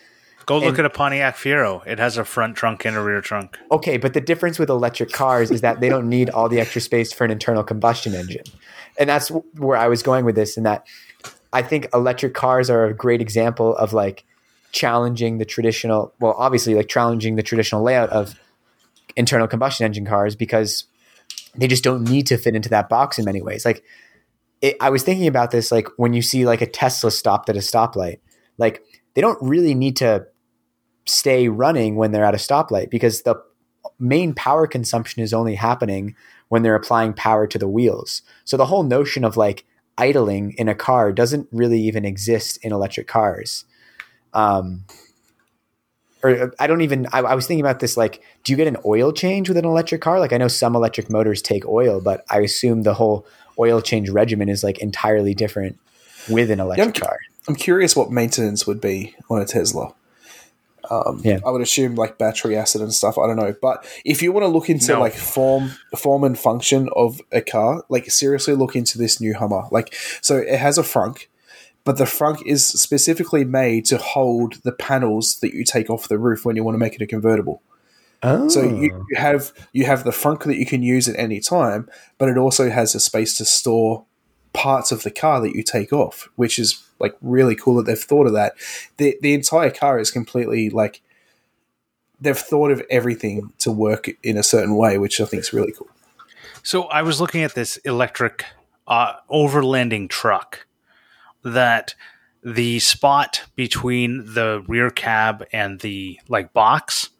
Go 0.50 0.58
look 0.58 0.70
and- 0.70 0.80
at 0.80 0.84
a 0.86 0.90
Pontiac 0.90 1.36
Fiero. 1.36 1.86
It 1.86 2.00
has 2.00 2.18
a 2.18 2.24
front 2.24 2.56
trunk 2.56 2.84
and 2.84 2.96
a 2.96 3.00
rear 3.00 3.20
trunk. 3.20 3.56
Okay, 3.70 3.98
but 3.98 4.14
the 4.14 4.20
difference 4.20 4.58
with 4.58 4.68
electric 4.68 5.12
cars 5.12 5.52
is 5.52 5.60
that 5.60 5.78
they 5.78 5.88
don't 5.88 6.08
need 6.08 6.28
all 6.28 6.48
the 6.48 6.58
extra 6.58 6.80
space 6.80 7.12
for 7.12 7.24
an 7.24 7.30
internal 7.30 7.62
combustion 7.62 8.16
engine. 8.16 8.42
And 8.98 9.08
that's 9.08 9.28
where 9.28 9.76
I 9.76 9.86
was 9.86 10.02
going 10.02 10.24
with 10.24 10.34
this 10.34 10.56
in 10.56 10.64
that 10.64 10.88
I 11.52 11.62
think 11.62 11.86
electric 11.94 12.34
cars 12.34 12.68
are 12.68 12.86
a 12.86 12.92
great 12.92 13.20
example 13.20 13.76
of 13.76 13.92
like 13.92 14.24
challenging 14.72 15.38
the 15.38 15.44
traditional, 15.44 16.12
well, 16.18 16.34
obviously 16.36 16.74
like 16.74 16.88
challenging 16.88 17.36
the 17.36 17.44
traditional 17.44 17.84
layout 17.84 18.10
of 18.10 18.34
internal 19.14 19.46
combustion 19.46 19.86
engine 19.86 20.04
cars 20.04 20.34
because 20.34 20.82
they 21.54 21.68
just 21.68 21.84
don't 21.84 22.02
need 22.02 22.26
to 22.26 22.36
fit 22.36 22.56
into 22.56 22.68
that 22.70 22.88
box 22.88 23.20
in 23.20 23.24
many 23.24 23.40
ways. 23.40 23.64
Like 23.64 23.84
it, 24.62 24.76
I 24.80 24.90
was 24.90 25.04
thinking 25.04 25.28
about 25.28 25.52
this, 25.52 25.70
like 25.70 25.86
when 25.96 26.12
you 26.12 26.22
see 26.22 26.44
like 26.44 26.60
a 26.60 26.66
Tesla 26.66 27.12
stopped 27.12 27.48
at 27.48 27.54
a 27.54 27.60
stoplight, 27.60 28.18
like 28.58 28.82
they 29.14 29.20
don't 29.20 29.38
really 29.40 29.76
need 29.76 29.96
to 29.98 30.26
stay 31.06 31.48
running 31.48 31.96
when 31.96 32.12
they're 32.12 32.24
at 32.24 32.34
a 32.34 32.38
stoplight 32.38 32.90
because 32.90 33.22
the 33.22 33.36
main 33.98 34.34
power 34.34 34.66
consumption 34.66 35.22
is 35.22 35.32
only 35.32 35.54
happening 35.54 36.14
when 36.48 36.62
they're 36.62 36.74
applying 36.74 37.12
power 37.12 37.46
to 37.46 37.58
the 37.58 37.68
wheels. 37.68 38.22
So 38.44 38.56
the 38.56 38.66
whole 38.66 38.82
notion 38.82 39.24
of 39.24 39.36
like 39.36 39.64
idling 39.98 40.54
in 40.58 40.68
a 40.68 40.74
car 40.74 41.12
doesn't 41.12 41.48
really 41.52 41.80
even 41.80 42.04
exist 42.04 42.58
in 42.62 42.72
electric 42.72 43.06
cars. 43.06 43.64
Um, 44.32 44.84
or 46.22 46.52
I 46.58 46.66
don't 46.66 46.82
even. 46.82 47.06
I, 47.12 47.20
I, 47.20 47.34
was 47.34 47.46
thinking 47.46 47.64
about 47.64 47.80
this. 47.80 47.96
Like, 47.96 48.22
do 48.44 48.52
you 48.52 48.56
get 48.56 48.66
an 48.66 48.76
oil 48.84 49.10
change 49.10 49.48
with 49.48 49.56
an 49.56 49.64
electric 49.64 50.02
car? 50.02 50.20
Like, 50.20 50.32
I 50.32 50.36
know 50.36 50.48
some 50.48 50.76
electric 50.76 51.08
motors 51.08 51.40
take 51.40 51.66
oil, 51.66 52.00
but 52.00 52.24
I 52.28 52.40
assume 52.40 52.82
the 52.82 52.94
whole 52.94 53.26
oil 53.58 53.80
change 53.80 54.10
regimen 54.10 54.48
is 54.48 54.62
like 54.62 54.78
entirely 54.78 55.34
different 55.34 55.78
with 56.28 56.50
an 56.50 56.60
electric 56.60 56.96
yeah, 56.96 57.02
I'm, 57.04 57.08
car. 57.08 57.18
I'm 57.48 57.56
curious 57.56 57.96
what 57.96 58.10
maintenance 58.10 58.66
would 58.66 58.80
be 58.80 59.14
on 59.30 59.40
a 59.40 59.46
Tesla. 59.46 59.94
Um, 60.90 61.20
yeah. 61.24 61.38
I 61.46 61.50
would 61.50 61.62
assume 61.62 61.94
like 61.94 62.18
battery 62.18 62.56
acid 62.56 62.82
and 62.82 62.92
stuff. 62.92 63.16
I 63.16 63.26
don't 63.26 63.36
know, 63.36 63.54
but 63.62 63.86
if 64.04 64.22
you 64.22 64.32
want 64.32 64.44
to 64.44 64.48
look 64.48 64.68
into 64.68 64.92
no. 64.92 65.00
like 65.00 65.14
form, 65.14 65.70
form 65.96 66.24
and 66.24 66.38
function 66.38 66.88
of 66.96 67.20
a 67.30 67.40
car, 67.40 67.84
like 67.88 68.10
seriously 68.10 68.54
look 68.54 68.74
into 68.74 68.98
this 68.98 69.20
new 69.20 69.34
Hummer. 69.34 69.62
Like, 69.70 69.94
so 70.20 70.36
it 70.36 70.58
has 70.58 70.78
a 70.78 70.82
frunk, 70.82 71.26
but 71.84 71.96
the 71.96 72.04
frunk 72.04 72.44
is 72.44 72.66
specifically 72.66 73.44
made 73.44 73.84
to 73.86 73.98
hold 73.98 74.54
the 74.64 74.72
panels 74.72 75.36
that 75.36 75.54
you 75.54 75.64
take 75.64 75.88
off 75.88 76.08
the 76.08 76.18
roof 76.18 76.44
when 76.44 76.56
you 76.56 76.64
want 76.64 76.74
to 76.74 76.80
make 76.80 76.94
it 76.94 77.02
a 77.02 77.06
convertible. 77.06 77.62
Oh. 78.22 78.48
So 78.48 78.62
you 78.62 79.06
have 79.14 79.52
you 79.72 79.86
have 79.86 80.04
the 80.04 80.10
frunk 80.10 80.44
that 80.44 80.56
you 80.56 80.66
can 80.66 80.82
use 80.82 81.08
at 81.08 81.18
any 81.18 81.40
time, 81.40 81.88
but 82.18 82.28
it 82.28 82.36
also 82.36 82.68
has 82.68 82.94
a 82.94 83.00
space 83.00 83.36
to 83.38 83.44
store 83.44 84.04
parts 84.52 84.92
of 84.92 85.04
the 85.04 85.10
car 85.10 85.40
that 85.40 85.54
you 85.54 85.62
take 85.62 85.92
off, 85.92 86.28
which 86.36 86.58
is 86.58 86.84
like 87.00 87.16
really 87.20 87.56
cool 87.56 87.76
that 87.76 87.86
they've 87.86 87.98
thought 87.98 88.26
of 88.26 88.34
that. 88.34 88.54
The 88.98 89.18
the 89.20 89.34
entire 89.34 89.70
car 89.70 89.98
is 89.98 90.10
completely 90.10 90.70
like 90.70 91.00
they've 92.20 92.38
thought 92.38 92.70
of 92.70 92.82
everything 92.90 93.52
to 93.58 93.72
work 93.72 94.10
in 94.22 94.36
a 94.36 94.42
certain 94.42 94.76
way, 94.76 94.98
which 94.98 95.20
I 95.20 95.24
think 95.24 95.40
is 95.40 95.52
really 95.52 95.72
cool. 95.72 95.88
So 96.62 96.84
I 96.84 97.02
was 97.02 97.20
looking 97.20 97.42
at 97.42 97.54
this 97.54 97.78
electric 97.78 98.44
uh, 98.86 99.14
overlanding 99.30 100.10
truck 100.10 100.66
that 101.42 101.94
the 102.42 102.78
spot 102.80 103.42
between 103.54 104.34
the 104.34 104.62
rear 104.66 104.90
cab 104.90 105.44
and 105.52 105.80
the 105.80 106.20
like 106.28 106.52
box 106.52 107.10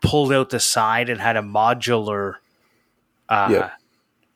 pulled 0.00 0.32
out 0.32 0.50
the 0.50 0.60
side 0.60 1.08
and 1.08 1.20
had 1.20 1.36
a 1.36 1.42
modular 1.42 2.34
uh, 3.28 3.48
yeah. 3.50 3.70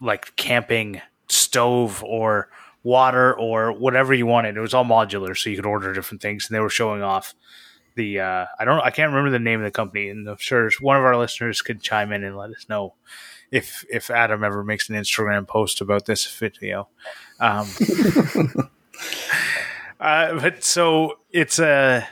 like 0.01 0.35
camping 0.37 1.01
stove 1.29 2.03
or 2.05 2.49
water 2.83 3.35
or 3.39 3.73
whatever 3.73 4.15
you 4.15 4.27
wanted. 4.27 4.57
It 4.57 4.61
was 4.61 4.75
all 4.75 4.85
modular, 4.85 5.37
so 5.37 5.51
you 5.51 5.57
could 5.57 5.67
order 5.67 5.93
different 5.93 6.23
things. 6.23 6.49
And 6.49 6.55
they 6.55 6.61
were 6.61 6.71
showing 6.71 7.03
off 7.03 7.35
the 7.95 8.21
uh, 8.21 8.47
I 8.59 8.65
don't 8.65 8.81
I 8.81 8.91
can't 8.91 9.11
remember 9.11 9.31
the 9.31 9.39
name 9.39 9.61
of 9.61 9.65
the 9.65 9.71
company, 9.71 10.09
and 10.09 10.29
I'm 10.29 10.37
sure 10.39 10.71
one 10.81 10.97
of 10.97 11.05
our 11.05 11.17
listeners 11.17 11.63
could 11.63 11.83
chime 11.83 12.13
in 12.13 12.25
and 12.25 12.37
let 12.37 12.51
us 12.51 12.67
know 12.69 12.95
if 13.51 13.85
if 13.91 14.11
Adam 14.11 14.45
ever 14.45 14.65
makes 14.65 14.89
an 14.89 14.97
Instagram 14.97 15.47
post 15.47 15.81
about 15.81 16.07
this 16.07 16.27
video. 16.27 16.89
Um, 17.39 17.67
uh, 20.01 20.41
but 20.41 20.65
so 20.65 21.19
it's 21.31 21.59
a. 21.59 22.07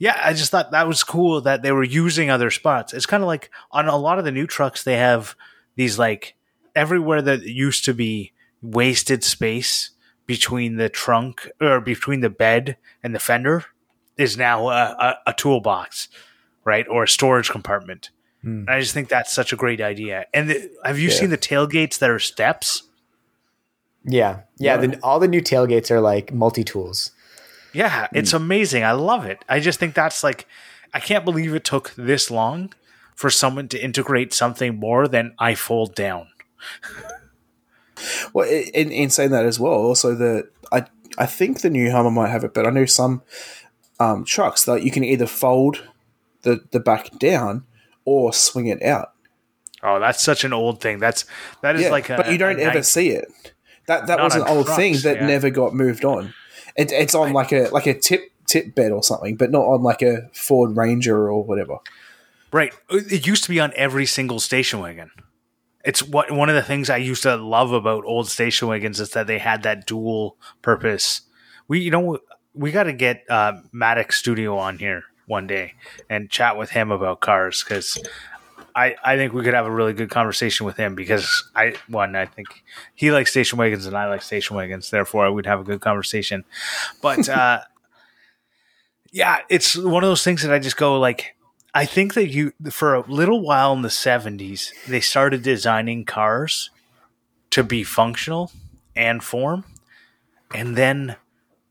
Yeah, 0.00 0.16
I 0.22 0.32
just 0.32 0.52
thought 0.52 0.70
that 0.70 0.86
was 0.86 1.02
cool 1.02 1.40
that 1.40 1.62
they 1.62 1.72
were 1.72 1.82
using 1.82 2.30
other 2.30 2.52
spots. 2.52 2.94
It's 2.94 3.06
kind 3.06 3.20
of 3.20 3.26
like 3.26 3.50
on 3.72 3.88
a 3.88 3.96
lot 3.96 4.20
of 4.20 4.24
the 4.24 4.30
new 4.30 4.46
trucks, 4.46 4.84
they 4.84 4.96
have 4.96 5.34
these 5.74 5.98
like 5.98 6.36
everywhere 6.76 7.20
that 7.20 7.42
used 7.42 7.84
to 7.86 7.94
be 7.94 8.32
wasted 8.62 9.24
space 9.24 9.90
between 10.26 10.76
the 10.76 10.88
trunk 10.88 11.48
or 11.60 11.80
between 11.80 12.20
the 12.20 12.30
bed 12.30 12.76
and 13.02 13.14
the 13.14 13.18
fender 13.18 13.64
is 14.16 14.36
now 14.36 14.68
a, 14.68 14.96
a, 14.98 15.18
a 15.28 15.32
toolbox, 15.32 16.08
right, 16.64 16.86
or 16.88 17.04
a 17.04 17.08
storage 17.08 17.50
compartment. 17.50 18.10
Mm. 18.44 18.68
I 18.68 18.80
just 18.80 18.92
think 18.92 19.08
that's 19.08 19.32
such 19.32 19.52
a 19.52 19.56
great 19.56 19.80
idea. 19.80 20.26
And 20.34 20.50
the, 20.50 20.70
have 20.84 20.98
you 20.98 21.08
yeah. 21.08 21.14
seen 21.14 21.30
the 21.30 21.38
tailgates 21.38 21.98
that 21.98 22.10
are 22.10 22.18
steps? 22.18 22.82
Yeah, 24.04 24.40
yeah. 24.58 24.76
The, 24.76 24.98
all 25.02 25.18
the 25.18 25.28
new 25.28 25.40
tailgates 25.40 25.90
are 25.90 26.00
like 26.00 26.32
multi 26.32 26.64
tools. 26.64 27.12
Yeah, 27.72 28.08
it's 28.12 28.32
mm. 28.32 28.36
amazing. 28.36 28.84
I 28.84 28.92
love 28.92 29.24
it. 29.24 29.44
I 29.48 29.60
just 29.60 29.78
think 29.78 29.94
that's 29.94 30.22
like, 30.22 30.46
I 30.94 31.00
can't 31.00 31.24
believe 31.24 31.54
it 31.54 31.64
took 31.64 31.94
this 31.96 32.30
long 32.30 32.72
for 33.14 33.30
someone 33.30 33.68
to 33.68 33.82
integrate 33.82 34.32
something 34.32 34.76
more 34.76 35.08
than 35.08 35.34
I 35.38 35.54
fold 35.54 35.94
down. 35.94 36.28
Well, 38.32 38.48
in, 38.48 38.90
in 38.90 39.10
saying 39.10 39.30
that 39.30 39.46
as 39.46 39.58
well, 39.58 39.72
also 39.72 40.14
the 40.14 40.48
I 40.72 40.86
I 41.16 41.26
think 41.26 41.60
the 41.60 41.70
new 41.70 41.90
Hummer 41.90 42.10
might 42.10 42.30
have 42.30 42.44
it, 42.44 42.54
but 42.54 42.66
I 42.66 42.70
know 42.70 42.84
some 42.84 43.22
um, 44.00 44.24
trucks 44.24 44.64
that 44.64 44.82
you 44.82 44.90
can 44.90 45.04
either 45.04 45.26
fold 45.26 45.82
the 46.42 46.64
the 46.70 46.80
back 46.80 47.18
down 47.18 47.64
or 48.04 48.32
swing 48.32 48.66
it 48.66 48.82
out. 48.82 49.12
Oh, 49.82 50.00
that's 50.00 50.22
such 50.22 50.44
an 50.44 50.52
old 50.52 50.80
thing. 50.80 50.98
That's 50.98 51.24
that 51.62 51.76
is 51.76 51.82
yeah, 51.82 51.90
like, 51.90 52.10
a, 52.10 52.16
but 52.16 52.32
you 52.32 52.38
don't 52.38 52.58
ever 52.60 52.76
night. 52.76 52.84
see 52.84 53.10
it. 53.10 53.28
That 53.86 54.06
that 54.08 54.20
was 54.20 54.34
an 54.34 54.42
old 54.42 54.66
trucks, 54.66 54.76
thing 54.76 54.96
that 55.02 55.16
yeah. 55.16 55.26
never 55.26 55.50
got 55.50 55.74
moved 55.74 56.04
on. 56.04 56.34
It, 56.76 56.92
it's 56.92 57.14
on 57.14 57.32
like 57.32 57.52
a 57.52 57.68
like 57.68 57.86
a 57.86 57.94
tip 57.94 58.32
tip 58.46 58.74
bed 58.74 58.92
or 58.92 59.02
something, 59.02 59.36
but 59.36 59.50
not 59.50 59.62
on 59.62 59.82
like 59.82 60.02
a 60.02 60.28
Ford 60.32 60.76
Ranger 60.76 61.30
or 61.30 61.44
whatever. 61.44 61.78
Right. 62.52 62.72
It 62.90 63.26
used 63.26 63.44
to 63.44 63.50
be 63.50 63.60
on 63.60 63.72
every 63.76 64.06
single 64.06 64.40
station 64.40 64.80
wagon. 64.80 65.10
It's 65.88 66.02
what 66.02 66.30
one 66.30 66.50
of 66.50 66.54
the 66.54 66.62
things 66.62 66.90
I 66.90 66.98
used 66.98 67.22
to 67.22 67.34
love 67.36 67.72
about 67.72 68.04
old 68.04 68.28
station 68.28 68.68
wagons 68.68 69.00
is 69.00 69.08
that 69.12 69.26
they 69.26 69.38
had 69.38 69.62
that 69.62 69.86
dual 69.86 70.36
purpose. 70.60 71.22
We, 71.66 71.80
you 71.80 71.90
know, 71.90 72.18
we 72.52 72.72
got 72.72 72.82
to 72.82 72.92
get 72.92 73.24
uh, 73.30 73.54
Maddox 73.72 74.18
Studio 74.18 74.58
on 74.58 74.76
here 74.76 75.04
one 75.24 75.46
day 75.46 75.72
and 76.10 76.28
chat 76.28 76.58
with 76.58 76.68
him 76.68 76.90
about 76.90 77.20
cars 77.20 77.64
because 77.64 77.96
I, 78.76 78.96
I 79.02 79.16
think 79.16 79.32
we 79.32 79.42
could 79.42 79.54
have 79.54 79.64
a 79.64 79.70
really 79.70 79.94
good 79.94 80.10
conversation 80.10 80.66
with 80.66 80.76
him 80.76 80.94
because 80.94 81.50
I 81.56 81.74
one 81.88 82.14
I 82.16 82.26
think 82.26 82.48
he 82.94 83.10
likes 83.10 83.30
station 83.30 83.58
wagons 83.58 83.86
and 83.86 83.96
I 83.96 84.08
like 84.08 84.20
station 84.20 84.56
wagons. 84.56 84.90
Therefore, 84.90 85.32
we'd 85.32 85.46
have 85.46 85.60
a 85.60 85.64
good 85.64 85.80
conversation. 85.80 86.44
But 87.00 87.30
uh, 87.30 87.60
yeah, 89.10 89.38
it's 89.48 89.74
one 89.74 90.04
of 90.04 90.10
those 90.10 90.22
things 90.22 90.42
that 90.42 90.52
I 90.52 90.58
just 90.58 90.76
go 90.76 91.00
like 91.00 91.34
I 91.78 91.86
think 91.86 92.14
that 92.14 92.26
you 92.26 92.54
for 92.72 92.92
a 92.92 93.08
little 93.08 93.40
while 93.40 93.72
in 93.72 93.82
the 93.82 93.88
70s 93.88 94.72
they 94.88 94.98
started 94.98 95.44
designing 95.44 96.04
cars 96.04 96.70
to 97.50 97.62
be 97.62 97.84
functional 97.84 98.50
and 98.96 99.22
form 99.22 99.64
and 100.52 100.74
then 100.74 101.14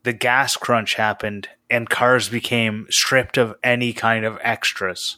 the 0.03 0.13
gas 0.13 0.55
crunch 0.55 0.95
happened 0.95 1.49
and 1.69 1.89
cars 1.89 2.29
became 2.29 2.87
stripped 2.89 3.37
of 3.37 3.55
any 3.61 3.91
kind 3.91 4.23
of 4.23 4.39
extras 4.41 5.17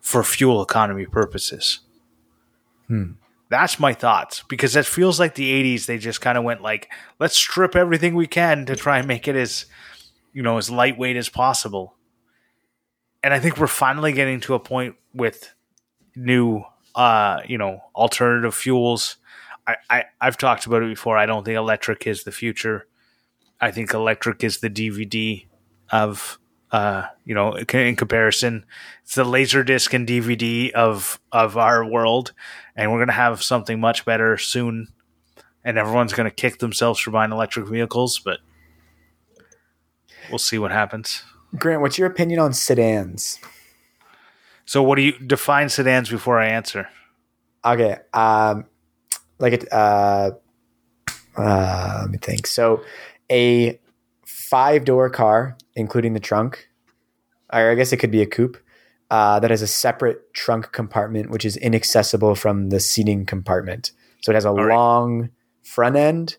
for 0.00 0.24
fuel 0.24 0.62
economy 0.62 1.04
purposes. 1.04 1.80
Hmm. 2.86 3.12
That's 3.50 3.78
my 3.78 3.92
thoughts 3.92 4.44
because 4.48 4.76
it 4.76 4.86
feels 4.86 5.20
like 5.20 5.34
the 5.34 5.76
80s 5.76 5.84
they 5.84 5.98
just 5.98 6.22
kind 6.22 6.38
of 6.38 6.44
went 6.44 6.62
like 6.62 6.90
let's 7.18 7.36
strip 7.36 7.76
everything 7.76 8.14
we 8.14 8.26
can 8.26 8.64
to 8.64 8.76
try 8.76 8.96
and 8.98 9.06
make 9.06 9.28
it 9.28 9.36
as 9.36 9.66
you 10.32 10.42
know 10.42 10.56
as 10.56 10.70
lightweight 10.70 11.18
as 11.18 11.28
possible 11.28 11.97
and 13.22 13.34
I 13.34 13.40
think 13.40 13.58
we're 13.58 13.66
finally 13.66 14.12
getting 14.12 14.40
to 14.40 14.54
a 14.54 14.60
point 14.60 14.96
with 15.12 15.52
new, 16.14 16.62
uh, 16.94 17.40
you 17.46 17.58
know, 17.58 17.80
alternative 17.94 18.54
fuels. 18.54 19.16
I, 19.66 19.76
I 19.90 20.04
I've 20.20 20.38
talked 20.38 20.66
about 20.66 20.82
it 20.82 20.88
before. 20.88 21.16
I 21.16 21.26
don't 21.26 21.44
think 21.44 21.56
electric 21.56 22.06
is 22.06 22.24
the 22.24 22.32
future. 22.32 22.86
I 23.60 23.70
think 23.70 23.92
electric 23.92 24.44
is 24.44 24.58
the 24.58 24.70
DVD 24.70 25.46
of, 25.90 26.38
uh, 26.70 27.06
you 27.24 27.34
know, 27.34 27.54
in 27.54 27.96
comparison, 27.96 28.64
it's 29.02 29.14
the 29.14 29.24
laser 29.24 29.64
disc 29.64 29.92
and 29.92 30.06
DVD 30.06 30.70
of 30.72 31.20
of 31.32 31.56
our 31.56 31.84
world, 31.84 32.32
and 32.76 32.92
we're 32.92 33.00
gonna 33.00 33.12
have 33.12 33.42
something 33.42 33.80
much 33.80 34.04
better 34.04 34.36
soon. 34.38 34.88
And 35.64 35.76
everyone's 35.76 36.12
gonna 36.12 36.30
kick 36.30 36.58
themselves 36.58 37.00
for 37.00 37.10
buying 37.10 37.32
electric 37.32 37.66
vehicles, 37.66 38.20
but 38.20 38.38
we'll 40.30 40.38
see 40.38 40.58
what 40.58 40.70
happens. 40.70 41.24
Grant, 41.56 41.80
what's 41.80 41.98
your 41.98 42.06
opinion 42.06 42.40
on 42.40 42.52
sedans? 42.52 43.38
So, 44.66 44.82
what 44.82 44.96
do 44.96 45.02
you 45.02 45.12
define 45.12 45.68
sedans 45.70 46.10
before 46.10 46.38
I 46.38 46.48
answer? 46.48 46.88
Okay, 47.64 47.96
um, 48.12 48.66
like 49.38 49.54
it. 49.54 49.72
Uh, 49.72 50.32
uh, 51.36 51.98
let 52.02 52.10
me 52.10 52.18
think. 52.18 52.46
So, 52.46 52.82
a 53.30 53.80
five 54.26 54.84
door 54.84 55.08
car, 55.08 55.56
including 55.74 56.12
the 56.12 56.20
trunk, 56.20 56.68
or 57.52 57.70
I 57.70 57.74
guess 57.74 57.92
it 57.92 57.96
could 57.96 58.10
be 58.10 58.20
a 58.20 58.26
coupe, 58.26 58.58
uh, 59.10 59.40
that 59.40 59.50
has 59.50 59.62
a 59.62 59.66
separate 59.66 60.34
trunk 60.34 60.72
compartment, 60.72 61.30
which 61.30 61.46
is 61.46 61.56
inaccessible 61.56 62.34
from 62.34 62.68
the 62.68 62.78
seating 62.80 63.24
compartment. 63.24 63.92
So 64.20 64.32
it 64.32 64.34
has 64.34 64.44
a 64.44 64.50
All 64.50 64.56
long 64.56 65.20
right. 65.20 65.30
front 65.62 65.96
end, 65.96 66.36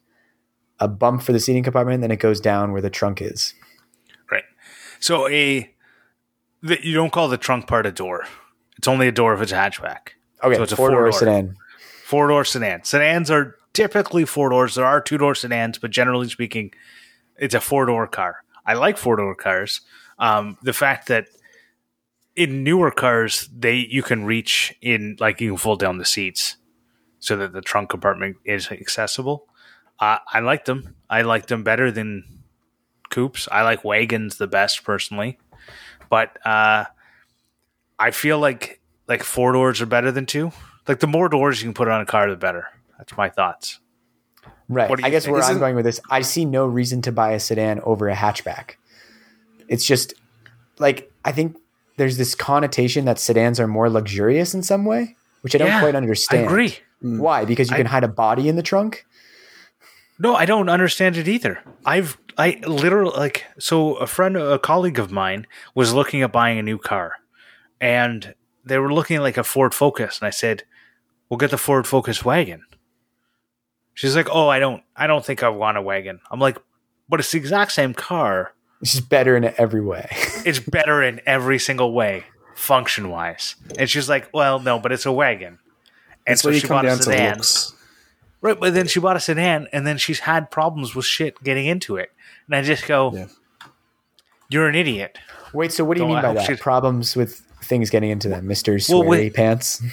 a 0.80 0.88
bump 0.88 1.24
for 1.24 1.32
the 1.32 1.40
seating 1.40 1.64
compartment, 1.64 1.96
and 1.96 2.04
then 2.04 2.12
it 2.12 2.20
goes 2.20 2.40
down 2.40 2.72
where 2.72 2.82
the 2.82 2.92
trunk 2.92 3.22
is. 3.22 3.56
So 5.00 5.28
a 5.30 5.74
you 6.62 6.94
don't 6.94 7.12
call 7.12 7.30
the 7.30 7.38
trunk 7.38 7.68
part 7.68 7.86
a 7.86 7.92
door. 7.92 8.26
It's 8.78 8.88
only 8.88 9.08
a 9.08 9.12
door 9.12 9.34
if 9.34 9.42
it's 9.42 9.52
a 9.52 9.56
hatchback. 9.56 10.10
Okay, 10.44 10.56
So 10.56 10.64
it's 10.64 10.72
a 10.72 10.76
four 10.76 10.90
door 10.90 11.12
four-door. 11.12 11.20
sedan. 11.20 11.56
Four 12.06 12.28
door 12.28 12.44
sedan. 12.46 12.84
Sedans 12.84 13.30
are 13.32 13.56
typically 13.74 14.26
four 14.26 14.50
doors. 14.50 14.76
There 14.76 14.86
are 14.86 15.02
two 15.02 15.18
door 15.18 15.36
sedans, 15.36 15.78
but 15.78 15.92
generally 15.92 16.28
speaking, 16.30 16.72
it's 17.38 17.54
a 17.54 17.60
four 17.62 17.86
door 17.86 18.08
car. 18.08 18.44
I 18.66 18.74
like 18.74 18.98
four 18.98 19.16
door 19.16 19.36
cars. 19.36 19.82
Um, 20.18 20.58
the 20.62 20.74
fact 20.74 21.08
that 21.08 21.28
in 22.36 22.64
newer 22.64 22.92
cars, 22.92 23.50
they 23.56 23.76
you 23.76 24.04
can 24.04 24.26
reach 24.26 24.74
in 24.82 25.18
like 25.20 25.40
you 25.42 25.52
can 25.52 25.58
fold 25.58 25.80
down 25.80 25.98
the 25.98 26.06
seats 26.06 26.58
so 27.20 27.36
that 27.38 27.54
the 27.54 27.62
trunk 27.62 27.90
compartment 27.90 28.38
is 28.46 28.72
accessible. 28.72 29.46
Uh, 30.00 30.20
I 30.32 30.40
like 30.40 30.66
them. 30.66 30.96
I 31.10 31.24
like 31.24 31.48
them 31.48 31.64
better 31.64 31.92
than 31.92 32.39
coupes. 33.10 33.48
I 33.52 33.64
like 33.64 33.84
wagons 33.84 34.38
the 34.38 34.48
best 34.48 34.84
personally, 34.84 35.38
but 36.10 36.38
uh, 36.46 36.86
I 37.98 38.12
feel 38.12 38.40
like 38.40 38.80
like 39.08 39.24
four 39.24 39.52
doors 39.54 39.82
are 39.82 39.86
better 39.86 40.12
than 40.12 40.26
two. 40.26 40.52
Like 40.88 41.00
the 41.00 41.08
more 41.08 41.30
doors 41.30 41.62
you 41.62 41.68
can 41.68 41.74
put 41.74 41.88
on 41.88 42.02
a 42.02 42.06
car, 42.06 42.30
the 42.30 42.36
better. 42.36 42.68
That's 42.98 43.16
my 43.18 43.30
thoughts. 43.30 43.80
Right. 44.68 44.90
What 44.90 45.04
I 45.04 45.10
guess 45.10 45.26
think? 45.26 45.36
where 45.36 45.44
I'm 45.44 45.58
going 45.60 45.76
with 45.76 45.86
this, 45.86 46.00
I 46.10 46.22
see 46.22 46.46
no 46.46 46.66
reason 46.68 47.02
to 47.04 47.12
buy 47.12 47.32
a 47.32 47.40
sedan 47.40 47.80
over 47.82 48.08
a 48.08 48.16
hatchback. 48.16 48.72
It's 49.68 49.86
just 49.86 50.14
like 50.78 51.12
I 51.26 51.32
think 51.32 51.58
there's 51.98 52.18
this 52.18 52.36
connotation 52.36 53.06
that 53.06 53.20
sedans 53.20 53.60
are 53.60 53.68
more 53.68 53.90
luxurious 53.90 54.54
in 54.54 54.64
some 54.64 54.86
way, 54.86 55.16
which 55.42 55.56
I 55.56 55.58
don't 55.58 55.68
Yeah, 55.68 55.80
quite 55.82 55.96
understand. 55.96 56.44
I 56.44 56.46
agree. 56.46 56.78
Why? 57.02 57.46
Because 57.46 57.70
you 57.70 57.76
I- 57.76 57.78
can 57.80 57.88
hide 57.88 58.04
a 58.04 58.08
body 58.08 58.48
in 58.48 58.56
the 58.56 58.64
trunk. 58.64 59.06
No, 60.22 60.36
I 60.36 60.46
don't 60.46 60.68
understand 60.70 61.16
it 61.18 61.28
either. 61.30 61.60
I've 61.86 62.18
I 62.40 62.62
literally 62.66 63.12
like 63.18 63.46
so 63.60 63.96
a 63.96 64.08
friend, 64.08 64.38
a 64.38 64.58
colleague 64.58 64.98
of 64.98 65.12
mine 65.12 65.46
was 65.76 65.94
looking 65.94 66.22
at 66.22 66.32
buying 66.32 66.58
a 66.58 66.64
new 66.64 66.78
car, 66.78 67.16
and 67.82 68.34
they 68.64 68.78
were 68.80 68.94
looking 68.94 69.18
at 69.18 69.24
like 69.24 69.38
a 69.38 69.44
Ford 69.44 69.74
Focus, 69.74 70.20
and 70.20 70.28
I 70.28 70.30
said, 70.30 70.64
"We'll 71.28 71.38
get 71.38 71.52
the 71.52 71.58
Ford 71.58 71.86
Focus 71.86 72.24
wagon." 72.24 72.64
She's 73.94 74.16
like, 74.16 74.30
"Oh, 74.32 74.48
I 74.48 74.60
don't, 74.60 74.82
I 74.96 75.06
don't 75.06 75.26
think 75.26 75.44
I 75.44 75.50
want 75.50 75.78
a 75.78 75.82
wagon." 75.82 76.22
I'm 76.32 76.40
like, 76.40 76.58
"But 77.10 77.20
it's 77.20 77.34
the 77.34 77.38
exact 77.38 77.74
same 77.74 77.94
car. 77.94 78.54
It's 78.82 78.94
just 78.94 79.10
better 79.10 79.36
in 79.36 79.44
every 79.58 79.82
way. 79.82 80.08
It's 80.46 80.60
better 80.60 81.04
in 81.04 81.20
every 81.26 81.60
single 81.60 81.92
way, 81.92 82.24
function 82.56 83.10
wise." 83.10 83.58
And 83.78 83.90
she's 83.90 84.08
like, 84.08 84.30
"Well, 84.34 84.60
no, 84.60 84.80
but 84.80 84.94
it's 84.94 85.06
a 85.06 85.12
wagon." 85.12 85.60
And 86.26 86.34
It's 86.36 86.42
so 86.44 86.54
she 86.54 86.68
bought 86.68 86.86
a 86.86 86.96
sedan. 86.96 87.42
Right, 88.42 88.58
but 88.58 88.74
then 88.74 88.88
she 88.88 89.02
bought 89.02 89.18
a 89.18 89.20
sedan, 89.20 89.68
and 89.74 89.86
then 89.86 89.98
she's 89.98 90.20
had 90.20 90.50
problems 90.50 90.96
with 90.96 91.04
shit 91.06 91.44
getting 91.44 91.66
into 91.66 91.98
it. 91.98 92.12
And 92.50 92.56
I 92.56 92.62
just 92.64 92.88
go, 92.88 93.12
Yeah. 93.14 93.28
"You're 94.50 94.68
an 94.68 94.76
idiot." 94.76 95.18
Wait, 95.54 95.72
so 95.72 95.84
what 95.86 95.96
do 95.98 96.02
you 96.04 96.08
Don't 96.08 96.16
mean 96.16 96.22
by 96.24 96.34
that? 96.34 96.46
she's- 96.48 96.60
Problems 96.60 97.16
with 97.16 97.42
things 97.64 97.90
getting 97.90 98.10
into 98.10 98.28
them, 98.30 98.48
Mister 98.48 98.74
Well, 98.74 98.80
Sweary 99.04 99.08
wait. 99.08 99.34
Pants. 99.36 99.82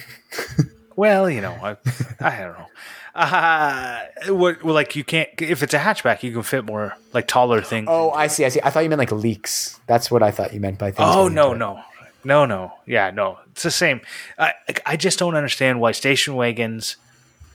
Well, 0.95 1.29
you 1.29 1.41
know, 1.41 1.51
I, 1.61 1.77
I 2.19 2.37
don't 2.39 2.57
know. 2.57 2.65
Uh, 3.13 3.99
what, 4.29 4.63
well, 4.63 4.73
like 4.73 4.95
you 4.95 5.03
can't 5.03 5.29
if 5.39 5.61
it's 5.61 5.75
a 5.75 5.77
hatchback, 5.77 6.23
you 6.23 6.31
can 6.33 6.41
fit 6.41 6.65
more 6.65 6.95
like 7.13 7.27
taller 7.27 7.61
things. 7.61 7.85
Oh, 7.87 8.09
I 8.09 8.25
see. 8.25 8.45
I 8.45 8.49
see. 8.49 8.59
I 8.63 8.71
thought 8.71 8.79
you 8.79 8.89
meant 8.89 8.97
like 8.97 9.11
leaks. 9.11 9.79
That's 9.85 10.09
what 10.09 10.23
I 10.23 10.31
thought 10.31 10.53
you 10.55 10.59
meant 10.59 10.79
by 10.79 10.89
things. 10.89 11.07
Oh 11.11 11.25
getting 11.25 11.35
no, 11.35 11.53
it. 11.53 11.57
no, 11.59 11.83
no, 12.23 12.45
no. 12.45 12.73
Yeah, 12.87 13.11
no. 13.11 13.37
It's 13.51 13.61
the 13.61 13.69
same. 13.69 14.01
I 14.39 14.53
I 14.87 14.97
just 14.97 15.19
don't 15.19 15.35
understand 15.35 15.79
why 15.79 15.91
station 15.91 16.33
wagons, 16.35 16.95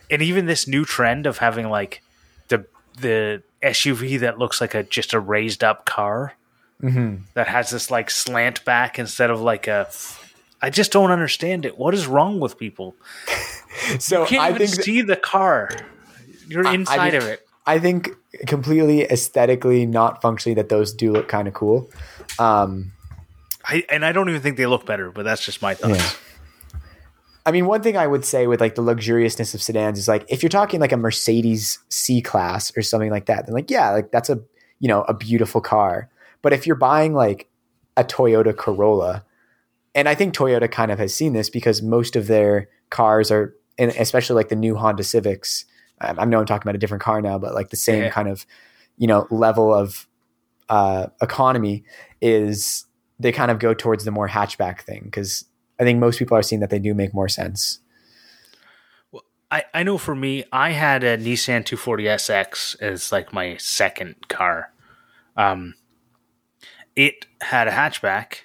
and 0.08 0.22
even 0.22 0.46
this 0.46 0.68
new 0.68 0.84
trend 0.84 1.26
of 1.26 1.38
having 1.38 1.68
like 1.68 2.00
the 2.46 2.64
the 3.00 3.42
SUV 3.62 4.20
that 4.20 4.38
looks 4.38 4.60
like 4.60 4.74
a 4.74 4.82
just 4.82 5.12
a 5.14 5.20
raised 5.20 5.62
up 5.64 5.84
car 5.86 6.34
Mm-hmm. 6.82 7.22
that 7.34 7.46
has 7.46 7.70
this 7.70 7.92
like 7.92 8.10
slant 8.10 8.64
back 8.64 8.98
instead 8.98 9.30
of 9.30 9.40
like 9.40 9.68
a. 9.68 9.88
I 10.60 10.68
just 10.70 10.90
don't 10.90 11.12
understand 11.12 11.64
it. 11.64 11.78
What 11.78 11.94
is 11.94 12.06
wrong 12.08 12.40
with 12.40 12.58
people? 12.58 12.96
So 13.98 14.20
You 14.22 14.26
can't 14.26 14.42
I 14.42 14.48
even 14.50 14.58
think 14.58 14.72
th- 14.74 14.84
see 14.84 15.00
the 15.02 15.16
car. 15.16 15.70
You're 16.46 16.66
I 16.66 16.74
inside 16.74 17.12
mean- 17.14 17.22
of 17.22 17.28
it. 17.28 17.46
I 17.66 17.78
think 17.78 18.10
completely 18.46 19.04
aesthetically, 19.04 19.86
not 19.86 20.20
functionally, 20.20 20.54
that 20.56 20.68
those 20.68 20.92
do 20.92 21.12
look 21.12 21.28
kind 21.28 21.46
of 21.48 21.54
cool. 21.54 21.88
Um, 22.38 22.92
I, 23.64 23.84
and 23.88 24.04
I 24.04 24.10
don't 24.12 24.28
even 24.28 24.42
think 24.42 24.56
they 24.56 24.66
look 24.66 24.84
better, 24.84 25.10
but 25.12 25.22
that's 25.24 25.44
just 25.44 25.62
my 25.62 25.74
thoughts. 25.74 25.98
Yeah. 25.98 26.10
I 27.44 27.50
mean, 27.50 27.66
one 27.66 27.82
thing 27.82 27.96
I 27.96 28.06
would 28.06 28.24
say 28.24 28.46
with 28.46 28.60
like 28.60 28.76
the 28.76 28.82
luxuriousness 28.82 29.54
of 29.54 29.62
sedans 29.62 29.98
is 29.98 30.08
like 30.08 30.24
if 30.28 30.42
you're 30.42 30.50
talking 30.50 30.80
like 30.80 30.92
a 30.92 30.96
Mercedes 30.96 31.78
C 31.88 32.20
class 32.22 32.72
or 32.76 32.82
something 32.82 33.10
like 33.10 33.26
that, 33.26 33.46
then 33.46 33.54
like 33.54 33.70
yeah, 33.70 33.90
like 33.90 34.12
that's 34.12 34.30
a 34.30 34.40
you 34.78 34.88
know 34.88 35.02
a 35.02 35.14
beautiful 35.14 35.60
car. 35.60 36.08
But 36.40 36.52
if 36.52 36.66
you're 36.66 36.76
buying 36.76 37.14
like 37.14 37.48
a 37.96 38.04
Toyota 38.04 38.56
Corolla, 38.56 39.24
and 39.94 40.08
I 40.08 40.14
think 40.14 40.34
Toyota 40.34 40.70
kind 40.70 40.90
of 40.90 40.98
has 40.98 41.14
seen 41.14 41.32
this 41.32 41.50
because 41.50 41.82
most 41.82 42.16
of 42.16 42.26
their 42.26 42.68
cars 42.90 43.30
are, 43.30 43.54
and 43.78 43.90
especially 43.92 44.36
like 44.36 44.48
the 44.48 44.56
new 44.56 44.76
Honda 44.76 45.02
Civics. 45.04 45.64
I 46.00 46.14
I 46.18 46.24
know 46.24 46.38
I'm 46.38 46.46
talking 46.46 46.62
about 46.68 46.76
a 46.76 46.78
different 46.78 47.02
car 47.02 47.20
now, 47.20 47.38
but 47.38 47.54
like 47.54 47.70
the 47.70 47.76
same 47.76 48.04
Yeah. 48.04 48.10
kind 48.10 48.28
of 48.28 48.46
you 48.98 49.06
know 49.08 49.26
level 49.30 49.74
of 49.74 50.06
uh, 50.68 51.08
economy 51.20 51.84
is 52.20 52.86
they 53.18 53.32
kind 53.32 53.50
of 53.50 53.58
go 53.58 53.74
towards 53.74 54.04
the 54.04 54.10
more 54.10 54.28
hatchback 54.28 54.80
thing 54.82 55.02
because 55.04 55.44
I 55.82 55.84
think 55.84 55.98
most 55.98 56.20
people 56.20 56.36
are 56.36 56.42
seeing 56.42 56.60
that 56.60 56.70
they 56.70 56.78
do 56.78 56.94
make 56.94 57.12
more 57.12 57.28
sense. 57.28 57.80
Well, 59.10 59.24
I, 59.50 59.64
I 59.74 59.82
know 59.82 59.98
for 59.98 60.14
me, 60.14 60.44
I 60.52 60.70
had 60.70 61.02
a 61.02 61.18
Nissan 61.18 61.64
240SX 61.64 62.80
as 62.80 63.10
like 63.10 63.32
my 63.32 63.56
second 63.56 64.28
car. 64.28 64.72
Um, 65.36 65.74
it 66.94 67.26
had 67.40 67.66
a 67.66 67.72
hatchback. 67.72 68.42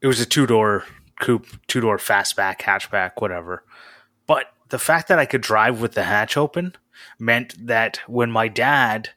It 0.00 0.08
was 0.08 0.20
a 0.20 0.26
two 0.26 0.44
door 0.44 0.84
coupe, 1.20 1.46
two 1.68 1.80
door 1.80 1.98
fastback, 1.98 2.62
hatchback, 2.62 3.12
whatever. 3.18 3.62
But 4.26 4.46
the 4.70 4.78
fact 4.80 5.06
that 5.06 5.20
I 5.20 5.24
could 5.24 5.42
drive 5.42 5.80
with 5.80 5.92
the 5.92 6.02
hatch 6.02 6.36
open 6.36 6.74
meant 7.16 7.54
that 7.64 8.00
when 8.08 8.32
my 8.32 8.48
dad, 8.48 9.10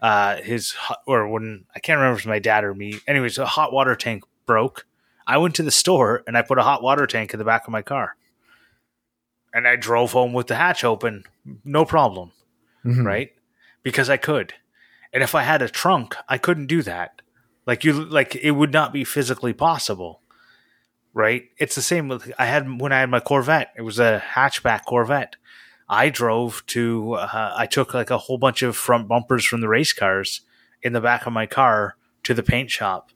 uh, 0.00 0.36
his 0.36 0.76
or 1.04 1.26
when 1.26 1.64
I 1.74 1.80
can't 1.80 1.96
remember 1.96 2.18
if 2.18 2.24
it 2.24 2.28
was 2.28 2.30
my 2.30 2.38
dad 2.38 2.62
or 2.62 2.74
me, 2.74 3.00
anyways, 3.08 3.38
a 3.38 3.46
hot 3.46 3.72
water 3.72 3.96
tank 3.96 4.22
broke. 4.46 4.86
I 5.26 5.38
went 5.38 5.54
to 5.56 5.62
the 5.62 5.70
store 5.70 6.22
and 6.26 6.36
I 6.36 6.42
put 6.42 6.58
a 6.58 6.62
hot 6.62 6.82
water 6.82 7.06
tank 7.06 7.32
in 7.32 7.38
the 7.38 7.44
back 7.44 7.64
of 7.66 7.72
my 7.72 7.82
car 7.82 8.16
and 9.54 9.66
I 9.68 9.76
drove 9.76 10.12
home 10.12 10.32
with 10.32 10.46
the 10.46 10.56
hatch 10.56 10.82
open, 10.84 11.24
no 11.64 11.84
problem, 11.84 12.32
Mhm. 12.84 13.04
right? 13.04 13.32
Because 13.82 14.08
I 14.10 14.16
could. 14.16 14.54
And 15.12 15.22
if 15.22 15.34
I 15.34 15.42
had 15.42 15.60
a 15.62 15.68
trunk, 15.68 16.16
I 16.28 16.38
couldn't 16.38 16.66
do 16.66 16.82
that. 16.82 17.20
Like 17.66 17.84
you 17.84 17.92
like 17.92 18.34
it 18.34 18.52
would 18.52 18.72
not 18.72 18.92
be 18.92 19.04
physically 19.04 19.52
possible. 19.52 20.20
Right? 21.14 21.50
It's 21.58 21.74
the 21.74 21.82
same 21.82 22.08
with 22.08 22.32
I 22.38 22.46
had 22.46 22.80
when 22.80 22.90
I 22.92 23.00
had 23.00 23.10
my 23.10 23.20
Corvette. 23.20 23.72
It 23.76 23.82
was 23.82 23.98
a 23.98 24.22
hatchback 24.34 24.84
Corvette. 24.86 25.36
I 25.88 26.08
drove 26.08 26.64
to 26.68 27.12
uh, 27.14 27.54
I 27.56 27.66
took 27.66 27.92
like 27.92 28.10
a 28.10 28.16
whole 28.18 28.38
bunch 28.38 28.62
of 28.62 28.76
front 28.76 29.06
bumpers 29.08 29.44
from 29.44 29.60
the 29.60 29.68
race 29.68 29.92
cars 29.92 30.40
in 30.80 30.94
the 30.94 31.00
back 31.02 31.26
of 31.26 31.32
my 31.34 31.44
car 31.46 31.96
to 32.24 32.32
the 32.34 32.42
paint 32.42 32.70
shop. 32.70 33.10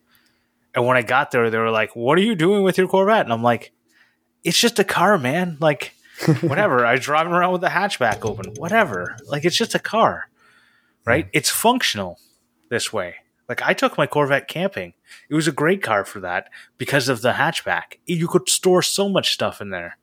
And 0.77 0.87
when 0.87 0.99
I 0.99 1.03
got 1.03 1.31
there, 1.31 1.49
they 1.51 1.59
were 1.59 1.71
like, 1.71 1.97
"What 1.97 2.19
are 2.19 2.23
you 2.23 2.35
doing 2.35 2.63
with 2.63 2.77
your 2.77 2.87
Corvette?" 2.87 3.25
And 3.25 3.33
I'm 3.33 3.43
like, 3.43 3.73
"It's 4.45 4.61
just 4.61 4.79
a 4.79 4.85
car, 4.85 5.17
man. 5.17 5.57
Like, 5.59 5.95
whatever. 6.43 6.85
I 6.85 6.93
was 6.93 7.01
driving 7.01 7.33
around 7.33 7.53
with 7.53 7.63
the 7.63 7.69
hatchback 7.69 8.25
open. 8.25 8.53
Whatever. 8.59 9.17
Like, 9.27 9.47
it's 9.47 9.57
just 9.57 9.75
a 9.75 9.79
car, 9.79 10.29
right? 11.07 11.29
It's 11.33 11.51
functional 11.51 12.21
this 12.69 12.93
way. 12.93 13.17
Like, 13.49 13.63
I 13.63 13.73
took 13.73 13.97
my 13.97 14.07
Corvette 14.07 14.49
camping. 14.49 14.93
It 15.31 15.35
was 15.35 15.49
a 15.49 15.53
great 15.53 15.83
car 15.83 16.05
for 16.05 16.21
that 16.21 16.51
because 16.79 17.09
of 17.09 17.23
the 17.23 17.33
hatchback. 17.33 17.99
You 18.05 18.29
could 18.29 18.49
store 18.49 18.83
so 18.83 19.09
much 19.09 19.33
stuff 19.33 19.61
in 19.61 19.71
there. 19.71 19.97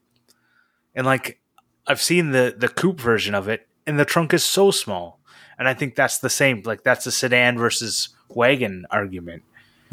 And 0.96 1.06
like, 1.06 1.40
I've 1.86 2.02
seen 2.02 2.32
the 2.32 2.56
the 2.58 2.70
coupe 2.70 3.00
version 3.00 3.36
of 3.36 3.48
it, 3.48 3.68
and 3.86 4.00
the 4.00 4.06
trunk 4.06 4.34
is 4.34 4.44
so 4.44 4.72
small. 4.72 5.20
And 5.60 5.68
I 5.68 5.76
think 5.76 5.94
that's 5.94 6.18
the 6.18 6.32
same. 6.32 6.64
Like, 6.66 6.84
that's 6.84 7.06
the 7.06 7.12
sedan 7.12 7.60
versus 7.60 8.10
wagon 8.30 8.88
argument. 8.90 9.44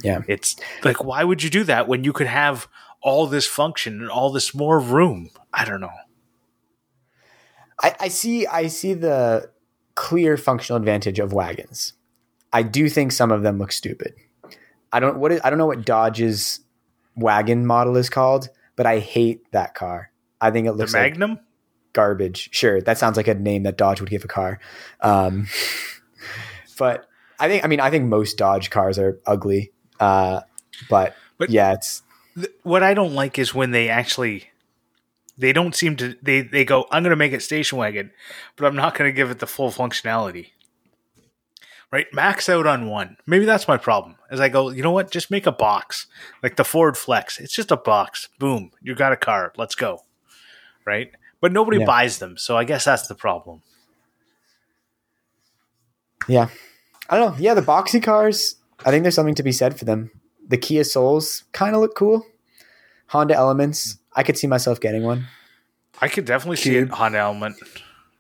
Yeah. 0.03 0.23
It's 0.29 0.57
like, 0.85 1.03
why 1.05 1.25
would 1.25 1.43
you 1.43 1.51
do 1.51 1.65
that 1.65 1.89
when 1.89 2.05
you 2.05 2.13
could 2.13 2.27
have 2.27 2.69
all 3.03 3.27
this 3.27 3.47
function 3.47 4.01
and 4.01 4.11
all 4.11 4.31
this 4.31 4.55
more 4.55 4.79
room? 4.79 5.31
I 5.53 5.65
don't 5.65 5.81
know. 5.81 5.91
I, 7.83 7.95
I 8.01 8.09
see 8.09 8.47
I 8.47 8.67
see 8.67 8.95
the 8.95 9.51
clear 9.95 10.37
functional 10.37 10.77
advantage 10.77 11.19
of 11.19 11.33
wagons. 11.33 11.95
I 12.53 12.63
do 12.63 12.89
think 12.89 13.13
some 13.13 13.31
of 13.31 13.43
them 13.43 13.59
look 13.59 13.73
stupid. 13.73 14.15
I 14.93 15.01
don't 15.01 15.19
what 15.19 15.33
is, 15.33 15.41
I 15.45 15.51
don't 15.51 15.59
know 15.59 15.67
what 15.67 15.85
Dodge's 15.85 16.61
wagon 17.17 17.67
model 17.67 17.97
is 17.97 18.11
called, 18.11 18.49
but 18.77 18.87
I 18.87 18.99
hate 18.99 19.51
that 19.53 19.75
car. 19.75 20.11
I 20.41 20.51
think 20.51 20.67
it 20.67 20.71
The 20.73 20.77
looks 20.79 20.95
like 20.95 21.13
Magnum? 21.13 21.41
garbage. 21.93 22.51
Sure, 22.53 22.81
that 22.83 22.99
sounds 22.99 23.17
like 23.17 23.29
a 23.29 23.35
name 23.35 23.63
that 23.65 23.77
Dodge 23.77 24.01
would 24.01 24.11
give 24.11 24.25
a 24.25 24.29
car. 24.29 24.59
Um, 25.01 25.47
but 26.79 27.07
I 27.39 27.49
think 27.49 27.65
I 27.65 27.69
mean 27.69 27.81
I 27.81 27.91
think 27.91 28.07
most 28.07 28.37
Dodge 28.37 28.71
cars 28.71 28.99
are 28.99 29.19
ugly. 29.27 29.73
Uh, 30.01 30.41
but, 30.89 31.15
But- 31.39 31.51
yeah, 31.51 31.73
it's 31.75 32.03
Th- 32.35 32.49
what 32.63 32.83
I 32.83 32.95
don't 32.95 33.15
like 33.15 33.39
is 33.39 33.55
when 33.55 33.71
they 33.73 33.89
actually 33.89 34.51
they 35.37 35.53
don't 35.53 35.75
seem 35.75 35.97
to 35.97 36.17
they 36.23 36.41
they 36.43 36.65
go 36.65 36.87
I'm 36.91 37.03
going 37.03 37.11
to 37.11 37.17
make 37.17 37.33
it 37.33 37.43
station 37.43 37.77
wagon, 37.79 38.11
but 38.57 38.67
I'm 38.67 38.77
not 38.77 38.95
going 38.97 39.09
to 39.09 39.13
give 39.15 39.31
it 39.31 39.39
the 39.41 39.47
full 39.47 39.71
functionality. 39.71 40.51
right? 41.93 42.07
Max 42.13 42.49
out 42.49 42.67
on 42.69 42.87
one. 42.87 43.17
Maybe 43.27 43.45
that's 43.45 43.67
my 43.67 43.77
problem. 43.77 44.15
As 44.31 44.39
I 44.41 44.49
go, 44.49 44.71
you 44.71 44.81
know 44.83 44.93
what? 44.93 45.11
Just 45.11 45.29
make 45.31 45.45
a 45.47 45.53
box 45.53 46.07
like 46.43 46.55
the 46.57 46.65
Ford 46.65 46.97
Flex. 46.97 47.41
It's 47.41 47.53
just 47.55 47.73
a 47.73 47.77
box. 47.77 48.29
Boom, 48.39 48.71
you 48.81 48.95
got 48.95 49.13
a 49.13 49.17
car. 49.17 49.53
Let's 49.57 49.75
go, 49.75 50.05
right? 50.87 51.11
But 51.41 51.51
nobody 51.53 51.79
Yeah. 51.81 51.87
buys 51.87 52.19
them, 52.21 52.37
so 52.39 52.57
I 52.57 52.63
guess 52.65 52.85
that's 52.85 53.09
the 53.09 53.15
problem. 53.17 53.63
Yeah. 56.29 56.49
I 57.09 57.19
don't 57.19 57.33
know. 57.33 57.43
Yeah, 57.43 57.55
the 57.55 57.63
boxy 57.63 58.03
cars, 58.03 58.55
I 58.85 58.91
think 58.91 59.03
there's 59.03 59.15
something 59.15 59.35
to 59.35 59.43
be 59.43 59.53
said 59.53 59.79
for 59.79 59.85
them. 59.85 60.11
The 60.49 60.57
Kia 60.57 60.85
Souls 60.85 61.45
kind 61.53 61.75
of 61.75 61.81
look 61.81 61.95
cool. 61.95 62.27
Honda 63.09 63.35
Elements, 63.35 63.99
I 64.15 64.23
could 64.23 64.39
see 64.39 64.47
myself 64.47 64.81
getting 64.81 65.03
one. 65.03 65.27
I 66.01 66.09
could 66.09 66.25
definitely 66.25 66.57
see 66.57 66.71
Cube. 66.71 66.89
it 66.89 66.95
Honda 66.95 67.19
element. 67.19 67.57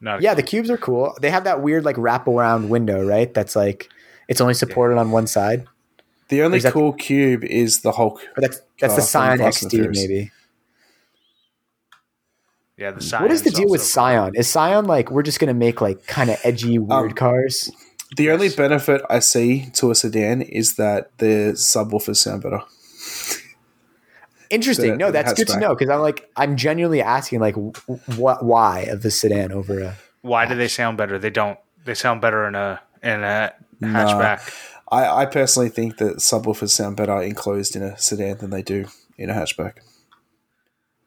Not 0.00 0.20
a 0.20 0.22
Yeah, 0.22 0.34
the 0.34 0.42
cubes 0.42 0.70
are 0.70 0.76
cool. 0.76 1.16
They 1.20 1.30
have 1.30 1.44
that 1.44 1.62
weird 1.62 1.84
like 1.84 1.96
wraparound 1.96 2.68
window, 2.68 3.04
right? 3.04 3.32
That's 3.32 3.54
like 3.56 3.88
it's 4.28 4.40
only 4.40 4.54
supported 4.54 4.96
on 4.98 5.11
one 5.11 5.26
side. 5.26 5.66
The 6.28 6.42
only 6.42 6.58
that- 6.61 6.72
cool 6.72 6.92
cube 6.92 7.44
is 7.44 7.80
the 7.80 7.92
Hulk. 7.92 8.20
That's 8.36 8.61
that's 8.80 8.94
the 8.94 9.00
Uh, 9.02 9.04
Scion 9.04 9.38
XD 9.40 9.94
maybe. 9.94 10.30
yeah. 12.76 12.92
The 12.92 13.18
what 13.20 13.30
is 13.30 13.42
the 13.42 13.50
deal 13.50 13.68
with 13.68 13.80
also- 13.80 13.90
Scion? 13.92 14.34
Is 14.34 14.48
Scion 14.48 14.84
like 14.86 15.11
we're 15.11 15.22
just 15.22 15.38
gonna 15.40 15.54
make 15.54 15.80
like 15.80 16.06
kind 16.06 16.30
of 16.30 16.38
edgy 16.44 16.78
weird 16.78 17.11
Um, 17.11 17.14
cars? 17.16 17.70
The 18.16 18.30
only 18.30 18.48
benefit 18.48 19.02
I 19.08 19.20
see 19.20 19.70
to 19.74 19.90
a 19.90 19.94
sedan 19.94 20.42
is 20.42 20.74
that 20.76 21.16
the 21.18 21.52
subwoofers 21.54 22.16
sound 22.16 22.42
better. 22.42 22.61
Interesting. 24.50 24.92
the- 24.92 24.96
no, 24.96 25.11
that's 25.12 25.32
good 25.32 25.46
to 25.48 25.61
know 25.61 25.74
because 25.74 25.88
I'm 25.90 26.00
like 26.00 26.28
I'm 26.36 26.56
genuinely 26.56 27.02
asking 27.02 27.38
like 27.40 27.54
what 28.16 28.44
why 28.44 28.80
of 28.80 29.02
the 29.02 29.11
sedan 29.11 29.52
over 29.52 29.80
a 29.80 29.96
Why 30.22 30.44
do 30.46 30.54
they 30.56 30.66
sound 30.68 30.98
better? 30.98 31.18
They 31.18 31.30
don't. 31.30 31.58
They 31.84 31.94
sound 31.94 32.20
better 32.20 32.46
in 32.46 32.54
a 32.54 32.80
in 33.02 33.22
a 33.22 33.52
Nah. 33.80 33.88
hatchback. 34.04 34.52
I, 34.92 35.22
I 35.22 35.26
personally 35.26 35.68
think 35.70 35.98
that 35.98 36.16
subwoofers 36.16 36.70
sound 36.70 36.96
better 36.96 37.22
enclosed 37.22 37.76
in 37.76 37.82
a 37.82 37.96
sedan 37.96 38.38
than 38.38 38.50
they 38.50 38.61
do 38.62 38.86
in 39.16 39.30
a 39.30 39.34
hatchback. 39.34 39.74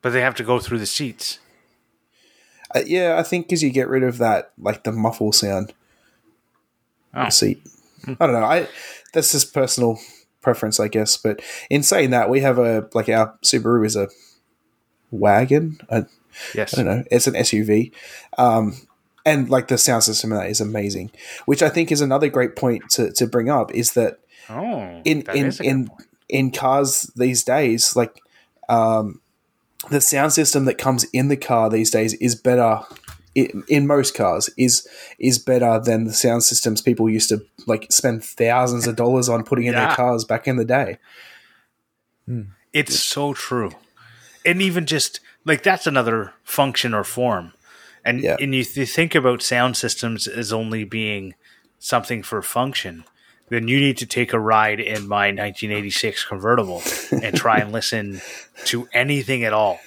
But 0.01 0.11
they 0.11 0.21
have 0.21 0.35
to 0.35 0.43
go 0.43 0.59
through 0.59 0.79
the 0.79 0.85
seats. 0.85 1.39
Uh, 2.73 2.81
yeah, 2.85 3.17
I 3.19 3.23
think 3.23 3.45
because 3.47 3.61
you 3.61 3.69
get 3.71 3.89
rid 3.89 4.03
of 4.03 4.17
that, 4.19 4.53
like 4.57 4.83
the 4.85 4.91
muffle 4.93 5.31
sound 5.33 5.73
Oh. 7.15 7.29
seat. 7.29 7.61
I 8.07 8.25
don't 8.25 8.33
know. 8.33 8.43
I 8.43 8.67
that's 9.13 9.31
just 9.31 9.53
personal 9.53 9.99
preference, 10.41 10.79
I 10.79 10.87
guess. 10.87 11.15
But 11.17 11.41
in 11.69 11.83
saying 11.83 12.09
that, 12.11 12.29
we 12.29 12.41
have 12.41 12.57
a 12.59 12.89
like 12.93 13.07
our 13.09 13.37
Subaru 13.43 13.85
is 13.85 13.95
a 13.95 14.09
wagon. 15.11 15.79
I, 15.89 16.05
Yes. 16.55 16.73
I 16.73 16.77
don't 16.83 16.85
know. 16.97 17.03
It's 17.11 17.27
an 17.27 17.35
SUV, 17.35 17.91
um, 18.39 18.73
and 19.23 19.51
like 19.51 19.67
the 19.67 19.77
sound 19.77 20.03
system 20.03 20.31
in 20.31 20.39
that 20.39 20.49
is 20.49 20.59
amazing. 20.59 21.11
Which 21.45 21.61
I 21.61 21.69
think 21.69 21.91
is 21.91 22.01
another 22.01 22.27
great 22.27 22.55
point 22.55 22.89
to, 22.93 23.11
to 23.13 23.27
bring 23.27 23.49
up 23.51 23.71
is 23.71 23.93
that 23.93 24.17
Oh, 24.49 24.99
in 25.05 25.21
that 25.27 25.35
in 25.35 25.45
a 25.45 25.63
in 25.63 25.87
point. 25.89 26.07
in 26.29 26.49
cars 26.51 27.11
these 27.15 27.43
days, 27.43 27.95
like 27.95 28.19
um, 28.67 29.21
the 29.91 30.01
sound 30.01 30.33
system 30.33 30.65
that 30.65 30.79
comes 30.79 31.03
in 31.13 31.27
the 31.27 31.37
car 31.37 31.69
these 31.69 31.91
days 31.91 32.15
is 32.15 32.33
better. 32.33 32.79
In, 33.35 33.87
most 33.87 34.13
cars, 34.15 34.49
is 34.57 34.87
is 35.17 35.39
better 35.39 35.79
than 35.79 36.03
the 36.05 36.13
sound 36.13 36.43
systems 36.43 36.81
people 36.81 37.09
used 37.09 37.29
to 37.29 37.43
like 37.65 37.87
spend 37.91 38.23
thousands 38.23 38.85
of 38.85 38.95
dollars 38.95 39.27
on 39.29 39.43
putting 39.43 39.65
in 39.65 39.73
Yeah. 39.73 39.87
their 39.87 39.95
cars 39.95 40.23
back 40.23 40.47
in 40.47 40.57
the 40.57 40.65
day. 40.65 40.97
Hmm. 42.27 42.41
It's 42.71 42.99
so 42.99 43.33
true. 43.33 43.71
And 44.45 44.61
even 44.61 44.85
just 44.85 45.19
like 45.45 45.63
that's 45.63 45.87
another 45.87 46.33
function 46.43 46.93
or 46.93 47.03
form. 47.03 47.53
And 48.05 48.21
Yeah. 48.21 48.37
and 48.39 48.53
you, 48.53 48.63
you 48.73 48.85
think 48.85 49.15
about 49.15 49.41
sound 49.41 49.77
systems 49.77 50.27
as 50.27 50.53
only 50.53 50.83
being 50.83 51.33
something 51.79 52.21
for 52.23 52.41
function, 52.41 53.03
then 53.49 53.67
you 53.67 53.79
need 53.79 53.97
to 53.97 54.05
take 54.05 54.31
a 54.33 54.39
ride 54.39 54.79
in 54.79 55.07
my 55.07 55.27
1986 55.27 56.25
convertible 56.25 56.81
and 57.11 57.35
try 57.35 57.57
and 57.57 57.71
listen 57.71 58.21
to 58.65 58.87
anything 58.93 59.43
at 59.43 59.53
all 59.53 59.79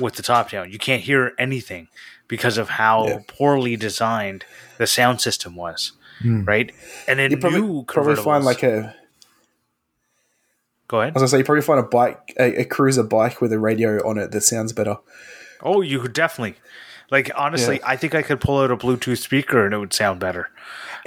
with 0.00 0.14
the 0.14 0.22
top 0.22 0.50
down. 0.50 0.72
You 0.72 0.78
can't 0.78 1.02
hear 1.02 1.32
anything 1.38 1.88
because 2.34 2.58
of 2.58 2.68
how 2.68 3.06
Yeah. 3.06 3.18
poorly 3.28 3.76
designed 3.76 4.44
the 4.76 4.88
sound 4.88 5.20
system 5.20 5.54
was, 5.54 5.92
hmm. 6.18 6.42
right? 6.42 6.72
And 7.06 7.20
in 7.20 7.30
You 7.30 7.36
probably 7.36 7.84
probably 7.86 8.16
find 8.16 8.44
like 8.44 8.64
a 8.64 8.92
go 10.88 11.00
ahead. 11.00 11.12
As 11.14 11.22
I 11.22 11.22
was 11.22 11.30
gonna 11.30 11.36
say 11.36 11.38
you 11.38 11.44
probably 11.44 11.62
find 11.62 11.78
a 11.78 11.84
bike, 11.84 12.34
a, 12.36 12.62
a 12.62 12.64
cruiser 12.64 13.04
bike 13.04 13.40
with 13.40 13.52
a 13.52 13.60
radio 13.60 14.04
on 14.04 14.18
it 14.18 14.32
that 14.32 14.40
sounds 14.40 14.72
better. 14.72 14.96
Oh, 15.62 15.80
you 15.80 16.00
could 16.00 16.12
definitely. 16.12 16.56
Like 17.08 17.30
honestly, 17.36 17.78
I 17.84 17.94
think 17.94 18.16
I 18.16 18.22
could 18.22 18.40
pull 18.40 18.58
out 18.58 18.72
a 18.72 18.76
Bluetooth 18.76 19.18
speaker 19.18 19.64
and 19.64 19.72
it 19.72 19.78
would 19.78 19.92
sound 19.92 20.18
better. 20.18 20.50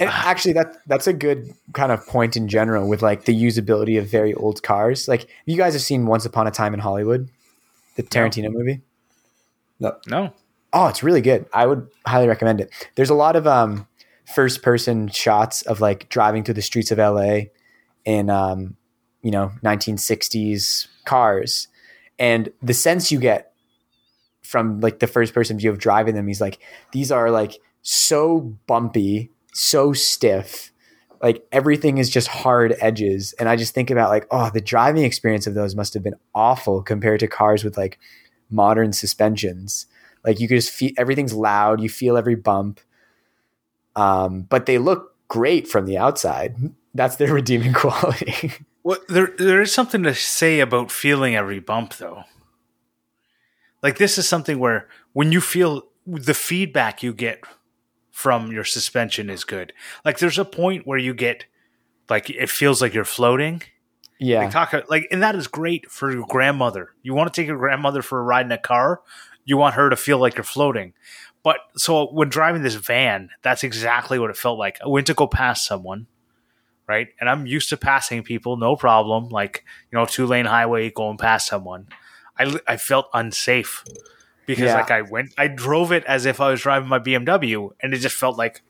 And 0.00 0.08
actually, 0.08 0.54
that 0.54 0.78
that's 0.86 1.06
a 1.06 1.12
good 1.12 1.52
kind 1.74 1.92
of 1.92 2.06
point 2.06 2.38
in 2.38 2.48
general 2.48 2.88
with 2.88 3.02
like 3.02 3.26
the 3.26 3.34
usability 3.34 3.98
of 3.98 4.06
very 4.08 4.32
old 4.32 4.62
cars. 4.62 5.08
Like 5.08 5.28
you 5.44 5.58
guys 5.58 5.74
have 5.74 5.82
seen 5.82 6.06
Once 6.06 6.24
Upon 6.24 6.46
a 6.46 6.50
Time 6.50 6.72
in 6.72 6.80
Hollywood, 6.80 7.28
the 7.96 8.02
Tarantino 8.02 8.50
movie. 8.50 8.80
No, 9.78 9.96
no, 10.06 10.32
Oh, 10.72 10.86
it's 10.86 11.02
really 11.02 11.22
good. 11.22 11.46
I 11.52 11.66
would 11.66 11.88
highly 12.06 12.28
recommend 12.28 12.60
it. 12.60 12.70
There's 12.94 13.10
a 13.10 13.14
lot 13.14 13.36
of 13.36 13.46
um, 13.46 13.86
first 14.26 14.62
person 14.62 15.08
shots 15.08 15.62
of 15.62 15.80
like 15.80 16.08
driving 16.08 16.44
through 16.44 16.54
the 16.54 16.62
streets 16.62 16.90
of 16.90 16.98
LA 16.98 17.40
in 18.04 18.28
um, 18.30 18.76
you 19.22 19.30
know 19.30 19.52
1960s 19.64 20.88
cars, 21.04 21.68
and 22.18 22.50
the 22.62 22.74
sense 22.74 23.10
you 23.10 23.18
get 23.18 23.52
from 24.42 24.80
like 24.80 24.98
the 24.98 25.06
first 25.06 25.34
person 25.34 25.58
view 25.58 25.70
of 25.70 25.78
driving 25.78 26.14
them, 26.14 26.26
he's 26.26 26.40
like 26.40 26.58
these 26.92 27.10
are 27.10 27.30
like 27.30 27.58
so 27.82 28.40
bumpy, 28.66 29.30
so 29.54 29.92
stiff. 29.92 30.72
Like 31.20 31.44
everything 31.50 31.98
is 31.98 32.10
just 32.10 32.28
hard 32.28 32.76
edges, 32.80 33.34
and 33.40 33.48
I 33.48 33.56
just 33.56 33.74
think 33.74 33.90
about 33.90 34.10
like, 34.10 34.26
oh, 34.30 34.50
the 34.50 34.60
driving 34.60 35.04
experience 35.04 35.46
of 35.46 35.54
those 35.54 35.74
must 35.74 35.94
have 35.94 36.02
been 36.02 36.14
awful 36.34 36.82
compared 36.82 37.20
to 37.20 37.26
cars 37.26 37.64
with 37.64 37.76
like 37.76 37.98
modern 38.50 38.92
suspensions. 38.92 39.86
Like 40.28 40.40
you 40.40 40.46
can 40.46 40.58
just 40.58 40.70
feel 40.70 40.92
everything's 40.98 41.32
loud. 41.32 41.80
You 41.80 41.88
feel 41.88 42.18
every 42.18 42.34
bump. 42.34 42.82
Um, 43.96 44.42
but 44.42 44.66
they 44.66 44.76
look 44.76 45.16
great 45.26 45.66
from 45.66 45.86
the 45.86 45.96
outside. 45.96 46.54
That's 46.92 47.16
their 47.16 47.32
redeeming 47.40 47.72
quality. 47.72 48.52
well, 48.82 48.98
there 49.08 49.32
there 49.38 49.62
is 49.62 49.72
something 49.72 50.02
to 50.02 50.14
say 50.14 50.60
about 50.60 50.90
feeling 50.90 51.34
every 51.34 51.60
bump, 51.60 51.94
though. 51.94 52.24
Like 53.82 53.96
this 53.96 54.18
is 54.18 54.28
something 54.28 54.58
where 54.58 54.86
when 55.14 55.32
you 55.32 55.40
feel 55.40 55.84
the 56.06 56.34
feedback 56.34 57.02
you 57.02 57.14
get 57.14 57.42
from 58.10 58.52
your 58.52 58.64
suspension 58.64 59.30
is 59.30 59.44
good. 59.44 59.72
Like 60.04 60.18
there's 60.18 60.38
a 60.38 60.44
point 60.44 60.86
where 60.86 60.98
you 60.98 61.14
get 61.14 61.46
like 62.10 62.28
it 62.28 62.50
feels 62.50 62.82
like 62.82 62.92
you're 62.92 63.06
floating. 63.06 63.62
yeah. 64.18 64.40
Like 64.40 64.50
talk 64.50 64.74
like 64.90 65.08
and 65.10 65.22
that 65.22 65.34
is 65.34 65.46
great 65.46 65.90
for 65.90 66.12
your 66.12 66.26
grandmother. 66.28 66.90
You 67.02 67.14
want 67.14 67.32
to 67.32 67.40
take 67.40 67.48
your 67.48 67.56
grandmother 67.56 68.02
for 68.02 68.20
a 68.20 68.22
ride 68.22 68.44
in 68.44 68.52
a 68.52 68.58
car, 68.58 69.00
you 69.48 69.56
want 69.56 69.74
her 69.76 69.88
to 69.88 69.96
feel 69.96 70.18
like 70.18 70.36
you're 70.36 70.44
floating. 70.44 70.92
But 71.42 71.56
so 71.76 72.06
when 72.12 72.28
driving 72.28 72.62
this 72.62 72.74
van, 72.74 73.30
that's 73.42 73.64
exactly 73.64 74.18
what 74.18 74.28
it 74.28 74.36
felt 74.36 74.58
like. 74.58 74.78
I 74.84 74.88
went 74.88 75.06
to 75.06 75.14
go 75.14 75.26
past 75.26 75.64
someone, 75.64 76.06
right? 76.86 77.08
And 77.18 77.30
I'm 77.30 77.46
used 77.46 77.70
to 77.70 77.76
passing 77.78 78.22
people, 78.22 78.58
no 78.58 78.76
problem. 78.76 79.30
Like, 79.30 79.64
you 79.90 79.98
know, 79.98 80.04
two 80.04 80.26
lane 80.26 80.44
highway 80.44 80.90
going 80.90 81.16
past 81.16 81.46
someone. 81.46 81.88
I, 82.38 82.60
I 82.66 82.76
felt 82.76 83.08
unsafe 83.14 83.84
because 84.44 84.64
Yeah. 84.66 84.74
like 84.74 84.90
I 84.90 85.00
went, 85.02 85.32
I 85.38 85.48
drove 85.48 85.92
it 85.92 86.04
as 86.04 86.26
if 86.26 86.40
I 86.40 86.50
was 86.50 86.60
driving 86.60 86.88
my 86.88 86.98
BMW 86.98 87.70
and 87.80 87.94
it 87.94 87.98
just 87.98 88.16
felt 88.16 88.36
like, 88.36 88.62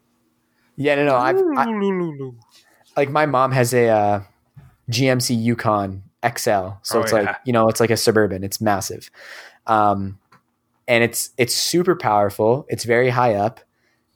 Yeah, 0.77 0.95
no, 0.95 1.05
no. 1.07 1.17
I've, 1.17 1.37
like 2.97 3.11
my 3.11 3.27
mom 3.27 3.51
has 3.53 3.75
a 3.75 3.89
uh, 3.89 4.23
GMC 4.91 5.35
Yukon 5.43 6.05
XL, 6.25 6.51
so 6.83 6.99
Oh, 6.99 7.03
it's 7.03 7.13
yeah. 7.13 7.19
like 7.23 7.37
you 7.45 7.53
know, 7.53 7.69
it's 7.69 7.81
like 7.81 7.91
a 7.91 7.97
suburban. 7.97 8.45
It's 8.45 8.61
massive, 8.61 9.11
um, 9.67 10.19
and 10.89 11.05
it's 11.05 11.31
it's 11.39 11.55
super 11.55 11.95
powerful. 11.95 12.67
It's 12.69 12.83
very 12.83 13.11
high 13.11 13.35
up, 13.35 13.61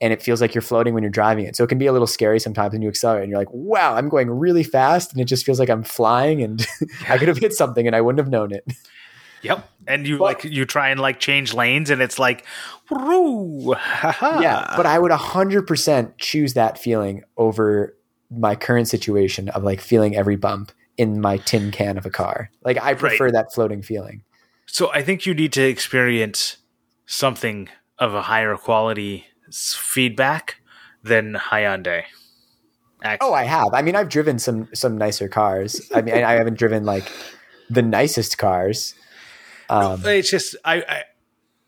and 0.00 0.12
it 0.12 0.20
feels 0.20 0.40
like 0.40 0.54
you're 0.54 0.62
floating 0.62 0.94
when 0.94 1.04
you're 1.04 1.10
driving 1.10 1.44
it. 1.44 1.54
So 1.54 1.62
it 1.62 1.68
can 1.68 1.78
be 1.78 1.86
a 1.86 1.92
little 1.92 2.08
scary 2.08 2.40
sometimes 2.40 2.72
when 2.72 2.82
you 2.82 2.88
accelerate, 2.88 3.22
and 3.22 3.30
you're 3.30 3.38
like, 3.38 3.52
"Wow, 3.52 3.94
I'm 3.94 4.08
going 4.08 4.28
really 4.30 4.64
fast," 4.64 5.12
and 5.12 5.20
it 5.20 5.26
just 5.26 5.46
feels 5.46 5.60
like 5.60 5.70
I'm 5.70 5.84
flying, 5.84 6.42
and 6.42 6.66
I 7.08 7.18
could 7.18 7.28
have 7.28 7.38
hit 7.38 7.52
something, 7.52 7.86
and 7.86 7.94
I 7.94 8.00
wouldn't 8.00 8.18
have 8.18 8.30
known 8.30 8.52
it. 8.52 8.64
Yep. 9.42 9.68
And 9.88 10.06
you 10.06 10.18
But- 10.18 10.24
like 10.24 10.44
you 10.44 10.64
try 10.64 10.90
and 10.90 11.00
like 11.00 11.18
change 11.18 11.52
lanes 11.52 11.90
and 11.90 12.00
it's 12.00 12.16
like 12.16 12.44
yeah, 12.90 14.74
but 14.76 14.86
I 14.86 14.98
would 14.98 15.10
100% 15.10 16.12
choose 16.18 16.54
that 16.54 16.78
feeling 16.78 17.24
over 17.36 17.96
my 18.30 18.54
current 18.54 18.88
situation 18.88 19.48
of 19.50 19.64
like 19.64 19.80
feeling 19.80 20.14
every 20.16 20.36
bump 20.36 20.72
in 20.96 21.20
my 21.20 21.38
tin 21.38 21.70
can 21.72 21.98
of 21.98 22.06
a 22.06 22.10
car. 22.10 22.50
Like 22.64 22.80
I 22.80 22.94
prefer 22.94 23.30
that 23.32 23.52
floating 23.52 23.82
feeling. 23.82 24.22
So 24.66 24.92
I 24.92 25.02
think 25.02 25.26
you 25.26 25.34
need 25.34 25.52
to 25.54 25.62
experience 25.62 26.58
something 27.12 27.68
of 27.98 28.14
a 28.14 28.22
higher 28.22 28.56
quality 28.56 29.26
feedback 29.50 30.56
than 31.02 31.34
Hyundai. 31.34 32.04
Actually. 33.04 33.28
Oh, 33.28 33.34
I 33.34 33.44
have. 33.44 33.68
I 33.74 33.82
mean, 33.82 33.96
I've 33.96 34.08
driven 34.08 34.38
some 34.38 34.68
some 34.74 34.96
nicer 34.96 35.28
cars. 35.28 35.90
I 35.94 36.00
mean, 36.02 36.14
I, 36.14 36.32
haven't 36.32 36.56
driven 36.56 36.84
like 36.84 37.10
the 37.68 37.82
nicest 37.82 38.38
cars. 38.38 38.94
Um, 39.68 40.00
it's 40.04 40.30
just 40.30 40.56
I, 40.64 40.76
I 40.88 41.02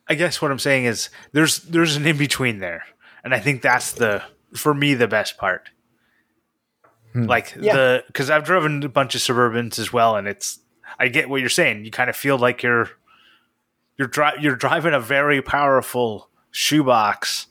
I 0.08 0.14
guess 0.14 0.40
what 0.40 0.50
I'm 0.50 0.58
saying 0.58 0.84
is 0.84 1.10
there's 1.32 1.58
there's 1.60 1.96
an 1.96 2.06
in 2.06 2.16
between 2.16 2.60
there, 2.60 2.84
and 3.24 3.34
I 3.34 3.40
think 3.40 3.62
that's 3.62 3.92
the 3.92 4.22
for 4.56 4.72
me 4.72 4.94
the 4.94 5.08
best 5.08 5.36
part 5.36 5.70
Like 7.14 7.56
Yeah. 7.60 7.74
the 7.74 8.04
because 8.06 8.30
I've 8.30 8.44
driven 8.44 8.82
a 8.84 8.88
bunch 8.88 9.14
of 9.16 9.20
Suburbans 9.20 9.78
as 9.80 9.92
well, 9.92 10.16
and 10.16 10.28
it's 10.28 10.60
I 10.98 11.08
get 11.08 11.28
what 11.28 11.40
you're 11.40 11.50
saying. 11.50 11.84
You 11.84 11.90
kind 11.90 12.08
of 12.08 12.14
feel 12.16 12.38
like 12.38 12.62
you're 12.62 12.90
you're 13.98 14.08
dri- 14.08 14.40
you're 14.40 14.56
driving 14.56 14.92
a 14.94 15.00
very 15.00 15.40
powerful 15.42 16.28
shoebox 16.50 17.46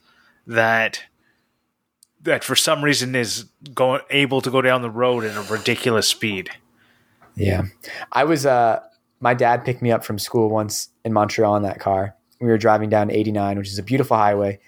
that 0.48 1.04
that 2.22 2.44
for 2.44 2.56
some 2.56 2.84
reason 2.84 3.16
is 3.16 3.46
going 3.74 4.02
able 4.10 4.41
to 4.41 4.50
go 4.50 4.62
down 4.62 4.82
the 4.82 4.89
road 4.89 5.24
at 5.26 5.36
a 5.36 5.41
ridiculous 5.54 6.08
speed. 6.08 6.50
Yeah. 7.36 7.64
I 8.12 8.24
was 8.24 8.46
uh 8.46 8.80
my 9.20 9.34
dad 9.34 9.64
picked 9.66 9.82
me 9.82 9.91
up 9.91 10.04
from 10.04 10.20
school 10.20 10.50
once 10.50 10.89
in 11.06 11.14
Montreal 11.14 11.56
in 11.56 11.64
that 11.64 11.80
car. 11.80 12.16
We 12.41 12.48
were 12.48 12.58
driving 12.58 12.89
down 12.89 13.10
89, 13.10 13.58
which 13.58 13.70
is 13.70 13.78
a 13.80 13.84
beautiful 13.84 14.18
highway 14.18 14.60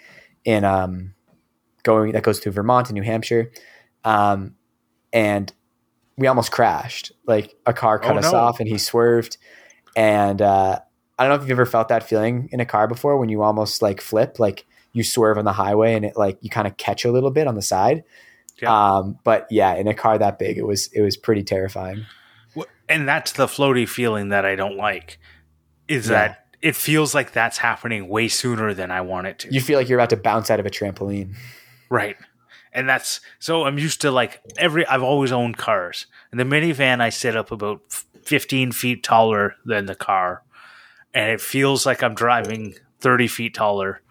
in 0.44 0.64
um 0.64 1.14
going 1.84 2.14
that 2.14 2.24
goes 2.24 2.40
through 2.40 2.54
Vermont 2.54 2.90
and 2.90 2.96
New 2.96 3.04
Hampshire. 3.04 3.52
Um 4.04 4.56
and 5.14 5.52
we 6.18 6.28
almost 6.28 6.52
crashed. 6.52 7.12
Like 7.28 7.56
a 7.66 7.74
car 7.74 8.00
cut 8.00 8.16
Oh, 8.16 8.20
us 8.20 8.32
no. 8.32 8.38
off 8.38 8.60
and 8.60 8.68
he 8.70 8.78
swerved 8.78 9.38
and 9.96 10.42
uh 10.42 10.80
I 11.18 11.24
don't 11.24 11.30
know 11.30 11.36
if 11.36 11.42
you've 11.50 11.52
ever 11.58 11.66
felt 11.66 11.88
that 11.90 12.04
feeling 12.04 12.50
in 12.52 12.60
a 12.60 12.66
car 12.66 12.88
before 12.88 13.18
when 13.18 13.30
you 13.30 13.42
almost 13.42 13.82
like 13.82 14.02
flip, 14.02 14.40
like 14.40 14.66
you 14.94 15.04
swerve 15.04 15.38
on 15.38 15.46
the 15.46 15.54
highway 15.54 15.94
and 15.94 16.04
it 16.06 16.18
like 16.18 16.38
you 16.42 16.50
kind 16.50 16.68
of 16.68 16.78
catch 16.78 17.06
a 17.06 17.12
little 17.12 17.32
bit 17.32 17.48
on 17.48 17.56
the 17.56 17.62
side. 17.62 18.04
Yeah. 18.62 18.96
Um, 18.98 19.20
but 19.24 19.48
yeah, 19.50 19.74
in 19.76 19.88
a 19.88 19.94
car 19.94 20.18
that 20.18 20.40
big, 20.40 20.58
it 20.58 20.66
was 20.66 20.88
it 20.94 21.02
was 21.02 21.18
pretty 21.18 21.44
terrifying. 21.44 22.06
And 22.88 23.08
that's 23.08 23.32
the 23.32 23.48
floaty 23.48 23.90
feeling 23.90 24.30
that 24.30 24.46
I 24.46 24.56
don't 24.56 24.78
like. 24.78 25.18
Is 25.88 26.08
Yeah. 26.08 26.12
that 26.28 26.46
it 26.62 26.76
feels 26.76 27.16
like 27.16 27.32
that's 27.32 27.58
happening 27.58 28.08
way 28.08 28.28
sooner 28.28 28.74
than 28.74 28.92
I 28.92 29.02
want 29.02 29.28
it 29.28 29.40
to. 29.40 29.54
You 29.54 29.60
feel 29.60 29.78
like 29.80 29.90
you're 29.90 29.98
about 30.00 30.12
to 30.12 30.18
bounce 30.18 30.50
out 30.52 30.60
of 30.60 30.66
a 30.66 30.70
trampoline. 30.70 31.36
Right. 31.90 32.16
And 32.74 32.88
that's 32.88 33.22
so 33.40 33.64
I'm 33.66 33.78
used 33.80 34.02
to 34.02 34.12
like 34.12 34.42
every 34.58 34.86
I've 34.86 35.04
always 35.04 35.32
owned 35.32 35.58
cars. 35.58 36.06
And 36.32 36.40
the 36.40 36.44
minivan 36.44 37.02
I 37.02 37.10
sit 37.10 37.36
up 37.36 37.52
about 37.52 37.82
15 38.24 38.72
feet 38.72 39.04
taller 39.04 39.56
than 39.66 39.86
the 39.88 39.96
car. 39.96 40.44
And 41.16 41.32
it 41.32 41.42
feels 41.42 41.86
like 41.86 42.04
I'm 42.04 42.14
driving 42.14 42.76
30 43.00 43.28
feet 43.28 43.56
taller. 43.56 44.02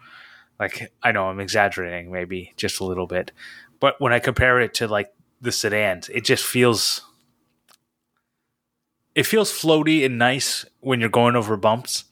Like 0.59 0.91
I 1.03 1.11
know 1.13 1.27
I'm 1.29 1.39
exaggerating 1.39 2.11
maybe 2.11 2.53
just 2.57 2.81
a 2.81 2.83
little 2.85 3.07
bit. 3.07 3.31
But 3.79 4.01
when 4.01 4.11
I 4.11 4.19
compare 4.19 4.59
it 4.59 4.73
to 4.75 4.87
like 4.87 5.13
the 5.39 5.51
sedans, 5.51 6.09
it 6.09 6.25
just 6.25 6.43
feels 6.43 7.01
it 9.13 9.25
feels 9.25 9.51
floaty 9.51 10.05
and 10.05 10.17
nice 10.17 10.65
when 10.81 10.99
you're 10.99 11.09
going 11.09 11.35
over 11.35 11.55
bumps, 11.55 12.05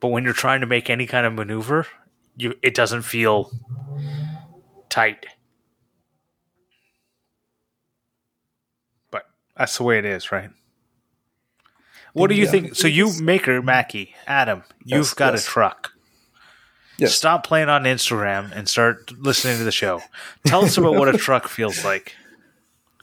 but 0.00 0.08
when 0.08 0.24
you're 0.24 0.32
trying 0.32 0.60
to 0.60 0.66
make 0.66 0.90
any 0.90 1.06
kind 1.06 1.26
of 1.26 1.32
maneuver, 1.34 1.86
you 2.36 2.54
it 2.62 2.74
doesn't 2.74 3.02
feel 3.02 3.50
tight. 4.88 5.26
But 9.10 9.24
that's 9.56 9.76
the 9.76 9.84
way 9.84 9.98
it 9.98 10.04
is, 10.04 10.32
right? 10.32 10.50
What 12.12 12.28
do 12.28 12.34
you 12.36 12.44
Yeah. 12.44 12.50
think? 12.50 12.74
So 12.74 12.88
you 12.88 13.12
maker 13.20 13.60
Mackie, 13.62 14.14
Adam, 14.26 14.62
you've 14.84 14.98
Yes, 15.06 15.14
got 15.14 15.34
yes. 15.34 15.46
a 15.46 15.48
truck. 15.50 15.92
Yes. 16.98 17.14
Stop 17.14 17.44
playing 17.46 17.68
on 17.68 17.84
Instagram 17.84 18.50
and 18.52 18.68
start 18.68 19.12
listening 19.18 19.58
to 19.58 19.64
the 19.64 19.70
show. 19.72 20.02
Tell 20.44 20.64
us 20.64 20.76
about 20.76 20.94
what 20.96 21.12
a 21.14 21.16
truck 21.16 21.46
feels 21.46 21.84
like 21.84 22.16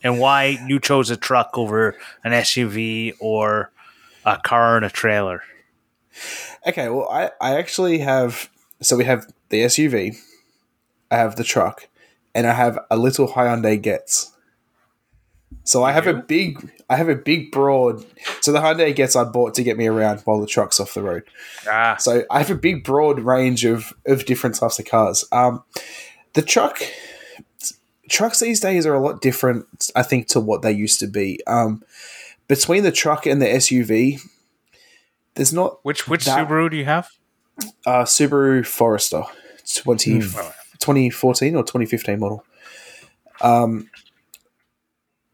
and 0.04 0.18
why 0.20 0.58
you 0.66 0.78
chose 0.80 1.08
a 1.10 1.16
truck 1.16 1.56
over 1.56 1.96
an 2.22 2.32
SUV 2.32 3.14
or 3.20 3.72
a 4.26 4.36
car 4.38 4.76
and 4.76 4.84
a 4.84 4.90
trailer. 4.90 5.42
Okay, 6.66 6.88
well, 6.90 7.08
I, 7.08 7.30
I 7.40 7.56
actually 7.56 7.98
have. 8.00 8.50
So 8.82 8.96
we 8.96 9.04
have 9.04 9.26
the 9.48 9.62
SUV, 9.62 10.16
I 11.10 11.16
have 11.16 11.36
the 11.36 11.44
truck, 11.44 11.88
and 12.34 12.46
I 12.46 12.52
have 12.52 12.78
a 12.90 12.96
little 12.98 13.28
Hyundai 13.28 13.80
Getz. 13.80 14.32
So 15.64 15.82
I 15.82 15.92
have 15.92 16.06
a 16.06 16.14
big, 16.14 16.70
I 16.88 16.96
have 16.96 17.08
a 17.08 17.14
big 17.16 17.50
broad. 17.50 18.04
So 18.40 18.52
the 18.52 18.60
Hyundai 18.60 18.94
Getz 18.94 19.16
I 19.16 19.24
bought 19.24 19.54
to 19.54 19.62
get 19.64 19.76
me 19.76 19.86
around 19.86 20.20
while 20.20 20.40
the 20.40 20.46
truck's 20.46 20.78
off 20.78 20.94
the 20.94 21.02
road. 21.02 21.24
Ah, 21.68 21.96
So 21.98 22.24
I 22.30 22.38
have 22.38 22.50
a 22.50 22.54
big 22.56 22.84
broad 22.84 23.20
range 23.20 23.64
of 23.64 23.92
of 24.06 24.24
different 24.26 24.56
types 24.56 24.78
of 24.78 24.84
cars. 24.86 25.24
Um, 25.32 25.62
the 26.34 26.42
truck 26.42 26.80
trucks 28.08 28.38
these 28.40 28.60
days 28.60 28.86
are 28.86 28.94
a 28.94 29.00
lot 29.00 29.20
different, 29.20 29.90
I 29.96 30.02
think, 30.02 30.28
to 30.28 30.40
what 30.40 30.62
they 30.62 30.72
used 30.72 31.00
to 31.00 31.06
be. 31.08 31.40
Um, 31.46 31.82
between 32.48 32.84
the 32.84 32.92
truck 32.92 33.26
and 33.26 33.42
the 33.42 33.46
SUV, 33.46 34.20
there's 35.34 35.52
not 35.52 35.84
which 35.84 36.06
which 36.06 36.24
That- 36.26 36.46
Subaru 36.48 36.70
do 36.70 36.76
you 36.76 36.84
have? 36.84 37.08
uh, 37.86 38.04
Subaru 38.04 38.64
Forester 38.64 39.22
20, 39.82 40.20
Hmm. 40.20 40.50
2014 40.78 41.56
or 41.56 41.62
2015 41.64 42.20
model. 42.20 42.44
Um, 43.40 43.90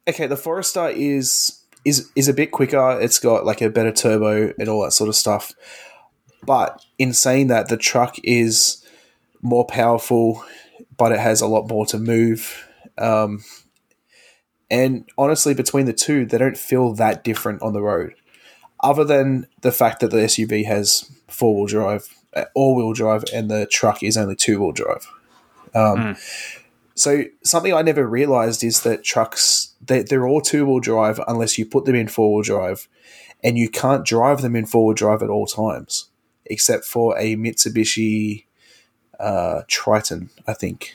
okay, 0.08 0.26
the 0.26 0.36
Forester 0.36 0.88
is 0.88 1.60
is 1.84 2.10
is 2.14 2.28
a 2.28 2.34
bit 2.34 2.50
quicker. 2.50 2.98
It's 3.00 3.18
got 3.18 3.44
like 3.44 3.60
a 3.60 3.70
better 3.70 3.92
turbo 3.92 4.52
and 4.58 4.68
all 4.68 4.82
that 4.84 4.92
sort 4.92 5.08
of 5.08 5.16
stuff. 5.16 5.52
But 6.44 6.84
in 6.98 7.12
saying 7.12 7.48
that, 7.48 7.68
the 7.68 7.76
truck 7.76 8.16
is 8.24 8.84
more 9.42 9.66
powerful, 9.66 10.44
but 10.96 11.12
it 11.12 11.20
has 11.20 11.40
a 11.40 11.46
lot 11.46 11.68
more 11.68 11.86
to 11.86 11.98
move. 11.98 12.68
Um, 12.98 13.44
and 14.70 15.04
honestly, 15.18 15.54
between 15.54 15.86
the 15.86 15.92
two, 15.92 16.24
they 16.26 16.38
don't 16.38 16.56
feel 16.56 16.94
that 16.94 17.24
different 17.24 17.62
on 17.62 17.72
the 17.72 17.82
road 17.82 18.14
other 18.82 19.04
than 19.04 19.46
the 19.60 19.72
fact 19.72 20.00
that 20.00 20.10
the 20.10 20.18
SUV 20.18 20.66
has 20.66 21.10
four 21.28 21.54
wheel 21.54 21.66
drive, 21.66 22.08
uh, 22.34 22.44
all 22.54 22.74
wheel 22.74 22.92
drive, 22.92 23.24
and 23.32 23.50
the 23.50 23.66
truck 23.66 24.02
is 24.02 24.16
only 24.16 24.34
two 24.34 24.60
wheel 24.60 24.72
drive. 24.72 25.06
Um, 25.74 26.16
So 26.94 27.24
something 27.42 27.72
I 27.72 27.82
never 27.82 28.06
realized 28.06 28.62
is 28.62 28.82
that 28.82 29.02
trucks 29.02 29.61
they, 29.84 30.02
they're 30.02 30.26
all 30.26 30.40
two 30.40 30.64
wheel 30.66 30.80
drive 30.80 31.20
unless 31.26 31.58
you 31.58 31.66
put 31.66 31.84
them 31.84 31.94
in 31.94 32.08
four 32.08 32.34
wheel 32.34 32.42
drive, 32.42 32.88
and 33.42 33.58
you 33.58 33.68
can't 33.68 34.04
drive 34.04 34.42
them 34.42 34.56
in 34.56 34.66
four 34.66 34.86
wheel 34.86 34.94
drive 34.94 35.22
at 35.22 35.30
all 35.30 35.46
times, 35.46 36.10
except 36.46 36.84
for 36.84 37.18
a 37.18 37.36
Mitsubishi 37.36 38.44
uh, 39.18 39.62
Triton, 39.68 40.30
I 40.46 40.54
think, 40.54 40.94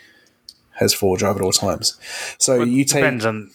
has 0.79 0.93
four 0.93 1.11
wheel 1.11 1.17
drive 1.17 1.35
at 1.35 1.41
all 1.41 1.51
times. 1.51 1.99
So 2.37 2.59
But 2.59 2.69
you 2.69 2.83
take 2.85 3.01
depends 3.01 3.25
on. 3.25 3.51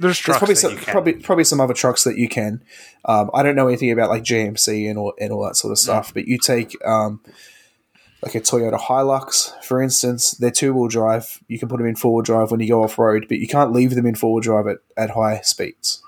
There's 0.00 0.20
probably 0.20 0.56
some, 0.56 0.76
probably 0.76 1.12
probably 1.14 1.44
some 1.44 1.60
other 1.60 1.72
trucks 1.72 2.02
that 2.02 2.18
you 2.18 2.28
can. 2.28 2.62
Um, 3.04 3.30
I 3.32 3.44
don't 3.44 3.54
know 3.54 3.68
anything 3.68 3.92
about 3.92 4.10
like 4.10 4.24
GMC 4.24 4.90
and 4.90 4.98
all 4.98 5.14
and 5.20 5.32
all 5.32 5.44
that 5.44 5.56
sort 5.56 5.70
of 5.70 5.78
stuff, 5.78 6.12
but 6.12 6.26
you 6.26 6.36
take 6.36 6.76
um, 6.84 7.20
like 8.24 8.34
a 8.34 8.40
Toyota 8.40 8.80
Hilux, 8.80 9.52
for 9.62 9.82
instance. 9.82 10.32
They're 10.32 10.50
two 10.50 10.72
wheel 10.72 10.88
drive. 10.88 11.40
You 11.46 11.58
can 11.58 11.68
put 11.68 11.76
them 11.76 11.86
in 11.86 11.94
four 11.94 12.14
wheel 12.14 12.22
drive 12.22 12.50
when 12.50 12.60
you 12.60 12.68
go 12.68 12.82
off 12.82 12.98
road, 12.98 13.26
but 13.28 13.38
you 13.38 13.46
can't 13.46 13.72
leave 13.72 13.94
them 13.94 14.06
in 14.06 14.14
four 14.14 14.32
wheel 14.32 14.40
drive 14.40 14.66
at, 14.66 14.78
at 14.96 15.10
high 15.10 15.40
speeds. 15.42 16.02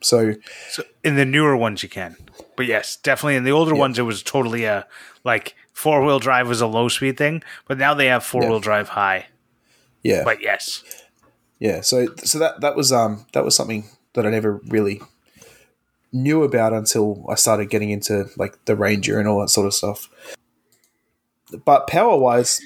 So 0.00 0.34
So 0.70 0.84
in 1.04 1.16
the 1.16 1.26
newer 1.26 1.56
ones 1.56 1.82
you 1.82 1.88
can, 1.88 2.16
but 2.56 2.66
yes, 2.66 2.96
definitely 2.96 3.36
in 3.36 3.44
the 3.44 3.50
older 3.50 3.74
ones 3.74 3.98
it 3.98 4.02
was 4.02 4.22
totally 4.22 4.64
a 4.64 4.86
like 5.24 5.54
four 5.72 6.04
wheel 6.04 6.18
drive 6.18 6.48
was 6.48 6.60
a 6.60 6.66
low 6.66 6.88
speed 6.88 7.18
thing, 7.18 7.42
but 7.66 7.78
now 7.78 7.94
they 7.94 8.06
have 8.06 8.24
four 8.24 8.42
wheel 8.42 8.60
drive 8.60 8.90
high. 8.90 9.26
yeah, 10.02 10.22
But 10.24 10.40
yes, 10.40 10.82
yeah. 11.58 11.82
So 11.82 12.14
so 12.16 12.38
that 12.38 12.60
that 12.60 12.74
was 12.76 12.92
um 12.92 13.26
that 13.32 13.44
was 13.44 13.54
something 13.54 13.84
that 14.14 14.24
I 14.24 14.30
never 14.30 14.60
really 14.68 15.02
knew 16.12 16.42
about 16.42 16.72
until 16.72 17.26
I 17.28 17.34
started 17.34 17.68
getting 17.68 17.90
into 17.90 18.30
like 18.36 18.64
the 18.64 18.76
Ranger 18.76 19.18
and 19.18 19.28
all 19.28 19.40
that 19.40 19.50
sort 19.50 19.66
of 19.66 19.74
stuff. 19.74 20.08
But 21.64 21.86
power 21.86 22.16
wise, 22.16 22.60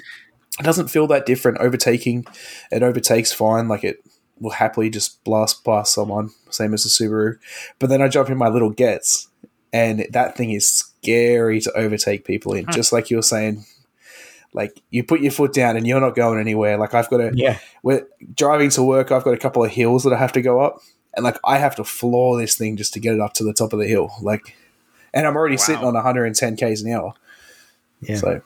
it 0.59 0.63
doesn't 0.63 0.89
feel 0.89 1.07
that 1.09 1.27
different. 1.27 1.59
Overtaking, 1.59 2.27
it 2.71 2.83
overtakes 2.83 3.33
fine. 3.33 3.69
Like 3.69 3.85
it 3.85 4.05
will 4.41 4.51
happily 4.51 4.91
just 4.91 5.23
blast 5.25 5.65
past 5.65 5.95
someone, 5.95 6.31
same 6.51 6.75
as 6.75 6.83
the 6.83 6.89
Subaru. 6.91 7.39
But 7.79 7.89
then 7.91 8.03
I 8.03 8.09
jump 8.09 8.29
in 8.29 8.37
my 8.39 8.49
little 8.49 8.71
Getz, 8.71 9.29
and 9.73 10.07
that 10.11 10.37
thing 10.37 10.51
is 10.51 10.69
scary 10.71 11.61
to 11.61 11.73
overtake 11.77 12.25
people 12.25 12.53
in. 12.55 12.65
Hmm. 12.65 12.73
Just 12.73 12.93
like 12.93 13.11
you 13.11 13.17
were 13.17 13.23
saying, 13.23 13.65
like 14.53 14.83
you 14.91 15.05
put 15.05 15.21
your 15.21 15.33
foot 15.33 15.53
down 15.53 15.77
and 15.77 15.87
you're 15.87 16.01
not 16.01 16.15
going 16.15 16.39
anywhere. 16.39 16.77
Like 16.77 16.93
I've 16.95 17.09
got 17.09 17.19
to, 17.19 17.33
Yeah. 17.35 17.59
we're 17.83 18.07
driving 18.35 18.71
to 18.71 18.83
work. 18.83 19.11
I've 19.13 19.25
got 19.25 19.35
a 19.35 19.39
couple 19.39 19.65
of 19.65 19.71
hills 19.71 20.05
that 20.05 20.13
I 20.13 20.19
have 20.19 20.33
to 20.33 20.43
go 20.43 20.61
up, 20.61 20.81
and 21.15 21.25
like 21.25 21.39
I 21.45 21.59
have 21.59 21.77
to 21.77 21.85
floor 21.85 22.37
this 22.39 22.57
thing 22.57 22.77
just 22.77 22.93
to 22.95 23.01
get 23.01 23.15
it 23.15 23.21
up 23.21 23.33
to 23.35 23.45
the 23.45 23.55
top 23.55 23.73
of 23.73 23.79
the 23.79 23.87
hill. 23.87 24.11
Like, 24.21 24.57
and 25.15 25.27
I'm 25.27 25.37
already 25.37 25.57
sitting 25.57 25.85
on 25.85 25.95
110 25.95 26.57
k's 26.57 26.83
an 26.83 26.93
hour. 26.93 27.15
Yeah. 28.01 28.17
So 28.17 28.43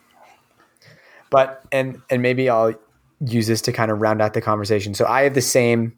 But 1.29 1.63
and 1.71 2.01
and 2.09 2.21
maybe 2.21 2.49
I'll 2.49 2.73
use 3.19 3.47
this 3.47 3.61
to 3.61 3.71
kind 3.71 3.91
of 3.91 3.99
round 3.99 4.21
out 4.21 4.33
the 4.33 4.41
conversation. 4.41 4.93
So 4.93 5.05
I 5.05 5.23
have 5.23 5.33
the 5.33 5.41
same 5.41 5.97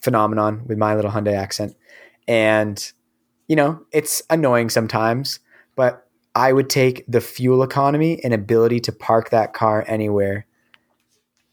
phenomenon 0.00 0.64
with 0.66 0.78
my 0.78 0.94
little 0.94 1.10
Hyundai 1.10 1.34
Accent, 1.34 1.76
and 2.26 2.92
you 3.48 3.56
know 3.56 3.84
it's 3.92 4.22
annoying 4.30 4.70
sometimes, 4.70 5.40
but 5.76 6.06
I 6.34 6.52
would 6.52 6.70
take 6.70 7.04
the 7.08 7.20
fuel 7.20 7.62
economy 7.62 8.22
and 8.22 8.32
ability 8.32 8.80
to 8.80 8.92
park 8.92 9.30
that 9.30 9.52
car 9.52 9.84
anywhere 9.88 10.46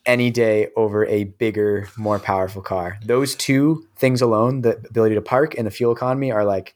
any 0.06 0.30
day 0.30 0.68
over 0.76 1.06
a 1.08 1.24
bigger, 1.24 1.90
more 1.98 2.20
powerful 2.20 2.62
car. 2.62 2.98
Those 3.04 3.36
two 3.36 3.88
things 3.96 4.22
alone, 4.22 4.62
the 4.62 4.78
ability 4.90 5.16
to 5.16 5.22
park 5.22 5.58
and 5.58 5.66
the 5.66 5.72
fuel 5.72 5.92
economy, 5.92 6.32
are 6.32 6.46
like 6.46 6.76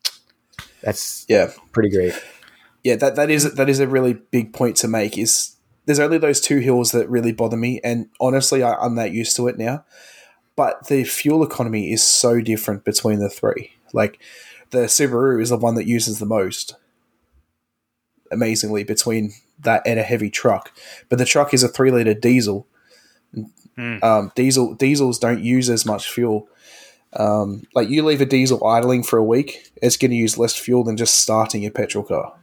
that's 0.82 1.26
yeah, 1.30 1.52
pretty 1.72 1.90
great. 1.90 2.14
yeah, 2.84 2.96
that 2.96 3.16
that 3.16 3.30
is 3.30 3.54
that 3.54 3.70
is 3.70 3.80
a 3.80 3.88
really 3.88 4.14
big 4.14 4.54
point 4.54 4.78
to 4.78 4.88
make. 4.88 5.18
Is 5.18 5.56
there's 5.90 6.00
only 6.00 6.20
those 6.20 6.40
two 6.40 6.60
hills 6.60 6.92
that 6.92 7.10
really 7.10 7.32
bother 7.32 7.58
me, 7.58 7.82
and 7.84 8.10
honestly, 8.20 8.62
I, 8.62 8.76
I'm 8.76 8.94
that 8.94 9.12
used 9.12 9.36
to 9.38 9.48
it 9.48 9.58
now. 9.58 9.84
but 10.56 10.88
the 10.88 11.04
fuel 11.04 11.42
economy 11.42 11.92
is 11.92 12.04
so 12.04 12.42
different 12.42 12.84
between 12.84 13.18
the 13.20 13.30
three. 13.30 13.72
Like 13.92 14.20
the 14.70 14.80
Subaru 14.88 15.42
is 15.42 15.50
the 15.50 15.58
one 15.58 15.74
that 15.76 15.88
uses 15.88 16.20
the 16.20 16.26
most, 16.26 16.76
amazingly, 18.30 18.84
between 18.84 19.32
that 19.58 19.82
and 19.84 20.00
a 20.00 20.04
heavy 20.04 20.30
truck. 20.30 20.72
But 21.08 21.18
the 21.18 21.26
truck 21.26 21.54
is 21.54 21.64
a 21.64 21.70
three 21.70 21.90
liter 21.90 22.14
diesel. 22.14 22.68
Mm. 23.78 24.04
Um, 24.04 24.32
diesel 24.36 24.76
diesels 24.76 25.18
don't 25.18 25.42
use 25.42 25.72
as 25.72 25.88
much 25.88 26.08
fuel. 26.08 26.50
Um, 27.14 27.64
like 27.74 27.90
you 27.90 28.04
leave 28.04 28.22
a 28.22 28.26
diesel 28.26 28.64
idling 28.64 29.04
for 29.04 29.18
a 29.18 29.24
week, 29.24 29.72
it's 29.82 29.98
going 29.98 30.12
to 30.12 30.18
use 30.18 30.38
less 30.38 30.56
fuel 30.56 30.84
than 30.84 30.98
just 30.98 31.16
starting 31.16 31.66
a 31.66 31.72
petrol 31.72 32.04
car. 32.04 32.36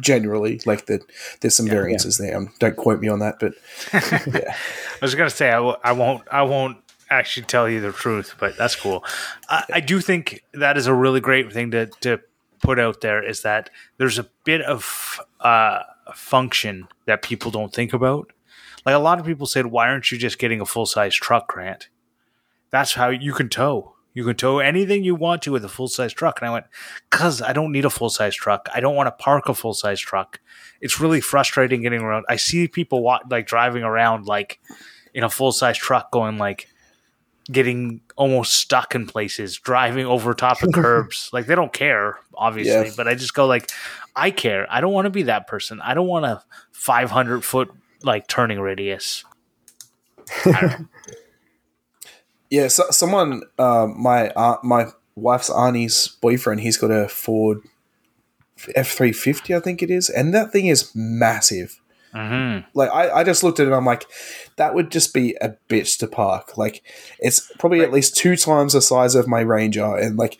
Generally, 0.00 0.60
like 0.66 0.86
that 0.86 1.02
there's 1.40 1.54
some 1.54 1.66
variances 1.66 2.18
there. 2.18 2.36
Um, 2.36 2.52
don't 2.58 2.76
quote 2.76 3.00
me 3.00 3.08
on 3.08 3.20
that, 3.20 3.36
but 3.40 3.54
yeah, 3.92 4.54
I 4.54 4.98
was 5.00 5.14
gonna 5.14 5.30
say 5.30 5.48
I 5.48 5.56
w- 5.56 5.76
I 5.82 5.92
won't 5.92 6.22
I 6.30 6.42
won't 6.42 6.78
actually 7.08 7.46
tell 7.46 7.68
you 7.68 7.80
the 7.80 7.92
truth, 7.92 8.34
but 8.38 8.56
that's 8.56 8.76
cool. 8.76 9.04
I, 9.48 9.64
I 9.74 9.80
do 9.80 10.00
think 10.00 10.44
that 10.52 10.76
is 10.76 10.86
a 10.86 10.94
really 10.94 11.20
great 11.20 11.52
thing 11.52 11.70
to 11.70 11.86
to 12.00 12.20
put 12.62 12.78
out 12.78 13.00
there 13.00 13.22
is 13.22 13.42
that 13.42 13.70
there's 13.98 14.18
a 14.18 14.28
bit 14.44 14.62
of 14.62 15.20
uh, 15.40 15.80
function 16.14 16.88
that 17.06 17.22
people 17.22 17.50
don't 17.50 17.72
think 17.72 17.92
about. 17.92 18.32
Like 18.84 18.94
a 18.94 18.98
lot 18.98 19.18
of 19.18 19.26
people 19.26 19.46
said, 19.46 19.66
why 19.66 19.88
aren't 19.88 20.10
you 20.12 20.18
just 20.18 20.38
getting 20.38 20.60
a 20.60 20.66
full 20.66 20.86
size 20.86 21.14
truck, 21.14 21.48
Grant? 21.48 21.88
That's 22.70 22.94
how 22.94 23.08
you 23.08 23.32
can 23.32 23.48
tow. 23.48 23.95
You 24.16 24.24
can 24.24 24.34
tow 24.34 24.60
anything 24.60 25.04
you 25.04 25.14
want 25.14 25.42
to 25.42 25.52
with 25.52 25.62
a 25.62 25.68
full 25.68 25.88
size 25.88 26.10
truck. 26.12 26.40
And 26.40 26.48
I 26.48 26.52
went, 26.52 26.64
because 27.10 27.42
I 27.42 27.52
don't 27.52 27.70
need 27.70 27.84
a 27.84 27.90
full 27.90 28.08
size 28.08 28.34
truck. 28.34 28.66
I 28.74 28.80
don't 28.80 28.94
want 28.96 29.08
to 29.08 29.10
park 29.22 29.46
a 29.50 29.54
full 29.54 29.74
size 29.74 30.00
truck. 30.00 30.40
It's 30.80 30.98
really 30.98 31.20
frustrating 31.20 31.82
getting 31.82 32.00
around. 32.00 32.24
I 32.26 32.36
see 32.36 32.66
people 32.66 33.02
wa- 33.02 33.20
like 33.30 33.46
driving 33.46 33.82
around 33.82 34.24
like 34.26 34.58
in 35.12 35.22
a 35.22 35.28
full 35.28 35.52
size 35.52 35.76
truck 35.76 36.10
going 36.12 36.38
like 36.38 36.66
getting 37.52 38.00
almost 38.16 38.54
stuck 38.54 38.94
in 38.94 39.06
places, 39.06 39.58
driving 39.58 40.06
over 40.06 40.32
top 40.32 40.62
of 40.62 40.72
curbs. 40.74 41.28
Like 41.34 41.44
they 41.44 41.54
don't 41.54 41.72
care, 41.74 42.18
obviously, 42.34 42.86
Yeah. 42.86 42.92
but 42.96 43.06
I 43.06 43.14
just 43.16 43.34
go 43.34 43.46
like, 43.46 43.70
I 44.16 44.30
care. 44.30 44.66
I 44.70 44.80
don't 44.80 44.94
want 44.94 45.04
to 45.04 45.10
be 45.10 45.24
that 45.24 45.46
person. 45.46 45.78
I 45.82 45.92
don't 45.92 46.08
want 46.08 46.24
a 46.24 46.42
500 46.72 47.44
foot 47.44 47.70
like 48.02 48.28
turning 48.28 48.60
radius. 48.60 49.24
I 52.50 52.52
don't 52.52 52.58
know. 52.58 52.62
yeah. 52.62 52.68
So, 52.68 52.84
someone, 52.90 53.42
uh, 53.58 53.86
my 53.94 54.28
uh, 54.30 54.56
my 54.62 54.86
wife's 55.14 55.50
auntie's 55.50 56.08
boyfriend, 56.20 56.60
he's 56.60 56.76
got 56.76 56.90
a 56.90 57.08
Ford 57.08 57.62
F 58.74 58.88
three 58.92 59.12
fifty, 59.12 59.54
I 59.54 59.60
think 59.60 59.82
it 59.82 59.90
is, 59.90 60.08
and 60.08 60.34
that 60.34 60.52
thing 60.52 60.66
is 60.66 60.90
massive. 60.94 61.80
Mhm. 62.14 62.64
Like 62.72 62.90
I, 62.90 63.10
I 63.10 63.24
just 63.24 63.42
looked 63.42 63.60
at 63.60 63.64
it, 63.64 63.66
and 63.66 63.76
I'm 63.76 63.84
like, 63.84 64.06
that 64.56 64.74
would 64.74 64.90
just 64.90 65.12
be 65.12 65.36
a 65.42 65.56
bitch 65.68 65.98
to 65.98 66.06
park. 66.06 66.56
Like 66.56 66.82
it's 67.18 67.52
probably 67.58 67.80
at 67.82 67.92
least 67.92 68.16
two 68.16 68.36
times 68.36 68.72
the 68.72 68.80
size 68.80 69.14
of 69.14 69.28
my 69.28 69.40
Ranger, 69.40 69.94
and 69.96 70.16
like 70.16 70.38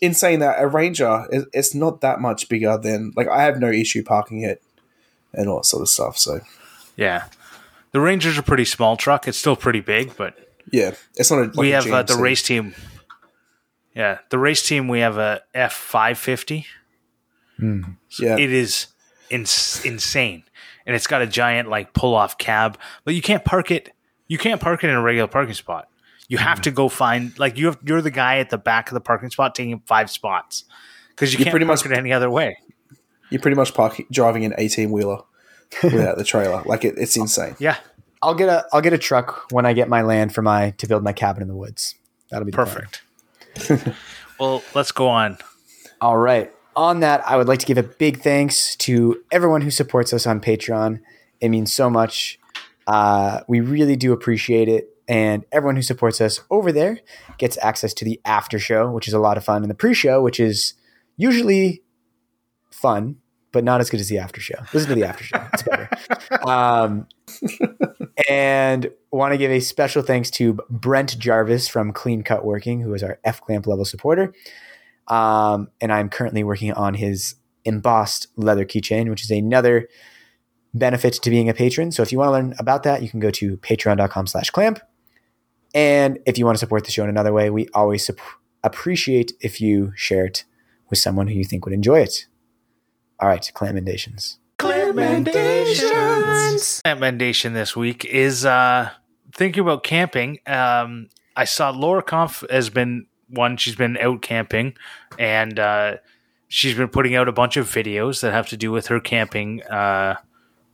in 0.00 0.14
saying 0.14 0.40
that, 0.40 0.60
a 0.60 0.66
Ranger 0.66 1.26
is 1.30 1.46
it's 1.52 1.74
not 1.74 2.00
that 2.00 2.20
much 2.20 2.48
bigger 2.48 2.76
than 2.76 3.12
like 3.16 3.28
I 3.28 3.44
have 3.44 3.60
no 3.60 3.70
issue 3.70 4.02
parking 4.02 4.42
it 4.42 4.60
and 5.32 5.48
all 5.48 5.58
that 5.58 5.64
sort 5.66 5.82
of 5.82 5.88
stuff. 5.88 6.18
So 6.18 6.40
Yeah. 6.96 7.26
The 7.92 8.00
Ranger's 8.00 8.36
a 8.38 8.42
pretty 8.42 8.64
small 8.64 8.96
truck. 8.96 9.26
It's 9.28 9.38
still 9.38 9.56
pretty 9.56 9.80
big, 9.80 10.16
but 10.16 10.49
yeah, 10.72 10.94
it's 11.16 11.30
not 11.30 11.38
a. 11.38 11.42
Like 11.44 11.56
we 11.56 11.72
a 11.72 11.82
have 11.82 11.92
uh, 11.92 12.02
the 12.02 12.14
GMC. 12.14 12.20
race 12.20 12.42
team. 12.42 12.74
Yeah, 13.94 14.18
the 14.30 14.38
race 14.38 14.62
team. 14.66 14.88
We 14.88 15.00
have 15.00 15.18
a 15.18 15.42
F 15.54 15.72
five 15.72 16.18
fifty. 16.18 16.66
Yeah, 17.58 18.38
It 18.38 18.50
is 18.52 18.86
ins- 19.28 19.84
insane, 19.84 20.44
and 20.86 20.96
it's 20.96 21.06
got 21.06 21.20
a 21.20 21.26
giant 21.26 21.68
like 21.68 21.92
pull 21.92 22.14
off 22.14 22.38
cab. 22.38 22.78
But 23.04 23.14
you 23.14 23.20
can't 23.22 23.44
park 23.44 23.70
it. 23.70 23.90
You 24.28 24.38
can't 24.38 24.60
park 24.60 24.82
it 24.82 24.88
in 24.88 24.96
a 24.96 25.02
regular 25.02 25.28
parking 25.28 25.54
spot. 25.54 25.88
You 26.28 26.38
have 26.38 26.60
to 26.62 26.70
go 26.70 26.88
find 26.88 27.36
like 27.38 27.58
you 27.58 27.66
have. 27.66 27.78
You're 27.84 28.00
the 28.00 28.10
guy 28.10 28.38
at 28.38 28.48
the 28.50 28.56
back 28.58 28.88
of 28.88 28.94
the 28.94 29.00
parking 29.00 29.28
spot 29.30 29.54
taking 29.54 29.80
five 29.86 30.10
spots 30.10 30.64
because 31.10 31.32
you 31.32 31.38
You 31.38 31.44
can't 31.44 31.52
pretty 31.52 31.66
park 31.66 31.84
much- 31.84 31.92
it 31.92 31.98
any 31.98 32.12
other 32.12 32.30
way. 32.30 32.56
you're 33.30 33.40
pretty 33.42 33.56
much 33.56 33.74
parking 33.74 34.06
driving 34.10 34.44
an 34.46 34.54
eighteen 34.56 34.90
wheeler 34.92 35.18
without 35.82 36.16
the 36.16 36.24
trailer. 36.24 36.62
Like 36.64 36.84
it, 36.84 36.94
it's 36.96 37.16
insane. 37.16 37.56
Yeah, 37.58 37.76
I'll 38.22 38.34
get 38.34 38.48
a 38.48 38.66
I'll 38.72 38.82
get 38.82 38.92
a 38.92 38.98
truck 38.98 39.50
when 39.50 39.66
I 39.66 39.72
get 39.72 39.88
my 39.88 40.02
land 40.02 40.34
for 40.34 40.42
my 40.42 40.70
to 40.78 40.86
build 40.86 41.02
my 41.02 41.12
cabin 41.12 41.42
in 41.42 41.48
the 41.48 41.54
woods. 41.54 41.94
That'll 42.30 42.46
be 42.46 42.52
perfect. 42.52 43.02
well, 44.38 44.62
let's 44.74 44.92
go 44.92 45.08
on. 45.08 45.38
All 46.00 46.16
right. 46.16 46.52
On 46.76 47.00
that, 47.00 47.26
I 47.26 47.36
would 47.36 47.48
like 47.48 47.58
to 47.60 47.66
give 47.66 47.78
a 47.78 47.82
big 47.82 48.20
thanks 48.20 48.76
to 48.76 49.22
everyone 49.32 49.62
who 49.62 49.70
supports 49.70 50.12
us 50.12 50.26
on 50.26 50.40
Patreon. 50.40 51.00
It 51.40 51.48
means 51.48 51.72
so 51.72 51.90
much. 51.90 52.38
Uh, 52.86 53.40
we 53.48 53.60
really 53.60 53.96
do 53.96 54.12
appreciate 54.12 54.68
it. 54.68 54.96
And 55.08 55.44
everyone 55.50 55.74
who 55.74 55.82
supports 55.82 56.20
us 56.20 56.40
over 56.50 56.70
there 56.70 57.00
gets 57.36 57.58
access 57.60 57.92
to 57.94 58.04
the 58.04 58.20
after 58.24 58.60
show, 58.60 58.90
which 58.92 59.08
is 59.08 59.14
a 59.14 59.18
lot 59.18 59.36
of 59.36 59.44
fun, 59.44 59.62
and 59.62 59.70
the 59.70 59.74
pre 59.74 59.92
show, 59.92 60.22
which 60.22 60.38
is 60.38 60.74
usually 61.16 61.82
fun, 62.70 63.16
but 63.50 63.64
not 63.64 63.80
as 63.80 63.90
good 63.90 63.98
as 63.98 64.08
the 64.08 64.18
after 64.18 64.40
show. 64.40 64.54
Listen 64.72 64.90
to 64.90 64.94
the 64.94 65.04
after 65.04 65.24
show, 65.24 65.44
it's 65.52 65.62
better. 65.62 65.88
um, 66.48 67.08
and 68.28 68.90
want 69.10 69.32
to 69.32 69.38
give 69.38 69.50
a 69.50 69.60
special 69.60 70.02
thanks 70.02 70.30
to 70.32 70.58
Brent 70.68 71.18
Jarvis 71.18 71.68
from 71.68 71.92
Clean 71.92 72.22
Cut 72.22 72.44
Working, 72.44 72.80
who 72.80 72.94
is 72.94 73.02
our 73.02 73.18
F 73.24 73.40
Clamp 73.40 73.66
level 73.66 73.84
supporter. 73.84 74.32
Um, 75.08 75.68
and 75.80 75.92
I'm 75.92 76.08
currently 76.08 76.44
working 76.44 76.72
on 76.72 76.94
his 76.94 77.34
embossed 77.64 78.28
leather 78.36 78.64
keychain, 78.64 79.10
which 79.10 79.22
is 79.22 79.30
another 79.30 79.88
benefit 80.72 81.14
to 81.14 81.30
being 81.30 81.48
a 81.48 81.54
patron. 81.54 81.90
So 81.90 82.02
if 82.02 82.12
you 82.12 82.18
want 82.18 82.28
to 82.28 82.32
learn 82.32 82.54
about 82.58 82.84
that, 82.84 83.02
you 83.02 83.08
can 83.08 83.20
go 83.20 83.30
to 83.30 83.56
patreon.com 83.58 84.26
slash 84.26 84.50
clamp. 84.50 84.80
And 85.74 86.18
if 86.26 86.38
you 86.38 86.44
want 86.44 86.56
to 86.56 86.60
support 86.60 86.84
the 86.84 86.90
show 86.90 87.04
in 87.04 87.10
another 87.10 87.32
way, 87.32 87.50
we 87.50 87.68
always 87.74 88.10
appreciate 88.62 89.32
if 89.40 89.60
you 89.60 89.92
share 89.96 90.26
it 90.26 90.44
with 90.88 90.98
someone 90.98 91.28
who 91.28 91.34
you 91.34 91.44
think 91.44 91.64
would 91.64 91.74
enjoy 91.74 92.00
it. 92.00 92.26
All 93.18 93.28
right, 93.28 94.39
clammendations. 94.92 96.80
recommendation 96.84 97.52
this 97.52 97.76
week 97.76 98.04
is 98.04 98.44
uh 98.44 98.90
thinking 99.32 99.62
about 99.62 99.82
camping. 99.82 100.38
Um 100.46 101.08
I 101.36 101.44
saw 101.44 101.70
Laura 101.70 102.02
Kampf 102.02 102.44
has 102.50 102.70
been 102.70 103.06
one, 103.28 103.56
she's 103.56 103.76
been 103.76 103.96
out 103.98 104.22
camping 104.22 104.74
and 105.18 105.58
uh 105.58 105.96
she's 106.48 106.74
been 106.74 106.88
putting 106.88 107.14
out 107.14 107.28
a 107.28 107.32
bunch 107.32 107.56
of 107.56 107.66
videos 107.66 108.20
that 108.20 108.32
have 108.32 108.48
to 108.48 108.56
do 108.56 108.72
with 108.72 108.88
her 108.88 109.00
camping 109.00 109.62
uh 109.64 110.16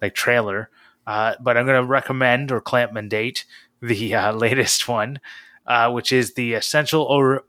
like 0.01 0.15
trailer. 0.15 0.71
Uh 1.07 1.35
but 1.41 1.57
I'm 1.57 1.67
gonna 1.67 1.85
recommend 1.85 2.51
or 2.53 2.61
clamp 2.61 2.93
mandate 2.93 3.45
the 3.83 4.15
uh, 4.15 4.33
latest 4.45 4.89
one, 4.89 5.21
uh, 5.67 5.91
which 5.91 6.13
is 6.13 6.35
the 6.35 6.55
essential 6.55 7.07
over 7.11 7.45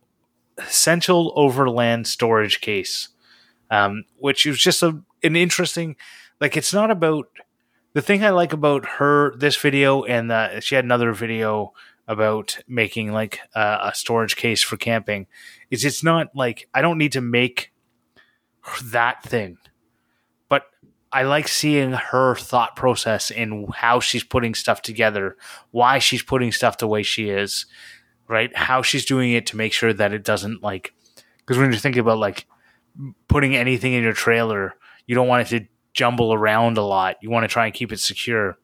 essential 0.58 1.32
overland 1.36 2.08
storage 2.08 2.62
case. 2.62 3.10
Um, 3.70 4.06
which 4.18 4.46
is 4.46 4.58
just 4.58 4.82
a 4.82 5.02
an 5.24 5.36
interesting 5.36 5.98
like 6.40 6.58
it's 6.58 6.74
not 6.74 6.92
about 6.92 7.28
the 7.94 8.02
thing 8.02 8.24
I 8.24 8.30
like 8.30 8.54
about 8.54 8.86
her 8.86 9.36
this 9.38 9.56
video 9.56 10.04
and 10.04 10.32
uh, 10.32 10.60
she 10.60 10.76
had 10.76 10.86
another 10.86 11.14
video 11.14 11.74
about 12.08 12.60
making 12.68 13.12
like 13.12 13.40
uh, 13.56 13.80
a 13.92 13.96
storage 13.96 14.36
case 14.36 14.64
for 14.64 14.78
camping 14.78 15.28
is 15.70 15.84
it's 15.84 16.04
not 16.04 16.28
like 16.36 16.70
I 16.74 16.82
don't 16.82 16.98
need 16.98 17.12
to 17.14 17.22
make 17.22 17.74
that 18.84 19.24
thing, 19.24 19.58
but 20.48 20.64
I 21.12 21.24
like 21.24 21.48
seeing 21.48 21.92
her 21.92 22.36
thought 22.36 22.76
process 22.76 23.30
in 23.30 23.68
how 23.74 24.00
she's 24.00 24.24
putting 24.24 24.54
stuff 24.54 24.82
together, 24.82 25.36
why 25.72 26.00
she's 26.00 26.24
putting 26.24 26.52
stuff 26.52 26.78
the 26.78 26.88
way 26.88 27.04
she 27.04 27.30
is, 27.30 27.66
right? 28.28 28.56
How 28.56 28.82
she's 28.82 29.06
doing 29.06 29.34
it 29.34 29.46
to 29.48 29.58
make 29.58 29.74
sure 29.74 29.94
that 29.94 30.14
it 30.14 30.24
doesn't 30.24 30.64
like 30.64 30.94
because 31.40 31.58
when 31.58 31.72
you're 31.72 31.80
thinking 31.80 32.02
about 32.02 32.20
like 32.20 32.46
putting 33.28 33.56
anything 33.56 33.94
in 33.94 34.04
your 34.04 34.14
trailer, 34.14 34.76
you 35.06 35.16
don't 35.16 35.28
want 35.28 35.52
it 35.52 35.60
to 35.60 35.68
jumble 35.98 36.32
around 36.32 36.78
a 36.78 36.84
lot. 36.84 37.18
You 37.22 37.32
want 37.32 37.44
to 37.44 37.48
try 37.48 37.66
and 37.66 37.74
keep 37.74 37.92
it 37.92 38.00
secure. 38.00 38.58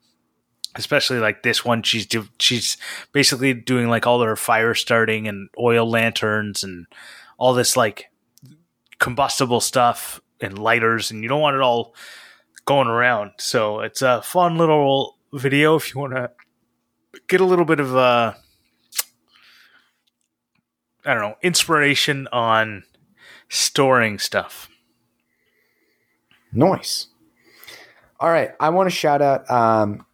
Especially 0.75 1.19
like 1.19 1.43
this 1.43 1.65
one, 1.65 1.84
she's 1.84 2.05
do, 2.05 2.27
she's 2.39 2.77
basically 3.11 3.53
doing 3.53 3.89
like 3.89 4.07
all 4.07 4.21
her 4.21 4.36
fire 4.36 4.73
starting 4.73 5.27
and 5.27 5.49
oil 5.59 5.88
lanterns 5.88 6.63
and 6.63 6.88
all 7.38 7.53
this 7.53 7.75
like 7.75 8.05
combustible 8.99 9.59
stuff 9.59 10.21
and 10.41 10.57
lighters, 10.57 11.11
and 11.11 11.21
you 11.21 11.29
don't 11.29 11.41
want 11.41 11.55
it 11.55 11.61
all 11.61 11.93
going 12.65 12.88
around. 12.88 13.31
So 13.38 13.81
it's 13.81 14.01
a 14.01 14.21
fun 14.21 14.57
little 14.57 15.17
video 15.31 15.75
if 15.75 15.93
you 15.93 16.01
want 16.01 16.13
to 16.13 16.31
get 17.27 17.41
a 17.41 17.45
little 17.45 17.65
bit 17.65 17.79
of 17.79 17.95
uh, 17.95 18.34
I 21.05 21.13
don't 21.13 21.21
know 21.21 21.36
inspiration 21.43 22.27
on 22.31 22.84
storing 23.47 24.17
stuff. 24.17 24.69
Nice. 26.51 27.07
All 28.24 28.32
right. 28.32 28.51
I 28.57 28.69
want 28.69 28.89
to 28.89 28.95
shout 28.95 29.21
out 29.21 29.51
um, 29.51 30.05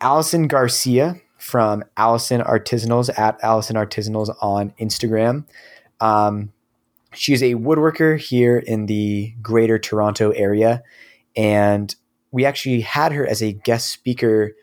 Allison 0.00 0.48
Garcia 0.48 1.20
from 1.38 1.84
Allison 1.96 2.40
Artisanals 2.40 3.16
at 3.16 3.38
Allison 3.40 3.76
Artisanals 3.76 4.34
on 4.40 4.74
Instagram. 4.80 5.44
Um, 6.00 6.52
she's 7.14 7.40
a 7.40 7.54
woodworker 7.54 8.18
here 8.18 8.58
in 8.58 8.86
the 8.86 9.32
greater 9.40 9.78
Toronto 9.78 10.30
area. 10.30 10.82
And 11.36 11.94
we 12.32 12.44
actually 12.44 12.80
had 12.80 13.12
her 13.12 13.24
as 13.24 13.40
a 13.40 13.52
guest 13.52 13.92
speaker 13.92 14.56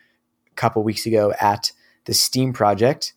a 0.51 0.55
couple 0.55 0.83
weeks 0.83 1.05
ago 1.05 1.33
at 1.39 1.71
the 2.03 2.13
Steam 2.13 2.51
project. 2.51 3.13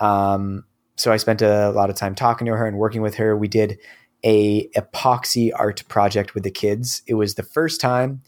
Um, 0.00 0.64
so 0.96 1.12
I 1.12 1.18
spent 1.18 1.42
a 1.42 1.72
lot 1.72 1.90
of 1.90 1.96
time 1.96 2.14
talking 2.14 2.46
to 2.46 2.56
her 2.56 2.66
and 2.66 2.78
working 2.78 3.02
with 3.02 3.16
her. 3.16 3.36
We 3.36 3.48
did 3.48 3.76
a 4.24 4.66
epoxy 4.68 5.50
art 5.54 5.86
project 5.88 6.32
with 6.32 6.42
the 6.42 6.50
kids. 6.50 7.02
It 7.06 7.16
was 7.16 7.34
the 7.34 7.42
first 7.42 7.82
time 7.82 8.22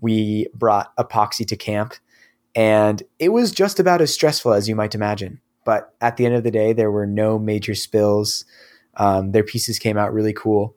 we 0.00 0.46
brought 0.54 0.94
epoxy 0.96 1.46
to 1.46 1.56
camp, 1.56 1.94
and 2.54 3.02
it 3.18 3.30
was 3.30 3.52
just 3.52 3.78
about 3.78 4.00
as 4.00 4.12
stressful 4.12 4.52
as 4.52 4.68
you 4.68 4.76
might 4.76 4.94
imagine. 4.94 5.40
But 5.64 5.94
at 6.00 6.16
the 6.16 6.26
end 6.26 6.34
of 6.34 6.44
the 6.44 6.50
day, 6.50 6.72
there 6.72 6.90
were 6.90 7.06
no 7.06 7.38
major 7.38 7.74
spills. 7.74 8.44
Um, 8.96 9.32
their 9.32 9.44
pieces 9.44 9.78
came 9.78 9.98
out 9.98 10.12
really 10.12 10.32
cool. 10.32 10.74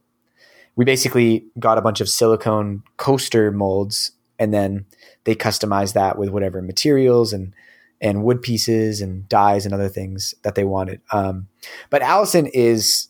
We 0.75 0.85
basically 0.85 1.45
got 1.59 1.77
a 1.77 1.81
bunch 1.81 2.01
of 2.01 2.09
silicone 2.09 2.83
coaster 2.97 3.51
molds, 3.51 4.11
and 4.37 4.53
then 4.53 4.85
they 5.23 5.35
customized 5.35 5.93
that 5.93 6.17
with 6.17 6.29
whatever 6.29 6.61
materials 6.61 7.33
and 7.33 7.53
and 8.01 8.23
wood 8.23 8.41
pieces 8.41 8.99
and 8.99 9.29
dyes 9.29 9.63
and 9.63 9.73
other 9.73 9.87
things 9.87 10.33
that 10.41 10.55
they 10.55 10.63
wanted. 10.63 11.01
Um, 11.11 11.47
but 11.91 12.01
Allison 12.01 12.47
is 12.47 13.09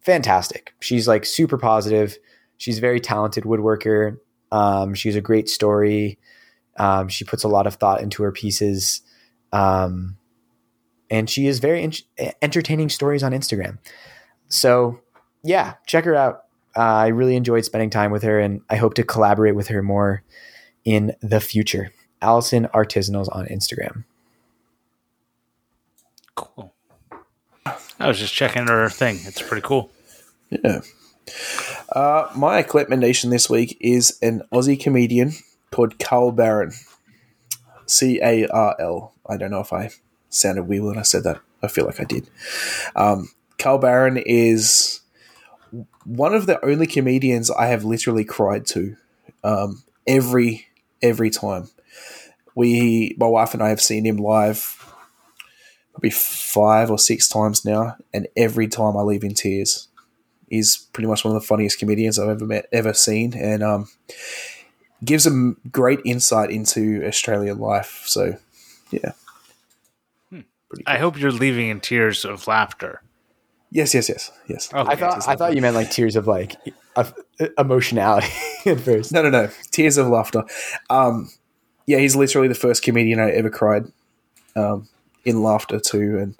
fantastic. 0.00 0.74
She's 0.80 1.06
like 1.06 1.24
super 1.24 1.56
positive. 1.56 2.18
She's 2.58 2.78
a 2.78 2.80
very 2.80 3.00
talented 3.00 3.44
woodworker. 3.44 4.18
Um, 4.52 4.94
she's 4.94 5.16
a 5.16 5.20
great 5.20 5.48
story. 5.48 6.18
Um, 6.76 7.08
she 7.08 7.24
puts 7.24 7.44
a 7.44 7.48
lot 7.48 7.66
of 7.66 7.74
thought 7.74 8.00
into 8.00 8.22
her 8.22 8.32
pieces. 8.32 9.02
Um, 9.52 10.16
and 11.10 11.28
she 11.28 11.46
is 11.46 11.58
very 11.58 11.82
in- 11.82 12.32
entertaining 12.40 12.88
stories 12.88 13.22
on 13.22 13.32
Instagram. 13.32 13.78
So, 14.48 15.00
yeah, 15.42 15.74
check 15.86 16.04
her 16.04 16.14
out. 16.14 16.44
Uh, 16.76 16.80
I 16.80 17.06
really 17.08 17.36
enjoyed 17.36 17.64
spending 17.64 17.90
time 17.90 18.12
with 18.12 18.22
her, 18.22 18.38
and 18.38 18.62
I 18.70 18.76
hope 18.76 18.94
to 18.94 19.02
collaborate 19.02 19.56
with 19.56 19.68
her 19.68 19.82
more 19.82 20.22
in 20.84 21.14
the 21.20 21.40
future. 21.40 21.90
Allison 22.22 22.68
Artisanals 22.72 23.28
on 23.34 23.46
Instagram. 23.46 24.04
Cool. 26.36 26.72
I 27.98 28.08
was 28.08 28.18
just 28.18 28.32
checking 28.32 28.66
her 28.66 28.88
thing. 28.88 29.18
It's 29.24 29.42
pretty 29.42 29.62
cool. 29.62 29.90
Yeah. 30.50 30.80
Uh, 31.92 32.30
my 32.36 32.62
recommendation 32.62 33.30
this 33.30 33.50
week 33.50 33.76
is 33.80 34.18
an 34.22 34.42
Aussie 34.52 34.80
comedian 34.80 35.32
called 35.70 35.98
Carl 35.98 36.32
Barron. 36.32 36.72
C 37.86 38.20
A 38.22 38.46
R 38.46 38.76
L. 38.78 39.12
I 39.28 39.36
don't 39.36 39.50
know 39.50 39.60
if 39.60 39.72
I 39.72 39.90
sounded 40.28 40.64
weird 40.64 40.84
when 40.84 40.98
I 40.98 41.02
said 41.02 41.24
that. 41.24 41.40
I 41.62 41.68
feel 41.68 41.86
like 41.86 42.00
I 42.00 42.04
did. 42.04 42.30
Um, 42.94 43.30
Carl 43.58 43.78
Barron 43.78 44.16
is 44.16 45.00
one 46.04 46.34
of 46.34 46.46
the 46.46 46.64
only 46.64 46.86
comedians 46.86 47.50
I 47.50 47.66
have 47.66 47.84
literally 47.84 48.24
cried 48.24 48.64
to 48.66 48.96
um, 49.42 49.82
every 50.06 50.66
every 51.02 51.30
time. 51.30 51.70
We, 52.54 53.16
my 53.18 53.26
wife 53.26 53.54
and 53.54 53.62
I, 53.62 53.68
have 53.68 53.80
seen 53.80 54.04
him 54.04 54.16
live 54.16 54.76
probably 55.92 56.10
five 56.10 56.90
or 56.90 56.98
six 56.98 57.28
times 57.28 57.64
now, 57.64 57.96
and 58.12 58.28
every 58.36 58.68
time 58.68 58.96
I 58.96 59.02
leave 59.02 59.24
in 59.24 59.34
tears. 59.34 59.88
He's 60.50 60.76
pretty 60.92 61.08
much 61.08 61.24
one 61.24 61.34
of 61.34 61.40
the 61.40 61.46
funniest 61.46 61.78
comedians 61.78 62.18
I've 62.18 62.28
ever 62.28 62.44
met, 62.46 62.66
ever 62.72 62.92
seen, 62.92 63.32
and 63.34 63.62
um, 63.62 63.88
gives 65.04 65.26
a 65.26 65.54
great 65.70 66.00
insight 66.04 66.50
into 66.50 67.02
Australian 67.06 67.58
life. 67.58 68.02
So, 68.04 68.36
yeah, 68.90 69.12
Pretty 70.30 70.84
I 70.86 70.98
hope 70.98 71.18
you're 71.18 71.32
leaving 71.32 71.68
in 71.68 71.80
tears 71.80 72.24
of 72.24 72.46
laughter. 72.46 73.02
yes, 73.70 73.94
yes, 73.94 74.08
yes, 74.08 74.30
yes. 74.48 74.72
Okay. 74.72 74.90
I 74.92 74.96
thought 74.96 75.28
I 75.28 75.36
thought 75.36 75.54
you 75.56 75.62
meant 75.62 75.74
like 75.74 75.90
tears 75.90 76.14
of 76.16 76.26
like 76.26 76.56
of 76.96 77.14
emotionality 77.58 78.28
at 78.66 78.80
first. 78.80 79.12
No, 79.12 79.22
no, 79.22 79.30
no. 79.30 79.48
Tears 79.70 79.96
of 79.96 80.08
laughter. 80.08 80.44
Um, 80.90 81.30
yeah, 81.86 81.98
he's 81.98 82.14
literally 82.14 82.48
the 82.48 82.54
first 82.54 82.82
comedian 82.84 83.18
I 83.18 83.30
ever 83.30 83.50
cried 83.50 83.86
um, 84.54 84.88
in 85.24 85.42
laughter 85.42 85.80
to, 85.80 86.18
and 86.18 86.36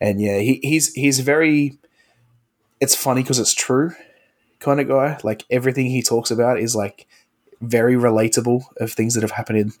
and 0.00 0.20
yeah, 0.20 0.38
he, 0.38 0.60
he's 0.62 0.92
he's 0.94 1.20
very. 1.20 1.78
It's 2.80 2.94
funny 2.94 3.22
because 3.22 3.38
it's 3.38 3.54
true, 3.54 3.92
kind 4.58 4.80
of 4.80 4.88
guy. 4.88 5.18
Like 5.22 5.44
everything 5.50 5.86
he 5.86 6.02
talks 6.02 6.30
about 6.30 6.58
is 6.58 6.74
like 6.74 7.06
very 7.60 7.94
relatable 7.94 8.62
of 8.78 8.92
things 8.92 9.14
that 9.14 9.22
have 9.22 9.32
happened 9.32 9.58
in 9.58 9.72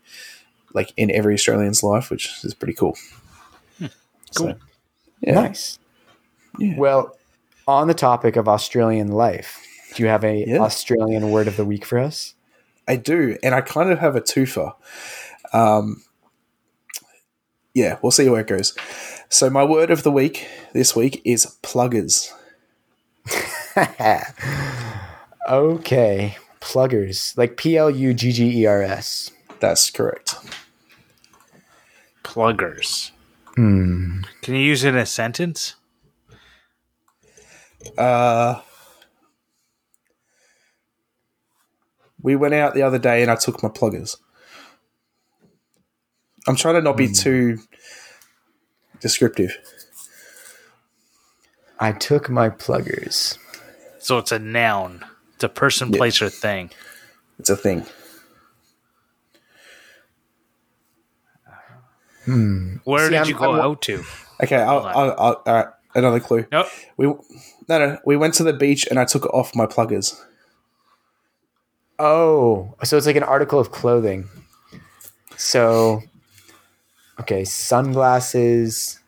like 0.74 0.92
in 0.96 1.10
every 1.10 1.34
Australian's 1.34 1.82
life, 1.82 2.10
which 2.10 2.44
is 2.44 2.54
pretty 2.54 2.74
cool. 2.74 2.96
Cool. 3.80 3.88
So, 4.30 4.54
yeah. 5.20 5.34
Nice. 5.34 5.78
Yeah. 6.58 6.74
Well, 6.76 7.16
on 7.66 7.88
the 7.88 7.94
topic 7.94 8.36
of 8.36 8.48
Australian 8.48 9.08
life, 9.08 9.60
do 9.94 10.02
you 10.02 10.08
have 10.08 10.24
a 10.24 10.44
Yeah. 10.46 10.58
Australian 10.60 11.30
word 11.30 11.48
of 11.48 11.56
the 11.56 11.64
week 11.64 11.84
for 11.84 11.98
us? 11.98 12.34
I 12.86 12.96
do, 12.96 13.36
and 13.42 13.54
I 13.54 13.60
kind 13.60 13.90
of 13.90 13.98
have 13.98 14.16
a 14.16 14.20
twofer. 14.20 14.74
Um, 15.52 16.02
yeah, 17.74 17.98
we'll 18.02 18.10
see 18.10 18.28
where 18.28 18.40
it 18.40 18.46
goes. 18.46 18.76
So 19.28 19.48
my 19.48 19.64
word 19.64 19.90
of 19.90 20.02
the 20.02 20.10
week 20.10 20.46
this 20.72 20.96
week 20.96 21.22
is 21.24 21.56
pluggers. 21.62 22.32
okay, 25.48 26.36
pluggers 26.60 27.36
like 27.36 27.56
P 27.56 27.76
L 27.76 27.90
U 27.90 28.14
G 28.14 28.32
G 28.32 28.62
E 28.62 28.66
R 28.66 28.82
S. 28.82 29.30
That's 29.60 29.90
correct. 29.90 30.34
Pluggers. 32.22 33.12
Hmm. 33.56 34.22
Can 34.42 34.54
you 34.54 34.60
use 34.60 34.84
it 34.84 34.90
in 34.90 34.96
a 34.96 35.06
sentence? 35.06 35.74
Uh, 37.96 38.60
we 42.22 42.36
went 42.36 42.54
out 42.54 42.74
the 42.74 42.82
other 42.82 42.98
day, 42.98 43.22
and 43.22 43.30
I 43.30 43.36
took 43.36 43.62
my 43.62 43.68
pluggers. 43.68 44.16
I'm 46.46 46.56
trying 46.56 46.74
to 46.74 46.82
not 46.82 46.96
be 46.96 47.08
too 47.08 47.58
descriptive. 49.00 49.56
I 51.80 51.92
took 51.92 52.28
my 52.28 52.50
pluggers. 52.50 53.38
So 53.98 54.18
it's 54.18 54.32
a 54.32 54.38
noun. 54.38 55.04
It's 55.34 55.44
a 55.44 55.48
person, 55.48 55.90
Yeah. 55.90 55.96
place, 55.96 56.20
or 56.22 56.28
thing. 56.28 56.70
It's 57.38 57.48
a 57.50 57.56
thing. 57.56 57.86
Hmm. 62.24 62.76
Where 62.84 63.06
See, 63.06 63.10
did 63.10 63.16
I'm- 63.18 63.28
you 63.28 63.34
go 63.34 63.52
I'm- 63.52 63.60
out 63.60 63.82
to? 63.82 64.04
Okay, 64.42 64.56
I'll, 64.56 64.80
Hold 64.80 64.86
I'll, 64.86 65.10
I'll, 65.18 65.42
all 65.46 65.54
right. 65.54 65.66
Another 65.92 66.20
clue. 66.20 66.46
Nope. 66.52 66.68
We 66.96 67.06
no 67.06 67.16
no. 67.68 67.98
We 68.06 68.16
went 68.16 68.34
to 68.34 68.44
the 68.44 68.52
beach, 68.52 68.86
and 68.88 68.98
I 68.98 69.04
took 69.04 69.26
off 69.34 69.56
my 69.56 69.66
pluggers. 69.66 70.22
Oh, 71.98 72.76
so 72.84 72.96
it's 72.96 73.06
like 73.06 73.16
an 73.16 73.24
article 73.24 73.58
of 73.58 73.72
clothing. 73.72 74.28
So, 75.36 76.02
okay, 77.20 77.44
sunglasses. 77.44 78.99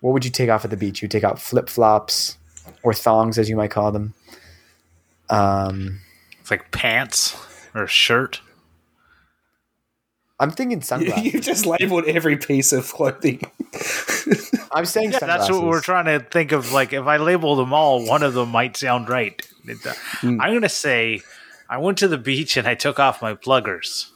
What 0.00 0.12
would 0.12 0.24
you 0.24 0.30
take 0.30 0.50
off 0.50 0.64
at 0.64 0.70
the 0.70 0.76
beach? 0.76 1.02
You 1.02 1.08
take 1.08 1.24
out 1.24 1.40
flip 1.40 1.68
flops 1.68 2.36
or 2.82 2.92
thongs, 2.94 3.38
as 3.38 3.48
you 3.48 3.56
might 3.56 3.70
call 3.70 3.92
them. 3.92 4.14
Um, 5.28 6.00
It's 6.40 6.50
like 6.50 6.70
pants 6.70 7.36
or 7.74 7.84
a 7.84 7.88
shirt. 7.88 8.40
I'm 10.38 10.50
thinking 10.50 10.82
sunglasses. 10.82 11.32
you 11.32 11.40
just 11.40 11.64
labeled 11.66 12.04
every 12.04 12.36
piece 12.36 12.72
of 12.72 12.92
clothing. 12.92 13.40
I'm 14.70 14.84
saying 14.84 15.12
Yeah, 15.12 15.18
sunglasses. 15.18 15.20
that's 15.48 15.50
what 15.50 15.62
we're 15.64 15.80
trying 15.80 16.04
to 16.06 16.20
think 16.20 16.52
of. 16.52 16.72
Like, 16.72 16.92
if 16.92 17.06
I 17.06 17.16
label 17.16 17.56
them 17.56 17.72
all, 17.72 18.04
one 18.06 18.22
of 18.22 18.34
them 18.34 18.50
might 18.50 18.76
sound 18.76 19.08
right. 19.08 19.40
It- 19.66 19.84
uh, 19.86 19.94
Hmm. 20.20 20.40
I'm 20.40 20.50
going 20.50 20.62
to 20.62 20.68
say 20.68 21.22
I 21.68 21.78
went 21.78 21.98
to 21.98 22.08
the 22.08 22.18
beach 22.18 22.56
and 22.56 22.68
I 22.68 22.74
took 22.74 22.98
off 23.00 23.22
my 23.22 23.34
pluggers. 23.34 24.10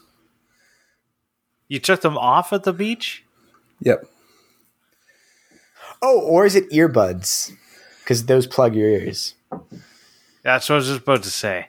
You 1.68 1.78
took 1.78 2.02
them 2.02 2.18
off 2.18 2.52
at 2.52 2.64
the 2.64 2.72
beach? 2.72 3.24
yep. 3.80 4.04
Oh, 6.02 6.20
or 6.20 6.46
is 6.46 6.54
it 6.54 6.70
earbuds? 6.70 7.52
Because 8.02 8.26
those 8.26 8.46
plug 8.46 8.74
your 8.74 8.88
ears. 8.88 9.34
That's 10.42 10.68
what 10.68 10.74
I 10.74 10.78
was 10.78 10.86
just 10.86 11.00
about 11.02 11.22
to 11.24 11.30
say. 11.30 11.68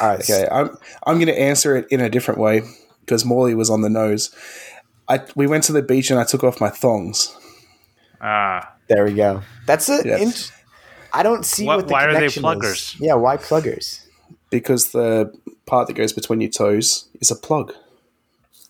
All 0.00 0.08
right. 0.08 0.20
Okay. 0.20 0.48
I'm 0.50 0.70
I'm 1.06 1.16
going 1.16 1.26
to 1.26 1.38
answer 1.38 1.76
it 1.76 1.86
in 1.90 2.00
a 2.00 2.08
different 2.08 2.40
way 2.40 2.62
because 3.00 3.24
Morley 3.24 3.54
was 3.54 3.70
on 3.70 3.82
the 3.82 3.90
nose. 3.90 4.34
I 5.08 5.20
we 5.36 5.46
went 5.46 5.64
to 5.64 5.72
the 5.72 5.82
beach 5.82 6.10
and 6.10 6.18
I 6.18 6.24
took 6.24 6.42
off 6.42 6.60
my 6.60 6.70
thongs. 6.70 7.36
Ah, 8.20 8.74
There 8.88 9.04
we 9.04 9.12
go. 9.14 9.42
That's 9.66 9.88
it. 9.88 10.06
Yes. 10.06 10.50
I 11.12 11.22
don't 11.22 11.44
see 11.44 11.64
Why- 11.66 11.76
what 11.76 11.86
the 11.88 11.92
why 11.92 12.04
are 12.04 12.08
they 12.12 12.18
connection 12.18 12.40
is. 12.40 12.44
pluggers? 12.44 12.96
Yeah, 13.00 13.14
why 13.14 13.36
pluggers? 13.36 14.06
because 14.50 14.90
the 14.90 15.32
part 15.66 15.86
that 15.86 15.92
goes 15.94 16.12
between 16.12 16.40
your 16.40 16.50
toes 16.50 17.08
is 17.20 17.30
a 17.30 17.36
plug. 17.36 17.72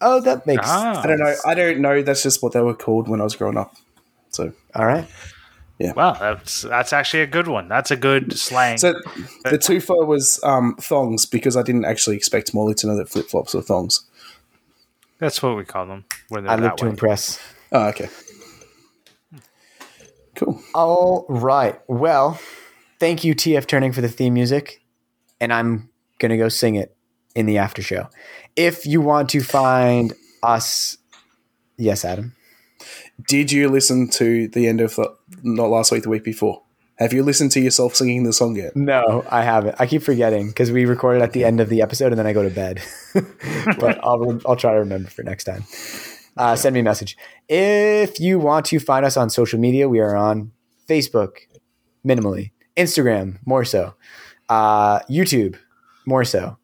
Oh, 0.03 0.21
that 0.21 0.47
makes. 0.47 0.63
ah. 0.67 1.01
I 1.03 1.07
don't 1.07 1.19
know. 1.19 1.35
I 1.47 1.55
don't 1.55 1.81
know. 1.81 2.03
That's 2.03 2.23
just 2.23 2.43
what 2.43 2.53
they 2.53 2.61
were 2.61 2.75
called 2.75 3.09
when 3.09 3.21
I 3.21 3.25
was 3.25 3.35
growing 3.37 3.57
up. 3.57 3.75
So, 4.31 4.53
All 4.75 4.87
right. 4.87 5.07
Yeah. 5.79 5.93
Well, 5.97 6.15
that's 6.21 6.63
that's 6.63 6.93
actually 6.93 7.23
a 7.23 7.27
good 7.27 7.49
one. 7.49 7.67
That's 7.69 7.91
a 7.91 7.97
good 7.97 8.39
slang. 8.39 8.77
so 8.77 8.93
the 9.45 9.57
twofer 9.59 10.07
was 10.07 10.39
um, 10.45 10.77
thongs 10.79 11.25
because 11.25 11.57
I 11.57 11.63
didn't 11.63 11.87
actually 11.87 12.17
expect 12.17 12.53
Molly 12.53 12.75
to 12.75 12.87
know 12.87 12.97
that 12.97 13.09
flip 13.09 13.29
flops 13.31 13.55
were 13.55 13.63
thongs. 13.63 14.07
that's 15.19 15.43
what 15.43 15.57
we 15.57 15.65
call 15.65 15.87
them. 15.87 16.05
When 16.29 16.45
they're 16.45 16.53
I 16.53 16.57
live 16.57 16.65
that 16.65 16.77
to 16.79 16.85
way. 16.85 16.91
impress. 16.91 17.41
Oh, 17.73 17.89
okay. 17.89 18.11
Cool. 20.35 20.61
All 20.75 21.27
right. 21.29 21.81
Well, 21.89 22.39
thank 22.99 23.25
you, 23.25 23.35
TF 23.35 23.67
Turning, 23.67 23.93
for 23.93 24.01
the 24.01 24.09
theme 24.09 24.35
music. 24.35 24.83
And 25.41 25.53
I'm 25.53 25.89
going 26.19 26.31
to 26.31 26.37
go 26.37 26.49
sing 26.49 26.75
it 26.77 26.95
in 27.35 27.47
the 27.47 27.59
after 27.59 27.83
show. 27.83 28.09
If 28.57 28.87
you 28.87 29.01
want 29.01 29.31
to 29.31 29.41
find 29.41 30.13
us. 30.43 30.99
Yes, 31.77 32.05
Adam. 32.05 32.35
Did 33.27 33.53
you 33.53 33.69
listen 33.69 34.09
to 34.11 34.49
the 34.49 34.67
end 34.67 34.81
of 34.81 34.97
the, 34.97 35.15
not 35.43 35.71
last 35.71 35.93
week, 35.93 36.03
the 36.05 36.09
week 36.09 36.25
before? 36.25 36.63
Have 37.01 37.15
you 37.15 37.23
listened 37.23 37.51
to 37.53 37.61
yourself 37.61 37.95
singing 37.95 38.25
the 38.25 38.33
song 38.33 38.57
yet? 38.57 38.77
No, 38.77 39.25
I 39.31 39.43
haven't. 39.43 39.77
I 39.79 39.87
keep 39.87 40.03
forgetting 40.03 40.49
because 40.49 40.71
we 40.71 40.85
recorded 40.85 41.23
at 41.23 41.33
the 41.33 41.45
end 41.45 41.59
of 41.59 41.71
the 41.71 41.81
episode 41.81 42.13
and 42.13 42.19
then 42.19 42.27
I 42.27 42.35
go 42.35 42.43
to 42.43 42.51
bed. 42.51 42.83
but 43.81 43.99
I'll 44.05 44.39
I'll 44.47 44.57
try 44.57 44.73
to 44.73 44.81
remember 44.81 45.09
for 45.09 45.23
next 45.23 45.45
time. 45.45 45.65
Uh, 46.37 46.57
send 46.57 46.75
me 46.75 46.81
a 46.81 46.83
message 46.83 47.17
if 47.49 48.21
you 48.21 48.39
want 48.39 48.67
to 48.67 48.79
find 48.79 49.07
us 49.07 49.17
on 49.17 49.31
social 49.31 49.59
media. 49.59 49.89
We 49.89 49.99
are 50.01 50.15
on 50.15 50.53
Facebook, 50.89 51.39
minimally, 52.07 52.51
Instagram, 52.77 53.39
more 53.47 53.65
so, 53.65 53.95
uh, 54.51 55.01
YouTube, 55.01 55.57
more 56.05 56.25
so, 56.25 56.59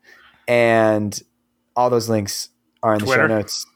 and 0.46 1.18
all 1.74 1.88
those 1.88 2.10
links 2.10 2.50
are 2.82 2.92
in 2.92 3.00
the 3.00 3.06
Twitter? 3.06 3.22
show 3.22 3.26
notes. 3.26 3.66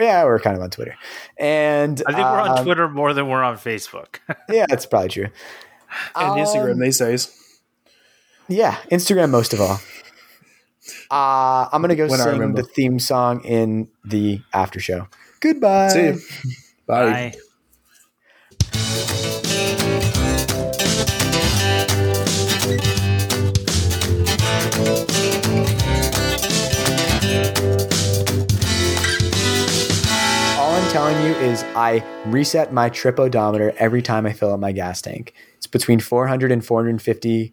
Yeah, 0.00 0.24
we're 0.24 0.40
kind 0.40 0.56
of 0.56 0.62
on 0.62 0.70
Twitter, 0.70 0.96
and 1.36 2.02
I 2.06 2.12
think 2.12 2.24
we're 2.24 2.40
on 2.40 2.58
um, 2.58 2.64
Twitter 2.64 2.88
more 2.88 3.12
than 3.14 3.28
we're 3.28 3.42
on 3.42 3.56
Facebook. 3.56 4.18
Yeah, 4.48 4.66
that's 4.68 4.86
probably 4.86 5.10
true. 5.10 5.28
And 6.16 6.40
Instagram 6.46 6.72
Um, 6.72 6.80
these 6.80 6.98
days. 6.98 7.36
Yeah, 8.48 8.76
Instagram 8.90 9.30
most 9.30 9.52
of 9.52 9.60
all. 9.60 9.78
Uh, 11.10 11.68
I'm 11.72 11.82
gonna 11.82 11.94
go 11.96 12.08
When 12.08 12.18
sing 12.18 12.54
the 12.54 12.62
theme 12.62 12.98
song 12.98 13.44
in 13.44 13.88
the 14.04 14.40
after 14.52 14.80
show. 14.80 15.08
Goodbye. 15.40 15.88
See 15.88 16.00
you. 16.06 16.20
Bye. 16.86 17.34
Bye. 18.72 19.16
Telling 31.20 31.34
you 31.42 31.50
is 31.50 31.62
I 31.76 32.02
reset 32.26 32.72
my 32.72 32.88
trip 32.88 33.18
odometer 33.18 33.74
every 33.78 34.00
time 34.02 34.26
I 34.26 34.32
fill 34.32 34.52
up 34.54 34.60
my 34.60 34.72
gas 34.72 35.02
tank. 35.02 35.34
It's 35.56 35.66
between 35.66 36.00
400 36.00 36.50
and 36.50 36.64
450 36.64 37.52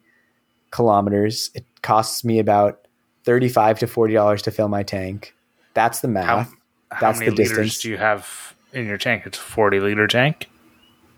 kilometers. 0.71 1.51
It 1.53 1.65
costs 1.81 2.23
me 2.23 2.39
about 2.39 2.87
35 3.25 3.79
to 3.79 3.87
40 3.87 4.13
dollars 4.13 4.41
to 4.43 4.51
fill 4.51 4.69
my 4.69 4.83
tank. 4.83 5.33
That's 5.73 5.99
the 5.99 6.07
math. 6.07 6.53
How 6.91 6.99
That's 7.01 7.19
many 7.19 7.31
the 7.31 7.35
liters 7.43 7.49
distance. 7.57 7.81
do 7.81 7.89
you 7.89 7.97
have 7.97 8.55
in 8.73 8.85
your 8.85 8.97
tank? 8.97 9.23
It's 9.25 9.37
a 9.37 9.41
40 9.41 9.79
liter 9.81 10.07
tank. 10.07 10.49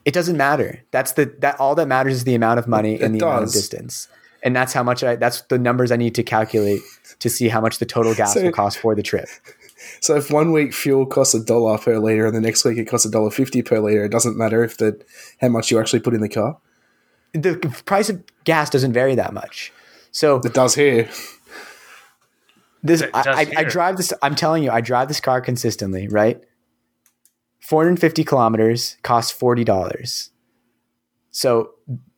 it 0.05 0.13
doesn't 0.13 0.37
matter. 0.37 0.81
That's 0.91 1.11
the 1.13 1.25
that 1.39 1.59
all 1.59 1.75
that 1.75 1.87
matters 1.87 2.13
is 2.15 2.23
the 2.23 2.33
amount 2.35 2.57
of 2.59 2.67
money 2.67 2.95
It 2.95 3.01
and 3.01 3.13
the 3.13 3.25
amount 3.25 3.43
of 3.43 3.51
distance. 3.51 4.07
And 4.41 4.55
that's 4.55 4.73
how 4.73 4.81
much 4.83 5.03
I 5.03 5.15
that's 5.17 5.41
the 5.43 5.59
numbers 5.59 5.91
I 5.91 5.97
need 5.97 6.15
to 6.15 6.23
calculate 6.23 6.81
to 7.19 7.29
see 7.29 7.49
how 7.49 7.61
much 7.61 7.77
the 7.77 7.85
total 7.85 8.15
gas 8.21 8.33
So- 8.33 8.41
will 8.43 8.51
cost 8.51 8.79
for 8.79 8.95
the 8.95 9.03
trip. 9.03 9.27
So 10.01 10.15
if 10.15 10.31
one 10.31 10.51
week 10.51 10.73
fuel 10.73 11.05
costs 11.05 11.33
a 11.33 11.43
dollar 11.43 11.77
per 11.77 11.99
liter 11.99 12.25
and 12.25 12.35
the 12.35 12.41
next 12.41 12.63
week 12.63 12.77
it 12.77 12.85
costs 12.85 13.05
a 13.05 13.11
dollar 13.11 13.31
fifty 13.31 13.61
per 13.61 13.79
liter, 13.79 14.05
it 14.05 14.09
doesn't 14.09 14.37
matter 14.37 14.63
if 14.63 14.77
the 14.77 15.03
how 15.41 15.49
much 15.49 15.71
you 15.71 15.79
actually 15.79 15.99
put 15.99 16.13
in 16.13 16.21
the 16.21 16.29
car. 16.29 16.57
The 17.33 17.57
price 17.85 18.09
of 18.09 18.23
gas 18.43 18.69
doesn't 18.69 18.93
vary 18.93 19.15
that 19.15 19.33
much. 19.33 19.71
So 20.11 20.37
It 20.43 20.53
does 20.53 20.75
here. 20.75 21.09
this 22.81 23.03
I, 23.13 23.23
I, 23.27 23.51
I 23.57 23.63
drive 23.65 23.97
this 23.97 24.13
I'm 24.21 24.35
telling 24.35 24.63
you, 24.63 24.71
I 24.71 24.81
drive 24.81 25.07
this 25.07 25.19
car 25.19 25.41
consistently, 25.41 26.07
right? 26.07 26.41
450 27.61 28.23
kilometers 28.23 28.97
costs 29.03 29.37
$40. 29.37 30.29
So 31.29 31.71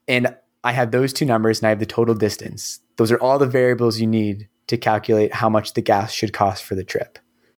and 0.07 0.35
I 0.63 0.71
have 0.71 0.91
those 0.91 1.11
two 1.11 1.25
numbers 1.25 1.59
and 1.59 1.67
I 1.67 1.69
have 1.69 1.79
the 1.79 1.85
total 1.85 2.15
distance. 2.15 2.79
Those 2.97 3.11
are 3.11 3.19
all 3.19 3.39
the 3.39 3.47
variables 3.47 3.99
you 3.99 4.07
need 4.07 4.47
to 4.67 4.77
calculate 4.77 5.33
how 5.33 5.49
much 5.49 5.73
the 5.73 5.81
gas 5.81 6.13
should 6.13 6.33
cost 6.33 6.63
for 6.63 6.75
the 6.75 6.83
trip. 6.83 7.19